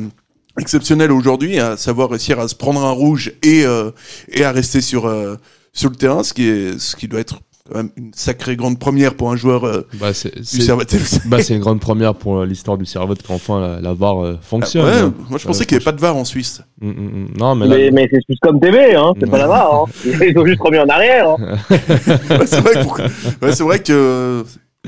exceptionnel 0.59 1.11
aujourd'hui, 1.11 1.59
à 1.59 1.77
savoir 1.77 2.09
réussir 2.09 2.39
à 2.39 2.47
se 2.47 2.55
prendre 2.55 2.83
un 2.83 2.91
rouge 2.91 3.33
et, 3.41 3.65
euh, 3.65 3.91
et 4.29 4.43
à 4.43 4.51
rester 4.51 4.81
sur, 4.81 5.05
euh, 5.07 5.35
sur 5.71 5.89
le 5.89 5.95
terrain, 5.95 6.23
ce 6.23 6.33
qui, 6.33 6.47
est, 6.47 6.79
ce 6.79 6.95
qui 6.95 7.07
doit 7.07 7.19
être 7.21 7.39
quand 7.69 7.77
même 7.77 7.91
une 7.95 8.11
sacrée 8.13 8.57
grande 8.57 8.77
première 8.77 9.15
pour 9.15 9.31
un 9.31 9.37
joueur 9.37 9.63
euh, 9.65 9.87
Bah, 9.99 10.13
c'est 10.13 10.35
du 10.35 10.43
c'est- 10.43 10.61
Servette 10.61 10.93
FC. 10.93 11.21
bah, 11.25 11.41
c'est 11.41 11.53
une 11.53 11.61
grande 11.61 11.79
première 11.79 12.13
pour 12.13 12.39
euh, 12.39 12.45
l'histoire 12.45 12.77
du 12.77 12.85
Servette 12.85 13.23
qu'enfin 13.25 13.61
la, 13.61 13.79
la 13.79 13.93
VAR 13.93 14.21
euh, 14.23 14.37
fonctionne. 14.41 14.85
Ouais, 14.85 14.91
hein. 14.97 15.13
moi 15.29 15.39
je 15.39 15.47
pensais 15.47 15.61
Euh, 15.61 15.65
qu'il 15.65 15.77
n'y 15.77 15.81
avait 15.81 15.85
pas 15.85 15.93
de 15.93 16.01
VAR 16.01 16.15
en 16.17 16.25
Suisse. 16.25 16.61
Mm, 16.81 16.89
mm, 16.89 16.93
mm. 16.93 17.27
Non, 17.39 17.55
mais 17.55 17.67
là, 17.67 17.75
mais, 17.77 17.91
mais 17.91 18.09
c'est 18.11 18.19
plus 18.25 18.37
comme 18.41 18.59
TV, 18.59 18.95
hein, 18.95 19.13
c'est 19.17 19.29
pas 19.29 19.37
la 19.37 19.47
barre. 19.47 19.73
Hein. 19.85 19.85
Ils 20.27 20.37
ont 20.37 20.45
juste 20.45 20.59
remis 20.61 20.79
en 20.79 20.89
arrière. 20.89 21.29
Hein. 21.29 21.37
Ouais, 21.69 22.45
c'est 22.47 22.59
vrai, 22.59 22.81
pour- 22.83 22.99
ouais, 22.99 23.51
c'est 23.53 23.63
vrai 23.63 23.79
que. 23.79 24.43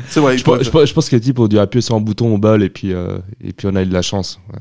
C'est 0.10 0.20
vrai. 0.20 0.38
je, 0.38 0.44
pense- 0.44 0.62
je 0.64 0.70
pense- 0.70 0.86
je 0.90 0.94
pense 0.94 1.08
que 1.10 1.16
les 1.16 1.22
types 1.22 1.40
ont 1.40 1.48
dû 1.48 1.58
appuyer 1.58 1.82
sur 1.82 1.96
un 1.96 2.02
bouton 2.02 2.34
au 2.36 2.38
bal 2.38 2.62
et 2.62 2.70
puis, 2.70 2.92
euh, 2.94 3.18
et 3.42 3.54
puis 3.54 3.68
on 3.72 3.76
a 3.78 3.84
eu 3.84 3.86
de 3.86 3.94
la 3.94 4.02
chance. 4.02 4.42
ouais. 4.52 4.60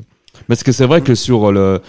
Mais 0.49 0.53
est-ce 0.53 0.63
que 0.63 0.71
c'est 0.73 0.87
vrai 0.87 1.01
que 1.01 1.17
sur 1.17 1.51
le. 1.51 1.81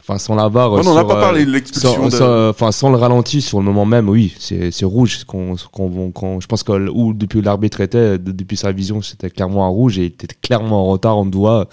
Enfin, 0.00 0.18
sans 0.18 0.34
la 0.34 0.48
VAR. 0.48 0.72
on 0.72 0.82
n'en 0.82 0.96
a 0.96 1.00
sur, 1.00 1.06
pas 1.06 1.18
euh, 1.18 1.20
parlé 1.20 1.44
de 1.44 1.50
l'expulsion 1.52 2.06
de. 2.06 2.10
sans- 2.10 2.48
enfin, 2.48 2.72
sans 2.72 2.90
le 2.90 2.96
ralenti 2.96 3.40
sur 3.42 3.58
le 3.58 3.64
moment 3.64 3.84
même, 3.86 4.08
oui, 4.08 4.34
c'est 4.38 4.70
c'est 4.70 4.84
rouge. 4.84 5.24
Qu'on, 5.24 5.54
qu'on, 5.70 6.10
qu'on- 6.10 6.40
je 6.40 6.46
pense 6.46 6.62
que 6.62 6.88
où 6.90 7.12
depuis 7.12 7.42
l'arbitre 7.42 7.80
était, 7.80 8.18
de- 8.18 8.32
depuis 8.32 8.56
sa 8.56 8.72
vision, 8.72 9.02
c'était 9.02 9.30
clairement 9.30 9.64
un 9.66 9.68
rouge 9.68 9.98
et 9.98 10.02
il 10.02 10.06
était 10.06 10.26
clairement 10.42 10.84
en 10.84 10.86
retard. 10.92 11.18
On 11.18 11.26
doit, 11.26 11.68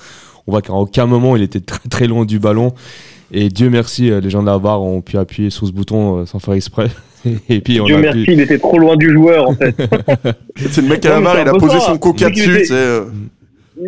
on 0.45 0.51
voit 0.51 0.61
qu'à 0.61 0.73
aucun 0.73 1.05
moment 1.05 1.35
il 1.35 1.41
était 1.41 1.61
très 1.61 1.87
très 1.89 2.07
loin 2.07 2.25
du 2.25 2.37
ballon. 2.39 2.73
Et 3.31 3.49
Dieu 3.49 3.69
merci, 3.69 4.09
euh, 4.11 4.21
les 4.21 4.29
gens 4.29 4.41
de 4.41 4.47
la 4.47 4.57
VAR 4.57 4.81
ont 4.81 5.01
pu 5.01 5.17
appuyer 5.17 5.49
sur 5.49 5.65
ce 5.67 5.71
bouton 5.73 6.19
euh, 6.19 6.25
sans 6.25 6.39
faire 6.39 6.53
exprès. 6.53 6.89
et 7.49 7.59
puis 7.61 7.81
on 7.81 7.85
Dieu 7.85 7.95
a 7.95 7.99
merci, 7.99 8.23
pu. 8.23 8.33
il 8.33 8.39
était 8.41 8.59
trop 8.59 8.77
loin 8.77 8.95
du 8.95 9.11
joueur 9.11 9.49
en 9.49 9.53
fait. 9.55 9.75
C'est 10.69 10.81
le 10.81 10.87
mec 10.89 11.05
à 11.05 11.09
la 11.09 11.15
Non, 11.17 11.23
barre, 11.23 11.39
il 11.41 11.47
a 11.47 11.53
posé 11.53 11.79
ça. 11.79 11.87
son 11.87 11.97
coca 11.97 12.29
dessus. 12.29 12.65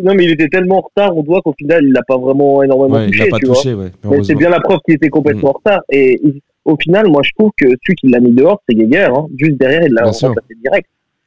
Non 0.02 0.14
mais 0.14 0.24
il 0.24 0.30
était 0.32 0.48
tellement 0.48 0.78
en 0.78 0.80
retard, 0.82 1.16
on 1.16 1.22
voit 1.22 1.40
qu'au 1.42 1.54
final 1.58 1.84
il 1.84 1.92
l'a 1.92 2.02
pas 2.06 2.16
vraiment 2.18 2.62
énormément 2.62 2.96
Ouais, 2.96 3.06
il 3.06 3.10
touché, 3.12 3.24
l'a 3.24 3.30
pas 3.30 3.38
tu 3.38 3.46
touché, 3.46 3.74
ouais, 3.74 3.90
vois. 4.02 4.16
Mais 4.18 4.24
c'est 4.24 4.34
bien 4.34 4.50
la 4.50 4.60
preuve 4.60 4.78
qu'il 4.84 4.94
était 4.94 5.08
complètement 5.08 5.50
en 5.50 5.52
retard. 5.52 5.80
Et 5.90 6.20
il- 6.22 6.40
au 6.66 6.76
final, 6.76 7.08
moi 7.08 7.22
je 7.24 7.30
trouve 7.38 7.50
que 7.56 7.66
celui 7.66 7.94
qui 7.96 8.08
l'a 8.08 8.20
mis 8.20 8.32
dehors, 8.32 8.60
c'est 8.68 8.74
Geiger. 8.76 9.08
Hein. 9.14 9.26
Juste 9.38 9.58
derrière, 9.58 9.82
il 9.86 9.92
l'a 9.94 10.02
remplacé 10.04 10.54
direct. 10.62 10.86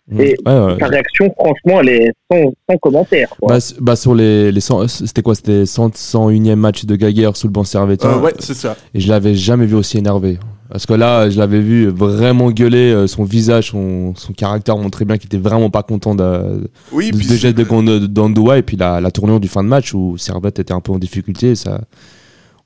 Mm. 0.10 0.20
Et 0.22 0.36
Ouais, 0.46 0.60
ouais. 0.66 0.76
sa 0.80 0.88
réaction, 0.88 1.34
franchement, 1.40 1.80
elle 1.82 1.90
est 1.90 2.12
sans, 2.32 2.52
sans 2.70 2.78
commentaire. 2.78 3.30
Quoi. 3.40 3.54
Bah, 3.54 3.58
bah, 3.80 3.96
sur 3.96 4.14
les, 4.14 4.52
les 4.52 4.60
100 4.60 4.88
c'était 4.90 5.22
quoi? 5.22 5.34
C'était 5.34 5.66
100, 5.66 5.96
101e 5.96 6.56
match 6.60 6.86
de 6.86 6.96
Gaguer 6.96 7.32
sous 7.36 7.48
le 7.48 7.54
banc 7.54 7.64
servétien. 7.64 8.10
euh, 8.12 8.20
ouais, 8.20 8.34
c'est 8.40 8.54
ça. 8.54 8.76
Et 8.94 9.00
je 9.00 9.08
l'avais 9.10 9.34
jamais 9.34 9.66
vu 9.66 9.76
aussi 9.76 9.98
énervé. 9.98 10.38
Parce 10.74 10.88
que 10.88 10.94
là, 10.94 11.30
je 11.30 11.38
l'avais 11.38 11.60
vu 11.62 11.86
vraiment 11.90 12.50
gueuler, 12.50 12.92
euh, 12.92 13.06
son 13.06 13.24
visage, 13.26 13.70
son, 13.70 14.16
son 14.16 14.34
caractère 14.34 14.76
montrait 14.76 15.06
bien 15.06 15.20
qu'il 15.20 15.28
était 15.28 15.38
vraiment 15.38 15.70
pas 15.70 15.84
content 15.84 16.16
de, 16.16 16.68
Oui, 16.92 17.12
de 17.12 17.36
geste 17.36 17.56
d'Andoua 17.56 18.58
et 18.58 18.64
puis 18.64 18.76
la, 18.76 19.00
la 19.00 19.12
tournure 19.12 19.40
du 19.40 19.48
fin 19.48 19.64
de 19.64 19.68
match 19.70 19.94
où 19.94 20.18
Servette 20.18 20.58
était 20.58 20.74
un 20.74 20.80
peu 20.82 20.92
en 20.92 20.98
difficulté. 20.98 21.54
Ça, 21.54 21.82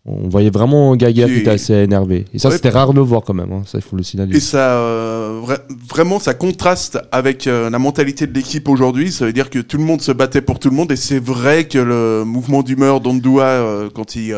on 0.06 0.30
voyait 0.30 0.50
vraiment 0.50 0.96
Puis- 0.96 1.14
qui 1.14 1.20
était 1.22 1.50
assez 1.50 1.74
énervé. 1.74 2.24
Et 2.34 2.40
ça, 2.40 2.48
Ouais. 2.48 2.56
c'était 2.56 2.70
rare 2.70 2.92
de 2.94 2.96
le 2.96 3.02
voir 3.02 3.24
quand 3.24 3.34
même. 3.34 3.52
hein. 3.52 3.64
Ça, 3.66 3.78
il 3.78 3.82
faut 3.82 3.98
le 3.98 4.04
signaler. 4.04 4.38
Et 4.38 4.40
ça, 4.40 4.78
euh, 4.78 5.42
vra- 5.46 5.60
vraiment, 5.90 6.18
ça 6.20 6.34
contraste 6.34 6.98
avec 7.12 7.46
euh, 7.46 7.70
la 7.70 7.78
mentalité 7.78 8.26
de 8.26 8.34
l'équipe 8.34 8.70
aujourd'hui. 8.70 9.12
Ça 9.12 9.26
veut 9.26 9.34
dire 9.34 9.50
que 9.50 9.60
tout 9.60 9.76
le 9.76 9.84
monde 9.84 10.02
se 10.02 10.14
battait 10.14 10.40
pour 10.40 10.60
tout 10.60 10.70
le 10.70 10.78
monde. 10.78 10.94
Et 10.94 10.96
c'est 10.96 11.20
vrai 11.22 11.66
que 11.68 11.78
le 11.80 12.24
mouvement 12.24 12.64
d'humeur 12.64 13.02
d'Ondoua, 13.02 13.44
euh, 13.44 13.90
quand 13.94 14.16
il 14.16 14.34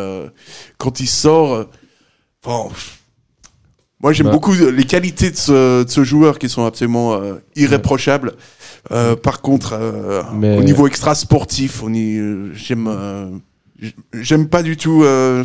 quand 0.79 0.99
il 1.01 1.07
sort, 1.07 1.65
pff, 2.41 2.95
moi 4.01 4.13
j'aime 4.13 4.27
Bah. 4.27 4.31
beaucoup 4.33 4.53
les 4.53 4.83
qualités 4.85 5.31
de 5.31 5.35
ce, 5.35 5.83
de 5.83 5.89
ce 5.89 6.03
joueur 6.03 6.39
qui 6.39 6.49
sont 6.49 6.65
absolument 6.65 7.13
euh, 7.13 7.35
irréprochables. 7.55 8.33
Euh, 8.91 9.15
par 9.15 9.41
contre, 9.41 9.73
euh, 9.73 10.21
Mais- 10.33 10.57
au 10.57 10.63
niveau 10.63 10.87
extra 10.87 11.15
sportif, 11.15 11.83
on 11.83 11.93
y, 11.93 12.17
euh, 12.17 12.53
j'aime, 12.53 12.87
euh, 12.87 13.29
j'aime 14.13 14.47
pas 14.47 14.63
du 14.63 14.77
tout. 14.77 15.03
euh, 15.03 15.43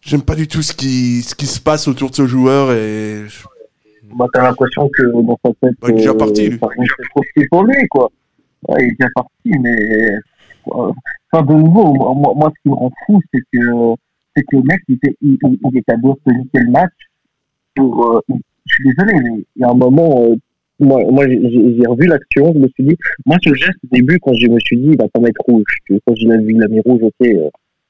J'aime 0.00 0.22
pas 0.22 0.36
du 0.36 0.46
tout 0.48 0.62
ce 0.62 0.72
qui, 0.72 1.22
ce 1.22 1.34
qui 1.34 1.46
se 1.46 1.60
passe 1.60 1.86
autour 1.88 2.08
de 2.10 2.14
ce 2.14 2.26
joueur 2.26 2.72
et 2.72 3.24
Bah, 4.14 4.24
t'as 4.32 4.42
l'impression 4.44 4.88
que 4.96 5.02
dans 5.02 5.38
sa 5.44 5.50
tête, 5.60 5.74
Bah, 5.82 5.88
il 5.88 5.94
est 5.94 5.96
déjà 5.96 6.14
parti, 6.14 6.48
lui. 6.48 6.56
petit 6.58 7.46
pour 7.50 7.64
lui, 7.64 7.86
quoi. 7.90 8.08
Ouais, 8.68 8.84
il 8.84 8.92
est 8.92 8.96
déjà 8.98 9.10
parti, 9.14 9.50
mais 9.60 10.08
enfin, 10.66 11.42
de 11.44 11.52
nouveau, 11.52 11.92
moi, 11.94 12.14
moi, 12.14 12.32
moi, 12.36 12.52
ce 12.56 12.62
qui 12.62 12.68
me 12.70 12.74
rend 12.74 12.92
fou, 13.06 13.20
c'est 13.34 13.40
que 13.52 13.58
c'est 14.34 14.42
que 14.44 14.56
le 14.56 14.62
mec, 14.62 14.80
il 14.88 14.94
était, 14.94 15.14
il, 15.20 15.36
il- 15.42 15.78
était 15.78 15.92
à 15.92 15.96
niquer 15.96 16.60
le 16.60 16.70
match. 16.70 16.92
Pour, 17.74 18.12
euh, 18.16 18.20
je 18.66 18.74
suis 18.74 18.84
désolé, 18.84 19.12
mais 19.22 19.44
il 19.56 19.60
y 19.60 19.64
a 19.64 19.70
un 19.70 19.74
moment, 19.74 20.24
euh, 20.24 20.34
moi, 20.80 21.02
j'ai 21.28 21.86
revu 21.86 22.06
l'action, 22.06 22.52
je 22.54 22.58
me 22.58 22.68
suis 22.68 22.84
dit, 22.84 22.96
moi, 23.26 23.36
ce 23.42 23.52
geste 23.54 23.78
au 23.84 23.96
début, 23.96 24.18
quand 24.20 24.34
je 24.34 24.46
me 24.48 24.58
suis 24.60 24.76
dit, 24.76 24.90
il 24.92 24.96
va 24.98 25.08
pas 25.08 25.20
mettre 25.20 25.40
rouge. 25.48 25.64
Quand 25.88 26.14
j'ai 26.14 26.26
vu 26.28 26.54
il 26.54 26.62
a 26.62 26.68
mis 26.68 26.80
rouge, 26.80 27.00
ok, 27.02 27.26
euh, 27.26 27.48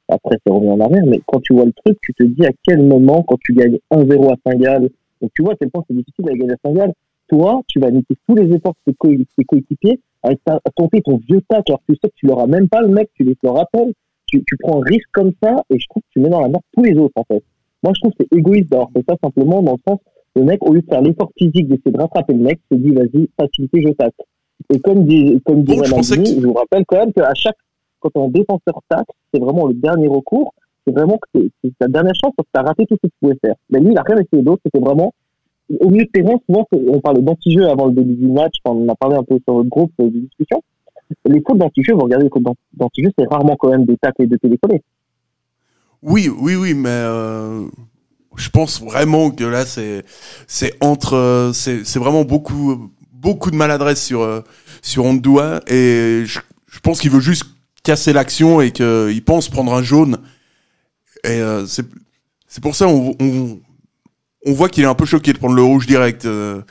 après, 0.08 0.36
c'est 0.44 0.52
revenu 0.52 0.70
en 0.70 0.80
arrière, 0.80 1.04
mais 1.06 1.20
quand 1.26 1.40
tu 1.40 1.52
vois 1.52 1.66
le 1.66 1.72
truc, 1.84 1.98
tu 2.02 2.14
te 2.14 2.22
dis 2.22 2.46
à 2.46 2.50
quel 2.66 2.82
moment, 2.82 3.22
quand 3.22 3.38
tu 3.40 3.52
gagnes 3.52 3.78
1-0 3.90 4.32
à 4.32 4.36
Saint-Gall, 4.50 4.88
donc 5.20 5.30
tu 5.34 5.42
vois 5.42 5.52
à 5.52 5.56
quel 5.56 5.70
point 5.70 5.82
c'est 5.86 5.94
difficile 5.96 6.24
d'aller 6.24 6.38
gagner 6.38 6.52
à 6.52 6.56
Saint-Gall, 6.64 6.92
toi, 7.28 7.60
tu 7.68 7.78
vas 7.78 7.90
niquer 7.90 8.14
tous 8.26 8.34
les 8.36 8.54
efforts 8.54 8.74
de 8.86 8.92
tes 8.92 8.96
co- 8.96 9.24
tes 9.36 9.44
coéquipiers 9.44 10.00
avec 10.22 10.38
tenter 10.74 11.02
ton 11.02 11.18
vieux 11.28 11.42
tac, 11.48 11.68
alors 11.68 11.80
que 11.86 11.92
tu 11.92 11.98
sais 12.02 12.08
que 12.08 12.14
tu 12.16 12.26
l'auras 12.26 12.46
même 12.46 12.68
pas 12.68 12.80
le 12.80 12.88
mec, 12.88 13.10
tu 13.14 13.22
les 13.24 13.36
le 13.42 13.50
rappelles, 13.50 13.92
tu, 14.26 14.42
tu 14.46 14.56
prends 14.58 14.80
un 14.80 14.84
risque 14.84 15.08
comme 15.12 15.32
ça, 15.42 15.62
et 15.70 15.78
je 15.78 15.86
trouve 15.88 16.02
que 16.02 16.08
tu 16.12 16.20
mets 16.20 16.30
dans 16.30 16.40
la 16.40 16.48
merde 16.48 16.62
tous 16.74 16.82
les 16.84 16.96
autres, 16.96 17.12
en 17.16 17.24
fait. 17.24 17.42
Moi, 17.82 17.92
je 17.94 18.00
trouve 18.00 18.12
que 18.12 18.24
c'est 18.30 18.36
égoïste 18.38 18.70
d'avoir 18.70 18.90
fait 18.92 19.04
ça 19.08 19.16
simplement 19.22 19.62
dans 19.62 19.72
le 19.72 19.78
sens, 19.88 19.98
le 20.36 20.44
mec, 20.44 20.58
au 20.64 20.72
lieu 20.72 20.80
de 20.82 20.86
faire 20.86 21.00
l'effort 21.02 21.30
physique 21.36 21.68
d'essayer 21.68 21.90
de 21.92 21.98
rattraper 21.98 22.34
le 22.34 22.40
mec, 22.44 22.60
se 22.70 22.76
dit, 22.76 22.90
vas-y, 22.90 23.28
facilité, 23.40 23.82
je 23.82 23.92
tacle. 23.92 24.22
Et 24.72 24.78
comme 24.80 25.04
dit, 25.04 25.40
comme 25.44 25.62
dit 25.62 25.76
Bon, 25.76 25.84
je 25.84 25.90
que- 26.16 26.40
je 26.40 26.46
vous 26.46 26.52
rappelle 26.52 26.84
quand 26.86 26.98
même 26.98 27.12
qu'à 27.12 27.32
chaque, 27.34 27.56
quand 28.00 28.10
un 28.16 28.28
défenseur 28.28 28.80
tacle, 28.88 29.10
c'est 29.32 29.40
vraiment 29.40 29.66
le 29.66 29.74
dernier 29.74 30.08
recours, 30.08 30.52
c'est 30.86 30.92
vraiment 30.92 31.18
que 31.18 31.40
c'est- 31.62 31.72
ta 31.78 31.88
dernière 31.88 32.14
chance 32.14 32.32
parce 32.36 32.46
que 32.46 32.52
t'as 32.52 32.62
raté 32.62 32.86
tout 32.86 32.96
ce 32.96 33.00
que 33.02 33.06
tu 33.12 33.16
pouvais 33.20 33.38
faire. 33.44 33.54
Mais 33.70 33.80
lui, 33.80 33.92
il 33.92 33.98
a 33.98 34.02
rien 34.02 34.16
essayé 34.18 34.42
d'autre, 34.42 34.60
c'était 34.64 34.84
vraiment, 34.84 35.12
au 35.80 35.88
milieu 35.90 36.04
de 36.04 36.10
terrain, 36.10 36.34
souvent, 36.46 36.66
on 36.72 37.00
parle 37.00 37.22
d'anti-jeu 37.22 37.68
avant 37.68 37.86
le 37.86 37.92
début 37.92 38.14
du 38.14 38.26
match, 38.28 38.54
quand 38.64 38.74
on 38.74 38.84
en 38.84 38.88
a 38.92 38.94
parlé 38.96 39.16
un 39.16 39.22
peu 39.22 39.38
sur 39.44 39.54
votre 39.54 39.68
groupe 39.68 39.92
euh, 40.00 40.04
de 40.10 40.18
discussion. 40.18 40.62
Les 41.26 41.40
fautes 41.46 41.58
d'anti-jeu, 41.58 41.94
vous 41.94 42.00
regardez 42.00 42.24
les 42.24 42.30
fautes 42.30 42.42
d'an- 42.42 42.54
d'anti-jeu, 42.74 43.10
c'est 43.18 43.26
rarement 43.28 43.56
quand 43.56 43.70
même 43.70 43.84
des 43.86 43.96
tacles 43.96 44.22
et 44.22 44.26
de 44.26 44.36
téléphoner. 44.36 44.82
Oui, 46.02 46.28
oui, 46.28 46.54
oui, 46.54 46.74
mais 46.74 46.88
euh, 46.90 47.66
je 48.36 48.50
pense 48.50 48.80
vraiment 48.82 49.30
que 49.30 49.44
là, 49.44 49.66
c'est 49.66 50.04
c'est 50.46 50.74
entre, 50.82 51.14
euh, 51.14 51.52
c'est 51.52 51.84
c'est 51.84 51.98
vraiment 51.98 52.24
beaucoup 52.24 52.90
beaucoup 53.12 53.50
de 53.50 53.56
maladresse 53.56 54.04
sur 54.04 54.22
euh, 54.22 54.42
sur 54.82 55.04
Ondoua 55.04 55.60
et 55.66 56.22
je, 56.24 56.40
je 56.68 56.80
pense 56.80 57.00
qu'il 57.00 57.10
veut 57.10 57.20
juste 57.20 57.44
casser 57.82 58.12
l'action 58.12 58.60
et 58.60 58.70
qu'il 58.70 59.24
pense 59.24 59.48
prendre 59.48 59.74
un 59.74 59.82
jaune 59.82 60.18
et 61.24 61.40
euh, 61.40 61.66
c'est 61.66 61.86
c'est 62.46 62.62
pour 62.62 62.76
ça 62.76 62.86
on, 62.86 63.14
on 63.20 63.58
on 64.46 64.52
voit 64.52 64.68
qu'il 64.68 64.84
est 64.84 64.86
un 64.86 64.94
peu 64.94 65.04
choqué 65.04 65.32
de 65.32 65.38
prendre 65.38 65.54
le 65.56 65.62
rouge 65.62 65.86
direct. 65.86 66.24
euh, 66.24 66.62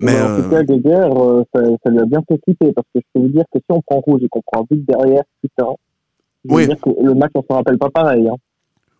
mais 0.00 0.12
Mais 0.14 0.22
en 0.22 0.42
tout 0.42 0.48
cas, 0.48 0.62
Geiger, 0.64 1.06
ça, 1.54 1.60
ça 1.84 1.90
lui 1.90 2.00
a 2.00 2.04
bien 2.06 2.20
fait 2.26 2.38
parce 2.74 2.86
que 2.94 3.00
je 3.00 3.06
peux 3.14 3.20
vous 3.20 3.28
dire 3.28 3.44
que 3.52 3.58
si 3.58 3.64
on 3.68 3.82
prend 3.82 4.00
rouge 4.00 4.22
et 4.24 4.28
qu'on 4.28 4.42
prend 4.42 4.62
un 4.62 4.66
but 4.68 4.84
derrière, 4.86 5.22
putain, 5.42 5.66
Oui. 6.48 6.66
dire 6.66 6.76
que 6.80 6.90
le 7.02 7.14
match, 7.14 7.30
on 7.34 7.42
se 7.42 7.52
rappelle 7.52 7.78
pas 7.78 7.90
pareil. 7.90 8.28
Hein. 8.28 8.36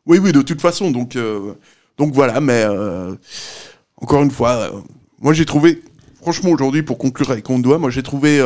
Oui, 0.07 0.18
oui, 0.18 0.32
de 0.32 0.43
toute 0.43 0.61
façon. 0.61 0.90
Donc, 0.90 1.16
euh, 1.16 1.55
donc 1.99 2.12
voilà, 2.12 2.40
mais 2.40 2.64
euh, 2.64 3.14
encore 3.97 4.22
une 4.22 4.30
fois, 4.30 4.51
euh, 4.53 4.70
moi 5.20 5.32
j'ai 5.32 5.45
trouvé, 5.45 5.82
franchement 6.20 6.51
aujourd'hui, 6.51 6.82
pour 6.82 6.99
conclure 6.99 7.30
avec 7.30 7.49
Ondoa, 7.49 7.78
moi 7.78 7.90
j'ai 7.90 8.03
trouvé 8.03 8.40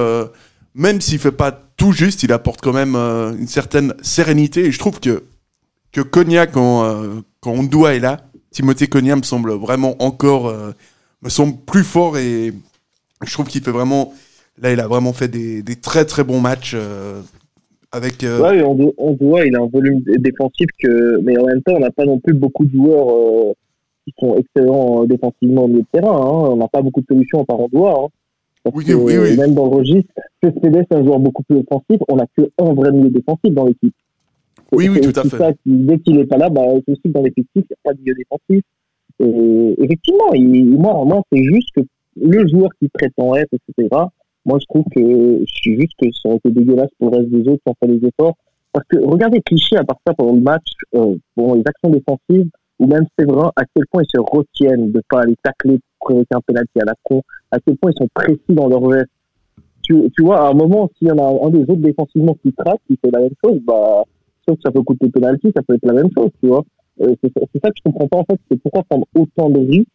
même 0.74 1.01
s'il 1.01 1.18
fait 1.18 1.32
pas 1.32 1.53
tout 1.53 1.92
juste, 1.92 2.22
il 2.22 2.32
apporte 2.32 2.61
quand 2.61 2.72
même 2.72 2.94
une 2.97 3.47
certaine 3.47 3.94
sérénité. 4.03 4.66
Et 4.66 4.72
je 4.72 4.78
trouve 4.78 5.01
que 5.01 5.24
que 5.92 6.03
Konya, 6.03 6.47
quand 6.47 7.22
quand 7.40 7.53
Ondua 7.53 7.94
est 7.94 8.01
là, 8.01 8.20
Timothée 8.51 8.86
Konya 8.86 9.16
me 9.16 9.22
semble 9.22 9.53
vraiment 9.53 9.97
encore 10.03 10.53
me 11.22 11.28
semble 11.30 11.57
plus 11.64 11.84
fort 11.84 12.18
et 12.18 12.53
je 13.24 13.32
trouve 13.32 13.47
qu'il 13.47 13.62
fait 13.62 13.70
vraiment 13.70 14.12
là, 14.61 14.72
il 14.72 14.80
a 14.80 14.86
vraiment 14.86 15.14
fait 15.14 15.28
des, 15.28 15.62
des 15.62 15.76
très 15.76 16.05
très 16.05 16.24
bons 16.24 16.40
matchs 16.40 16.76
avec. 17.97 18.22
euh, 18.24 18.40
Ouais, 18.40 18.62
on, 18.62 18.74
do- 18.74 18.94
on 18.99 19.12
voit, 19.14 19.44
il 19.47 19.55
a 19.57 19.61
un 19.62 19.66
volume 19.66 20.01
défensif 20.18 20.66
que, 20.78 21.18
mais 21.22 21.36
en 21.38 21.47
même 21.47 21.62
temps, 21.62 21.74
on 21.76 21.80
n'a 21.80 21.90
pas 21.90 22.05
non 22.05 22.18
plus 22.18 22.34
beaucoup 22.34 22.64
de 22.64 22.72
joueurs 22.72 23.11
euh, 23.11 23.53
qui 24.05 24.14
sont 24.20 24.36
excellents 24.36 25.03
euh, 25.03 25.07
défensivement 25.07 25.64
au 25.64 25.68
milieu 25.68 25.80
de 25.82 25.86
terrain. 25.92 26.16
Hein. 26.16 26.49
On 26.53 26.57
n'a 26.57 26.68
pas 26.68 26.82
beaucoup 26.82 27.01
de 27.01 27.07
solutions 27.07 27.40
à 27.40 27.44
part 27.44 27.61
en 27.61 27.68
doigt. 27.68 28.05
Hein. 28.05 28.09
Parce 28.62 28.76
Oui, 28.76 28.84
que, 28.84 28.92
oui, 28.94 29.14
oui. 29.18 29.36
Même 29.36 29.55
dans 29.55 29.64
le 29.64 29.76
registre, 29.76 30.11
Cespedes 30.42 30.76
est 30.76 30.92
un 30.94 31.05
joueur 31.05 31.18
beaucoup 31.20 31.42
plus 31.44 31.59
offensif. 31.59 32.01
On 32.09 32.16
n'a 32.16 32.26
que 32.36 32.42
un 32.59 32.74
vrai 32.74 32.90
milieu 32.92 33.11
défensif 33.11 33.53
dans 33.53 33.64
l'équipe. 33.66 33.94
C'est- 34.70 34.76
Oui, 34.76 34.88
oui, 34.88 34.99
c'est 35.03 35.12
tout 35.12 35.20
à 35.20 35.22
fait. 35.24 35.36
Ça, 35.38 35.53
dès 35.64 35.99
qu'il 35.99 36.16
n'est 36.16 36.26
pas 36.26 36.36
là, 36.36 36.49
bah, 36.51 36.62
c'est 36.84 36.92
aussi 36.92 37.03
que 37.05 37.09
dans 37.11 37.22
l'effectif, 37.22 37.47
il 37.55 37.61
n'y 37.61 37.66
a 37.72 37.78
pas 37.84 37.94
de 37.94 38.01
milieu 38.01 38.14
défensif. 38.14 38.64
Et 39.20 39.82
effectivement, 39.84 40.32
il, 40.34 40.66
moi, 40.70 41.03
moi 41.07 41.22
c'est 41.32 41.42
juste 41.42 41.68
que 41.76 41.80
le 42.20 42.47
joueur 42.49 42.70
qui 42.80 42.88
prétend 42.88 43.34
être, 43.36 43.49
etc., 43.55 43.88
moi, 44.47 44.59
je 44.61 44.66
trouve 44.66 44.84
que 44.94 45.01
je 45.40 45.55
suis 45.61 45.78
juste 45.78 45.94
que 46.01 46.07
ça 46.12 46.28
aurait 46.28 46.36
été 46.36 46.53
dégueulasse 46.53 46.90
pour 46.99 47.11
le 47.11 47.18
reste 47.18 47.30
des 47.30 47.49
autres 47.49 47.62
sans 47.66 47.74
faire 47.80 47.92
les 47.92 48.07
efforts. 48.07 48.36
Parce 48.72 48.86
que 48.88 48.99
regardez 49.05 49.40
Clichy, 49.40 49.76
à 49.76 49.84
part 49.84 49.99
ça, 50.07 50.14
pendant 50.14 50.34
le 50.34 50.40
match, 50.40 50.68
euh, 50.94 51.16
pendant 51.34 51.55
les 51.55 51.64
actions 51.66 51.90
défensives, 51.90 52.49
ou 52.78 52.86
même 52.86 53.05
Séverin, 53.18 53.51
à 53.57 53.62
quel 53.74 53.84
point 53.90 54.03
ils 54.03 54.11
se 54.14 54.20
retiennent 54.20 54.92
de 54.92 55.03
pas 55.09 55.22
aller 55.22 55.34
tacler 55.42 55.78
pour 55.99 56.11
provoquer 56.11 56.34
un 56.34 56.40
penalty 56.47 56.80
à 56.80 56.84
la 56.84 56.94
con, 57.03 57.22
à 57.51 57.59
quel 57.59 57.76
point 57.76 57.90
ils 57.90 57.99
sont 57.99 58.09
précis 58.14 58.40
dans 58.51 58.68
leurs 58.68 58.88
gestes. 58.92 59.11
Tu, 59.82 59.94
tu 60.16 60.22
vois, 60.22 60.47
à 60.47 60.51
un 60.51 60.55
moment, 60.55 60.90
s'il 60.97 61.09
y 61.09 61.11
en 61.11 61.18
a 61.18 61.47
un 61.47 61.51
des 61.51 61.62
autres 61.62 61.76
défensivement 61.76 62.36
qui 62.42 62.53
traque, 62.53 62.80
qui 62.86 62.99
fait 63.03 63.11
la 63.11 63.20
même 63.20 63.34
chose, 63.44 63.59
bah, 63.66 64.05
sauf 64.47 64.57
que 64.57 64.62
ça 64.64 64.70
peut 64.70 64.82
coûter 64.82 65.09
penalty, 65.09 65.53
ça 65.57 65.62
peut 65.62 65.74
être 65.74 65.86
la 65.86 65.94
même 65.94 66.11
chose, 66.16 66.30
tu 66.40 66.49
vois. 66.49 66.62
Euh, 67.01 67.14
c'est 67.22 67.32
ça 67.34 67.70
que 67.70 67.76
je 67.76 67.82
comprends 67.82 68.09
pas, 68.09 68.18
en 68.18 68.24
fait, 68.24 68.38
c'est 68.51 68.61
pourquoi 68.61 68.84
prendre 68.84 69.07
autant 69.18 69.51
de 69.51 69.61
risques 69.61 69.88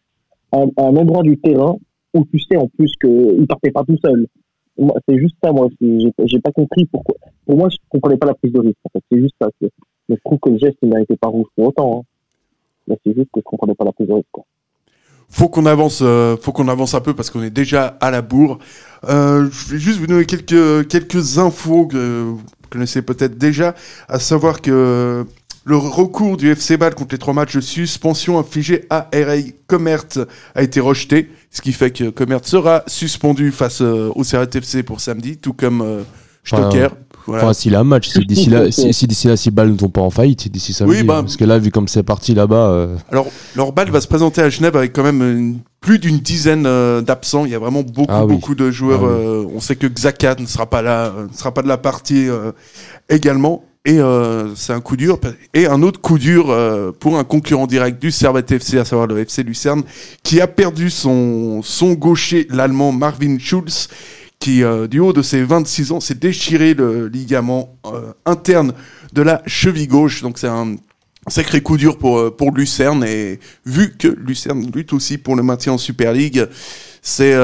à, 0.51 0.57
à 0.57 0.87
un 0.87 0.95
endroit 0.95 1.23
du 1.23 1.37
terrain 1.37 1.77
où 2.13 2.25
tu 2.25 2.39
sais 2.39 2.57
en 2.57 2.67
plus 2.67 2.91
qu'il 3.01 3.45
partait 3.47 3.71
pas 3.71 3.83
tout 3.83 3.97
seul. 4.03 4.27
C'est 5.07 5.17
juste 5.19 5.35
ça, 5.43 5.51
moi, 5.51 5.67
j'ai 5.79 6.39
pas 6.39 6.51
compris 6.51 6.85
pourquoi. 6.85 7.15
Pour 7.45 7.57
moi, 7.57 7.69
je 7.69 7.77
comprenais 7.89 8.17
pas 8.17 8.27
la 8.27 8.33
prise 8.33 8.51
de 8.53 8.59
risque, 8.59 8.77
en 8.85 8.89
fait. 8.89 9.03
C'est 9.11 9.19
juste 9.19 9.35
ça. 9.41 9.49
c'est- 9.61 9.71
Mais 10.09 10.15
je 10.15 10.21
trouve 10.23 10.39
que 10.39 10.49
le 10.49 10.57
geste, 10.57 10.77
il 10.81 10.89
n'était 10.89 11.15
pas 11.17 11.27
rouge 11.27 11.45
pour 11.55 11.67
autant. 11.67 12.05
Hein. 12.89 12.95
C'est 13.05 13.13
juste 13.15 13.29
que 13.33 13.39
je 13.39 13.43
comprenais 13.43 13.75
pas 13.75 13.85
la 13.85 13.91
prise 13.91 14.07
de 14.07 14.13
risque, 14.13 14.27
quoi. 14.31 14.43
faut 15.33 15.47
qu'on 15.47 15.65
avance, 15.65 16.01
euh, 16.03 16.35
faut 16.35 16.51
qu'on 16.51 16.67
avance 16.67 16.93
un 16.93 16.99
peu 16.99 17.13
parce 17.13 17.29
qu'on 17.29 17.41
est 17.41 17.49
déjà 17.49 17.85
à 18.01 18.11
la 18.11 18.21
bourre. 18.21 18.59
Euh, 19.07 19.47
je 19.49 19.71
vais 19.73 19.79
juste 19.79 19.97
vous 19.99 20.07
donner 20.07 20.25
quelques 20.25 20.87
quelques 20.89 21.37
infos 21.37 21.85
que 21.87 22.23
vous 22.23 22.41
connaissez 22.69 23.01
peut-être 23.01 23.37
déjà, 23.37 23.73
à 24.09 24.19
savoir 24.19 24.61
que 24.61 25.25
le 25.63 25.77
recours 25.77 26.37
du 26.37 26.51
FC 26.51 26.77
Bâle 26.77 26.95
contre 26.95 27.13
les 27.13 27.19
trois 27.19 27.33
matchs 27.33 27.55
de 27.55 27.61
suspension 27.61 28.39
infligés 28.39 28.85
à 28.89 29.09
RA 29.13 29.35
Comert 29.67 30.05
a 30.55 30.63
été 30.63 30.79
rejeté, 30.79 31.29
ce 31.51 31.61
qui 31.61 31.71
fait 31.71 31.91
que 31.91 32.09
Comert 32.09 32.41
sera 32.43 32.83
suspendu 32.87 33.51
face 33.51 33.81
euh, 33.81 34.09
au 34.15 34.23
Servette 34.23 34.55
FC 34.55 34.81
pour 34.83 34.99
samedi, 35.01 35.37
tout 35.37 35.53
comme 35.53 35.81
euh, 35.81 36.01
Stocker. 36.43 36.87
Voilà. 37.27 37.43
Enfin, 37.43 37.53
s'il 37.53 37.75
a 37.75 37.79
un 37.81 37.83
match, 37.83 38.09
si 38.09 38.25
d'ici 38.25 38.49
là, 38.49 38.71
si, 38.71 38.91
si 38.91 39.05
d'ici 39.05 39.27
là, 39.27 39.37
si 39.37 39.51
balles 39.51 39.73
ne 39.73 39.77
sont 39.77 39.89
pas 39.89 40.01
en 40.01 40.09
faillite, 40.09 40.47
d'ici 40.51 40.73
samedi. 40.73 40.97
Oui, 40.97 41.03
bah- 41.03 41.21
parce 41.21 41.37
que 41.37 41.45
là, 41.45 41.59
vu 41.59 41.69
comme 41.69 41.87
c'est 41.87 42.01
parti 42.01 42.33
là-bas, 42.33 42.69
euh, 42.71 42.97
Alors, 43.11 43.27
leur 43.55 43.71
balle 43.71 43.91
va 43.91 44.01
se 44.01 44.07
présenter 44.07 44.41
à 44.41 44.49
Genève 44.49 44.75
avec 44.75 44.93
quand 44.93 45.03
même 45.03 45.21
une- 45.21 45.59
plus 45.79 45.99
d'une 45.99 46.17
dizaine 46.17 46.65
euh, 46.65 47.01
d'absents. 47.01 47.45
Il 47.45 47.51
y 47.51 47.55
a 47.55 47.59
vraiment 47.59 47.83
beaucoup, 47.83 48.07
Ah 48.11 48.25
oui. 48.25 48.33
beaucoup 48.33 48.55
de 48.55 48.71
joueurs. 48.71 49.01
Ah 49.03 49.07
oui. 49.07 49.23
euh, 49.25 49.45
on 49.53 49.59
sait 49.59 49.75
que 49.75 49.85
Xhaka 49.85 50.35
ne 50.39 50.47
sera 50.47 50.67
pas 50.67 50.81
là, 50.81 51.13
euh, 51.15 51.27
ne 51.31 51.37
sera 51.37 51.53
pas 51.53 51.61
de 51.61 51.67
la 51.67 51.77
partie 51.77 52.27
euh, 52.27 52.51
également. 53.09 53.63
Et 53.83 53.99
euh, 53.99 54.53
c'est 54.55 54.73
un 54.73 54.81
coup 54.81 54.95
dur. 54.95 55.19
Et 55.55 55.65
un 55.65 55.81
autre 55.81 55.99
coup 55.99 56.19
dur 56.19 56.51
euh, 56.51 56.91
pour 56.91 57.17
un 57.17 57.23
concurrent 57.23 57.65
direct 57.65 57.99
du 57.99 58.11
Servette 58.11 58.51
FC, 58.51 58.77
à 58.77 58.85
savoir 58.85 59.07
le 59.07 59.17
FC 59.19 59.41
Lucerne, 59.41 59.83
qui 60.21 60.39
a 60.39 60.47
perdu 60.47 60.91
son, 60.91 61.61
son 61.63 61.93
gaucher, 61.93 62.45
l'allemand 62.51 62.91
Marvin 62.91 63.39
Schulz, 63.39 63.89
qui, 64.41 64.63
euh, 64.63 64.87
du 64.87 64.99
haut 64.99 65.13
de 65.13 65.21
ses 65.21 65.43
26 65.43 65.93
ans, 65.93 65.99
s'est 65.99 66.15
déchiré 66.15 66.73
le 66.73 67.07
ligament 67.07 67.77
euh, 67.85 68.11
interne 68.25 68.73
de 69.13 69.21
la 69.23 69.41
cheville 69.47 69.87
gauche. 69.87 70.21
Donc 70.21 70.37
c'est 70.37 70.47
un 70.47 70.75
sacré 71.27 71.61
coup 71.61 71.77
dur 71.77 71.97
pour, 71.97 72.19
euh, 72.19 72.35
pour 72.35 72.51
Lucerne. 72.51 73.03
Et 73.03 73.39
vu 73.65 73.95
que 73.97 74.07
Lucerne 74.07 74.69
lutte 74.75 74.93
aussi 74.93 75.17
pour 75.17 75.35
le 75.35 75.41
maintien 75.43 75.73
en 75.73 75.77
Super 75.77 76.13
League, 76.13 76.45
c'est... 77.01 77.35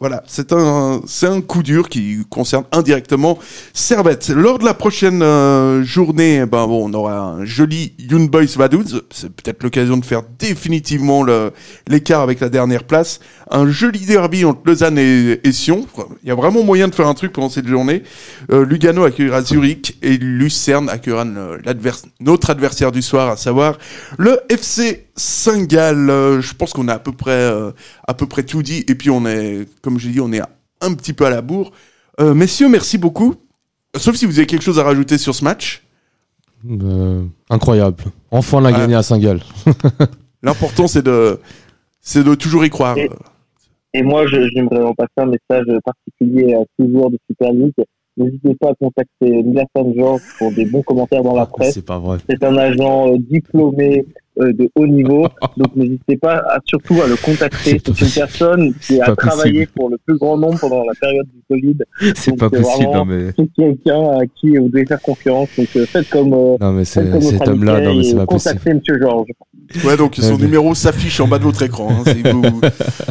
voilà, 0.00 0.22
c'est 0.26 0.52
un, 0.52 1.00
c'est 1.06 1.26
un 1.26 1.40
coup 1.40 1.62
dur 1.62 1.88
qui 1.88 2.24
concerne 2.28 2.64
indirectement 2.72 3.38
Servette. 3.72 4.28
Lors 4.28 4.58
de 4.58 4.64
la 4.64 4.74
prochaine 4.74 5.22
euh, 5.22 5.82
journée, 5.82 6.40
eh 6.42 6.46
ben 6.46 6.66
bon, 6.66 6.90
on 6.90 6.94
aura 6.94 7.18
un 7.18 7.44
joli 7.44 7.94
Young 7.98 8.30
Boys 8.30 8.56
Vaduz. 8.56 9.02
C'est 9.10 9.30
peut-être 9.30 9.62
l'occasion 9.62 9.96
de 9.96 10.04
faire 10.04 10.22
définitivement 10.38 11.24
l'écart 11.88 12.20
avec 12.20 12.40
la 12.40 12.48
dernière 12.48 12.84
place. 12.84 13.20
Un 13.50 13.70
joli 13.70 14.00
derby 14.00 14.44
entre 14.44 14.60
Lausanne 14.64 14.98
et, 14.98 15.52
Sion. 15.52 15.86
Il 16.22 16.28
y 16.28 16.32
a 16.32 16.34
vraiment 16.34 16.64
moyen 16.64 16.88
de 16.88 16.94
faire 16.94 17.06
un 17.06 17.14
truc 17.14 17.32
pendant 17.32 17.50
cette 17.50 17.68
journée. 17.68 18.02
Euh, 18.50 18.64
Lugano 18.64 19.04
accueillera 19.04 19.42
Zurich 19.42 19.96
et 20.02 20.16
Lucerne 20.16 20.88
accueillera 20.88 21.24
notre 22.20 22.50
adversaire 22.50 22.92
du 22.92 23.02
soir, 23.02 23.30
à 23.30 23.36
savoir 23.36 23.78
le 24.18 24.40
FC 24.48 25.06
Saint-Gall. 25.16 26.10
Euh, 26.10 26.40
je 26.40 26.54
pense 26.54 26.72
qu'on 26.72 26.88
a 26.88 26.94
à 26.94 26.98
peu 26.98 27.12
près 27.12 27.30
euh, 27.30 27.70
à 28.06 28.14
peu 28.14 28.26
près 28.26 28.42
tout 28.42 28.62
dit. 28.62 28.84
Et 28.88 28.94
puis 28.94 29.10
on 29.10 29.26
est, 29.26 29.63
comme 29.82 29.98
j'ai 29.98 30.10
dit, 30.10 30.20
on 30.20 30.32
est 30.32 30.40
un 30.80 30.94
petit 30.94 31.12
peu 31.12 31.26
à 31.26 31.30
la 31.30 31.42
bourre. 31.42 31.72
Euh, 32.20 32.34
messieurs, 32.34 32.68
merci 32.68 32.98
beaucoup. 32.98 33.34
Sauf 33.96 34.16
si 34.16 34.26
vous 34.26 34.38
avez 34.38 34.46
quelque 34.46 34.62
chose 34.62 34.78
à 34.78 34.84
rajouter 34.84 35.18
sur 35.18 35.34
ce 35.34 35.44
match. 35.44 35.82
euh, 36.68 37.24
incroyable. 37.50 37.96
Enfin, 38.30 38.58
on 38.58 38.64
a 38.64 38.68
Ah. 38.68 38.72
gagné 38.78 38.94
à 38.94 39.02
Saint-Gall. 39.02 39.40
L'important 40.42 40.86
c'est 40.86 41.02
de 41.02 41.38
c'est 42.00 42.24
de 42.24 42.34
toujours 42.34 42.64
y 42.64 42.70
croire. 42.70 42.96
Et- 42.98 43.10
Et 43.96 44.02
moi, 44.02 44.26
je- 44.26 44.48
j'aimerais 44.54 44.82
en 44.82 44.92
passer 44.94 45.12
un 45.18 45.26
message 45.26 45.66
particulier 45.84 46.54
à 46.54 46.58
tous 46.76 46.86
les 46.86 46.90
joueurs 46.92 47.10
de 47.10 47.18
Super 47.30 47.52
League. 47.52 47.72
N'hésitez 48.16 48.54
pas 48.60 48.70
à 48.70 48.74
contacter 48.74 49.42
Mila 49.42 49.64
Sanjor 49.76 50.18
pour 50.38 50.50
des 50.52 50.64
bons 50.64 50.82
commentaires 50.82 51.22
dans 51.22 51.34
la 51.36 51.46
presse. 51.46 51.74
C'est 51.74 51.84
pas 51.84 51.98
vrai. 51.98 52.18
C'est 52.28 52.42
un 52.44 52.56
agent 52.56 53.12
euh, 53.12 53.18
diplômé 53.18 54.00
euh, 54.00 54.02
de 54.36 54.70
haut 54.74 54.86
niveau, 54.86 55.28
donc 55.56 55.76
n'hésitez 55.76 56.16
pas 56.16 56.36
à, 56.36 56.58
surtout 56.66 57.00
à 57.02 57.06
le 57.06 57.16
contacter. 57.16 57.80
C'est 57.84 58.00
une 58.00 58.10
personne 58.10 58.74
qui 58.80 59.00
a 59.00 59.14
travaillé 59.14 59.52
possible. 59.66 59.72
pour 59.76 59.90
le 59.90 59.98
plus 60.04 60.16
grand 60.18 60.36
nombre 60.36 60.58
pendant 60.58 60.82
la 60.84 60.92
période 61.00 61.26
du 61.32 61.40
Covid. 61.48 61.76
C'est 62.14 62.36
pas 62.36 62.48
c'est 62.52 62.60
possible, 62.62 62.90
non, 62.92 63.04
mais. 63.04 63.26
C'est 63.38 63.48
quelqu'un 63.54 64.18
à 64.18 64.26
qui 64.26 64.56
vous 64.56 64.68
devez 64.68 64.86
faire 64.86 65.00
confiance. 65.00 65.48
Donc 65.56 65.68
euh, 65.76 65.86
faites 65.86 66.08
comme, 66.10 66.32
euh, 66.32 66.56
Non, 66.60 66.72
mais 66.72 66.84
faites 66.84 67.04
c'est 67.04 67.10
comme 67.10 67.20
cet 67.20 67.48
homme-là, 67.48 67.80
non, 67.80 67.94
mais 67.94 68.02
c'est 68.02 68.10
et 68.10 68.14
pas 68.16 68.26
possible. 68.26 68.54
contactez 68.54 68.74
Monsieur 68.74 68.98
Georges. 69.00 69.28
Ouais, 69.84 69.96
donc 69.96 70.16
son 70.16 70.36
numéro 70.36 70.74
s'affiche 70.74 71.20
en 71.20 71.28
bas 71.28 71.38
de 71.38 71.44
votre 71.44 71.62
écran. 71.62 71.88
hein, 71.90 72.02
si, 72.04 72.22
vous, 72.22 72.60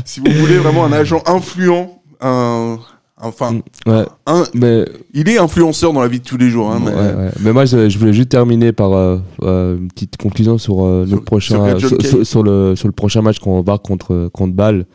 si 0.06 0.20
vous 0.20 0.32
voulez 0.40 0.58
vraiment 0.58 0.86
un 0.86 0.92
agent 0.94 1.22
influent, 1.26 2.02
un, 2.22 2.78
enfin, 3.24 3.60
Ouais, 3.86 4.06
un, 4.28 4.44
mais 4.54 4.86
il 5.14 5.28
est 5.30 5.38
influenceur 5.38 5.94
dans 5.94 6.02
la 6.02 6.08
vie 6.08 6.20
de 6.20 6.24
tous 6.26 6.38
les 6.38 6.50
jours. 6.50 6.72
Hein, 6.72 6.80
mais, 6.84 6.92
Ouais, 6.92 7.14
ouais. 7.26 7.30
Mais 7.42 7.54
moi, 7.54 7.66
je, 7.66 7.90
je 7.90 7.98
voulais 7.98 8.14
juste 8.14 8.30
terminer 8.30 8.72
par 8.72 8.94
euh, 8.94 9.18
euh, 9.42 9.78
une 9.78 9.88
petite 9.90 10.18
conclusion 10.18 10.58
sur 10.58 10.84
euh, 10.86 11.06
Sur- 11.06 11.16
le 11.16 11.22
prochain, 11.24 11.78
sur 12.24 12.44
le 12.44 12.76
sur 12.76 12.88
le 12.88 12.92
prochain 12.94 13.22
match 13.22 13.40
qu'on 13.40 13.62
va 13.62 13.78
contre 13.78 14.30
contre 14.34 14.54
Bâle. 14.54 14.86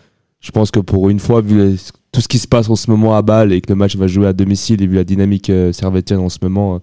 Je 0.40 0.50
pense 0.52 0.70
que 0.70 0.78
pour 0.80 1.10
une 1.10 1.18
fois, 1.18 1.40
vu 1.40 1.58
les- 1.58 1.76
tout 2.12 2.20
ce 2.20 2.28
qui 2.28 2.38
se 2.38 2.46
passe 2.48 2.70
en 2.70 2.76
ce 2.76 2.90
moment 2.90 3.14
à 3.16 3.22
Bâle 3.22 3.52
et 3.52 3.60
que 3.60 3.70
le 3.70 3.74
match 3.76 3.96
va 3.96 4.06
jouer 4.06 4.26
à 4.28 4.32
domicile 4.32 4.80
et 4.82 4.86
vu 4.86 4.94
la 4.96 5.04
dynamique 5.04 5.50
euh, 5.50 5.72
servettienne 5.72 6.20
en 6.20 6.28
ce 6.28 6.38
moment, 6.42 6.76
euh, 6.76 6.78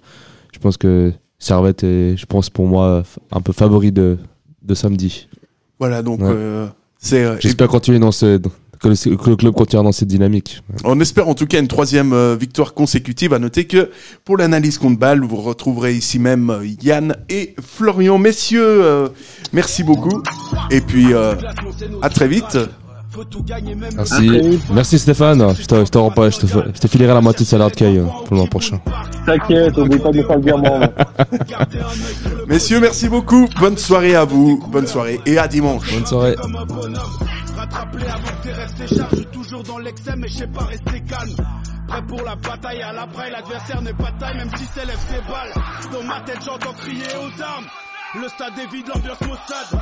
je 0.54 0.60
pense 0.60 0.78
que 0.78 1.12
Servette 1.40 1.84
est, 1.84 2.16
je 2.18 2.26
pense 2.26 2.50
pour 2.50 2.66
moi, 2.68 3.04
un 3.32 3.42
peu 3.42 3.52
favori 3.54 3.92
de 3.92 4.18
de 4.62 4.74
samedi. 4.74 5.28
Voilà, 5.80 6.02
donc 6.02 6.22
euh, 6.22 6.68
c'est. 6.98 7.24
euh, 7.24 7.36
J'espère 7.40 7.68
continuer 7.68 8.00
dans 8.00 8.12
ce 8.12 8.40
que 8.80 8.88
le, 8.88 9.36
club 9.36 9.54
continue 9.54 9.84
dans 9.84 9.92
cette 9.92 10.08
dynamique. 10.08 10.64
On 10.84 11.00
espère 11.00 11.28
en 11.28 11.34
tout 11.34 11.46
cas 11.46 11.60
une 11.60 11.68
troisième 11.68 12.14
euh, 12.14 12.36
victoire 12.36 12.74
consécutive. 12.74 13.34
À 13.34 13.40
noter 13.40 13.66
que 13.66 13.90
pour 14.24 14.38
l'analyse 14.38 14.78
contre 14.78 15.00
balle, 15.00 15.22
vous 15.24 15.38
retrouverez 15.38 15.94
ici 15.94 16.20
même 16.20 16.50
euh, 16.50 16.66
Yann 16.82 17.16
et 17.30 17.56
Florian. 17.62 18.18
Messieurs, 18.18 18.62
euh, 18.64 19.08
merci 19.54 19.84
beaucoup. 19.84 20.22
Et 20.72 20.82
puis 20.82 21.14
à 21.14 22.10
très 22.10 22.28
vite. 22.28 22.58
Merci, 23.96 24.60
merci 24.72 25.00
Stéphane. 25.00 25.56
Je 25.56 25.66
te, 25.66 25.76
je 25.86 25.90
te, 25.90 25.98
rends 25.98 26.12
pas- 26.12 26.30
je 26.30 26.40
te, 26.40 26.48
je 26.48 26.80
te 26.80 26.88
filerai 26.88 27.14
la 27.14 27.22
moitié 27.22 27.46
de 27.46 27.50
salaire 27.50 27.70
de 27.70 27.76
Kay 27.76 27.98
euh, 27.98 28.04
pour 28.06 28.28
le 28.32 28.38
mois 28.38 28.48
prochain. 28.48 28.80
T'inquiète, 29.26 29.78
n'oublie 29.78 30.00
pas 30.00 30.12
de 30.12 30.22
faire 30.24 30.38
le 30.38 30.42
virement. 30.44 30.80
Messieurs, 32.48 32.80
merci 32.80 33.10
beaucoup. 33.10 33.48
Bonne 33.60 33.78
soirée 33.78 34.16
à 34.16 34.26
vous. 34.26 34.64
Bonne 34.72 34.88
soirée 34.88 35.20
et 35.26 35.38
à 35.38 35.48
dimanche. 35.48 35.92
Bonne 35.94 36.06
soirée. 36.06 36.36
Rattrapé 37.56 37.98
avant 38.08 38.42
que 38.42 38.48
t'es 38.48 38.54
resté 38.54 38.96
charge, 38.96 39.10
je 39.12 39.16
suis 39.18 39.26
toujours 39.28 39.64
dans 39.64 39.78
l'excès, 39.80 40.14
mais 40.18 40.28
je 40.28 40.38
sais 40.40 40.48
pas 40.48 40.66
rester 40.66 41.02
calme. 41.08 41.36
Prêt 41.88 42.02
pour 42.08 42.22
la 42.24 42.36
bataille 42.36 42.82
à 42.82 42.92
l'après, 42.92 43.32
l'adversaire 43.32 43.82
n'est 43.82 43.94
pas 43.94 44.12
de 44.12 44.20
taille, 44.20 44.38
même 44.38 44.50
si 44.58 44.66
c'est 44.74 44.82
ses 44.82 45.22
balles. 45.22 45.64
Dans 45.94 46.04
ma 46.04 46.20
tête, 46.22 46.40
j'entends 46.46 46.74
crier 46.74 47.06
aux 47.18 47.42
armes. 47.42 47.66
Le 48.22 48.28
stade 48.30 48.54
est 48.62 48.72
vide, 48.76 48.88
l'ambiance 48.94 49.22
maussade. 49.22 49.80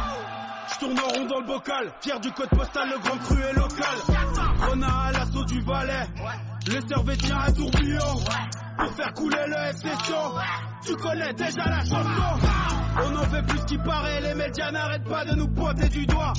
Je 0.71 0.79
tourne 0.79 0.99
en 0.99 1.07
rond 1.07 1.25
dans 1.25 1.39
le 1.39 1.45
bocal, 1.45 1.91
fier 2.01 2.19
du 2.19 2.31
code 2.31 2.49
postal, 2.49 2.89
le 2.89 2.99
grand 2.99 3.17
cru 3.17 3.41
est 3.41 3.53
local. 3.53 3.95
Renard 4.69 5.05
à 5.07 5.11
l'assaut 5.11 5.45
du 5.45 5.61
Valais, 5.61 6.07
Le 6.67 6.79
Servetien 6.87 7.37
un 7.39 7.51
tourbillon 7.51 8.15
pour 8.77 8.91
faire 8.95 9.13
couler 9.13 9.45
le 9.47 9.55
FC. 9.69 9.89
Tu 10.85 10.95
connais 10.95 11.33
déjà 11.33 11.65
la 11.65 11.79
chanson. 11.83 12.09
On 13.05 13.15
en 13.15 13.23
fait 13.23 13.41
plus 13.43 13.65
qu'il 13.65 13.81
paraît, 13.83 14.21
les 14.21 14.35
médias 14.35 14.71
n'arrêtent 14.71 15.07
pas 15.09 15.25
de 15.25 15.35
nous 15.35 15.47
pointer 15.47 15.89
du 15.89 16.05
doigt. 16.05 16.33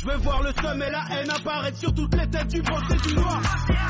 Je 0.00 0.06
veux 0.06 0.16
voir 0.18 0.42
le 0.42 0.52
seum 0.60 0.82
et 0.82 0.90
la 0.90 1.04
haine 1.12 1.30
apparaître 1.30 1.78
sur 1.78 1.94
toutes 1.94 2.14
les 2.14 2.28
têtes 2.28 2.48
du 2.48 2.60
blanc 2.62 2.80
et 2.90 3.08
du 3.08 3.14
noir. 3.14 3.40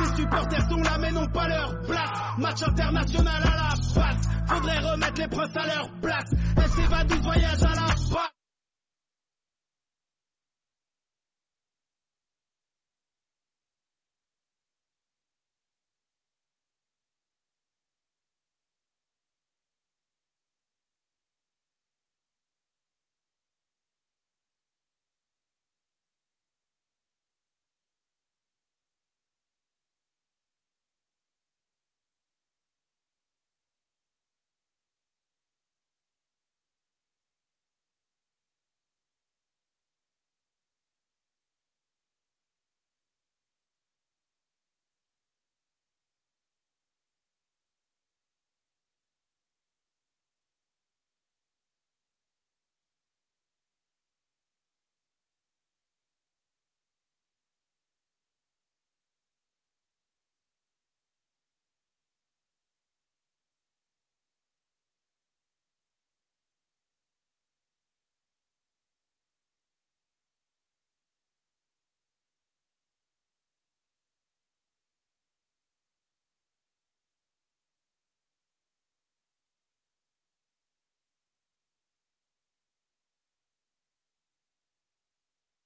Les 0.01 0.17
supporters 0.17 0.69
sont 0.69 0.77
là 0.83 0.99
mais 1.01 1.11
n'ont 1.11 1.27
pas 1.29 1.49
leur 1.49 1.81
place. 1.83 2.11
Match 2.39 2.63
international 2.63 3.43
à 3.43 3.57
la 3.57 3.75
face. 3.95 4.29
Faudrait 4.47 4.79
remettre 4.79 5.21
les 5.21 5.29
princes 5.29 5.57
à 5.57 5.67
leur 5.67 5.91
place. 6.01 6.31
FC 6.57 6.83
Vaduz 6.89 7.21
voyage 7.23 7.63
à 7.63 7.75
la 7.75 7.97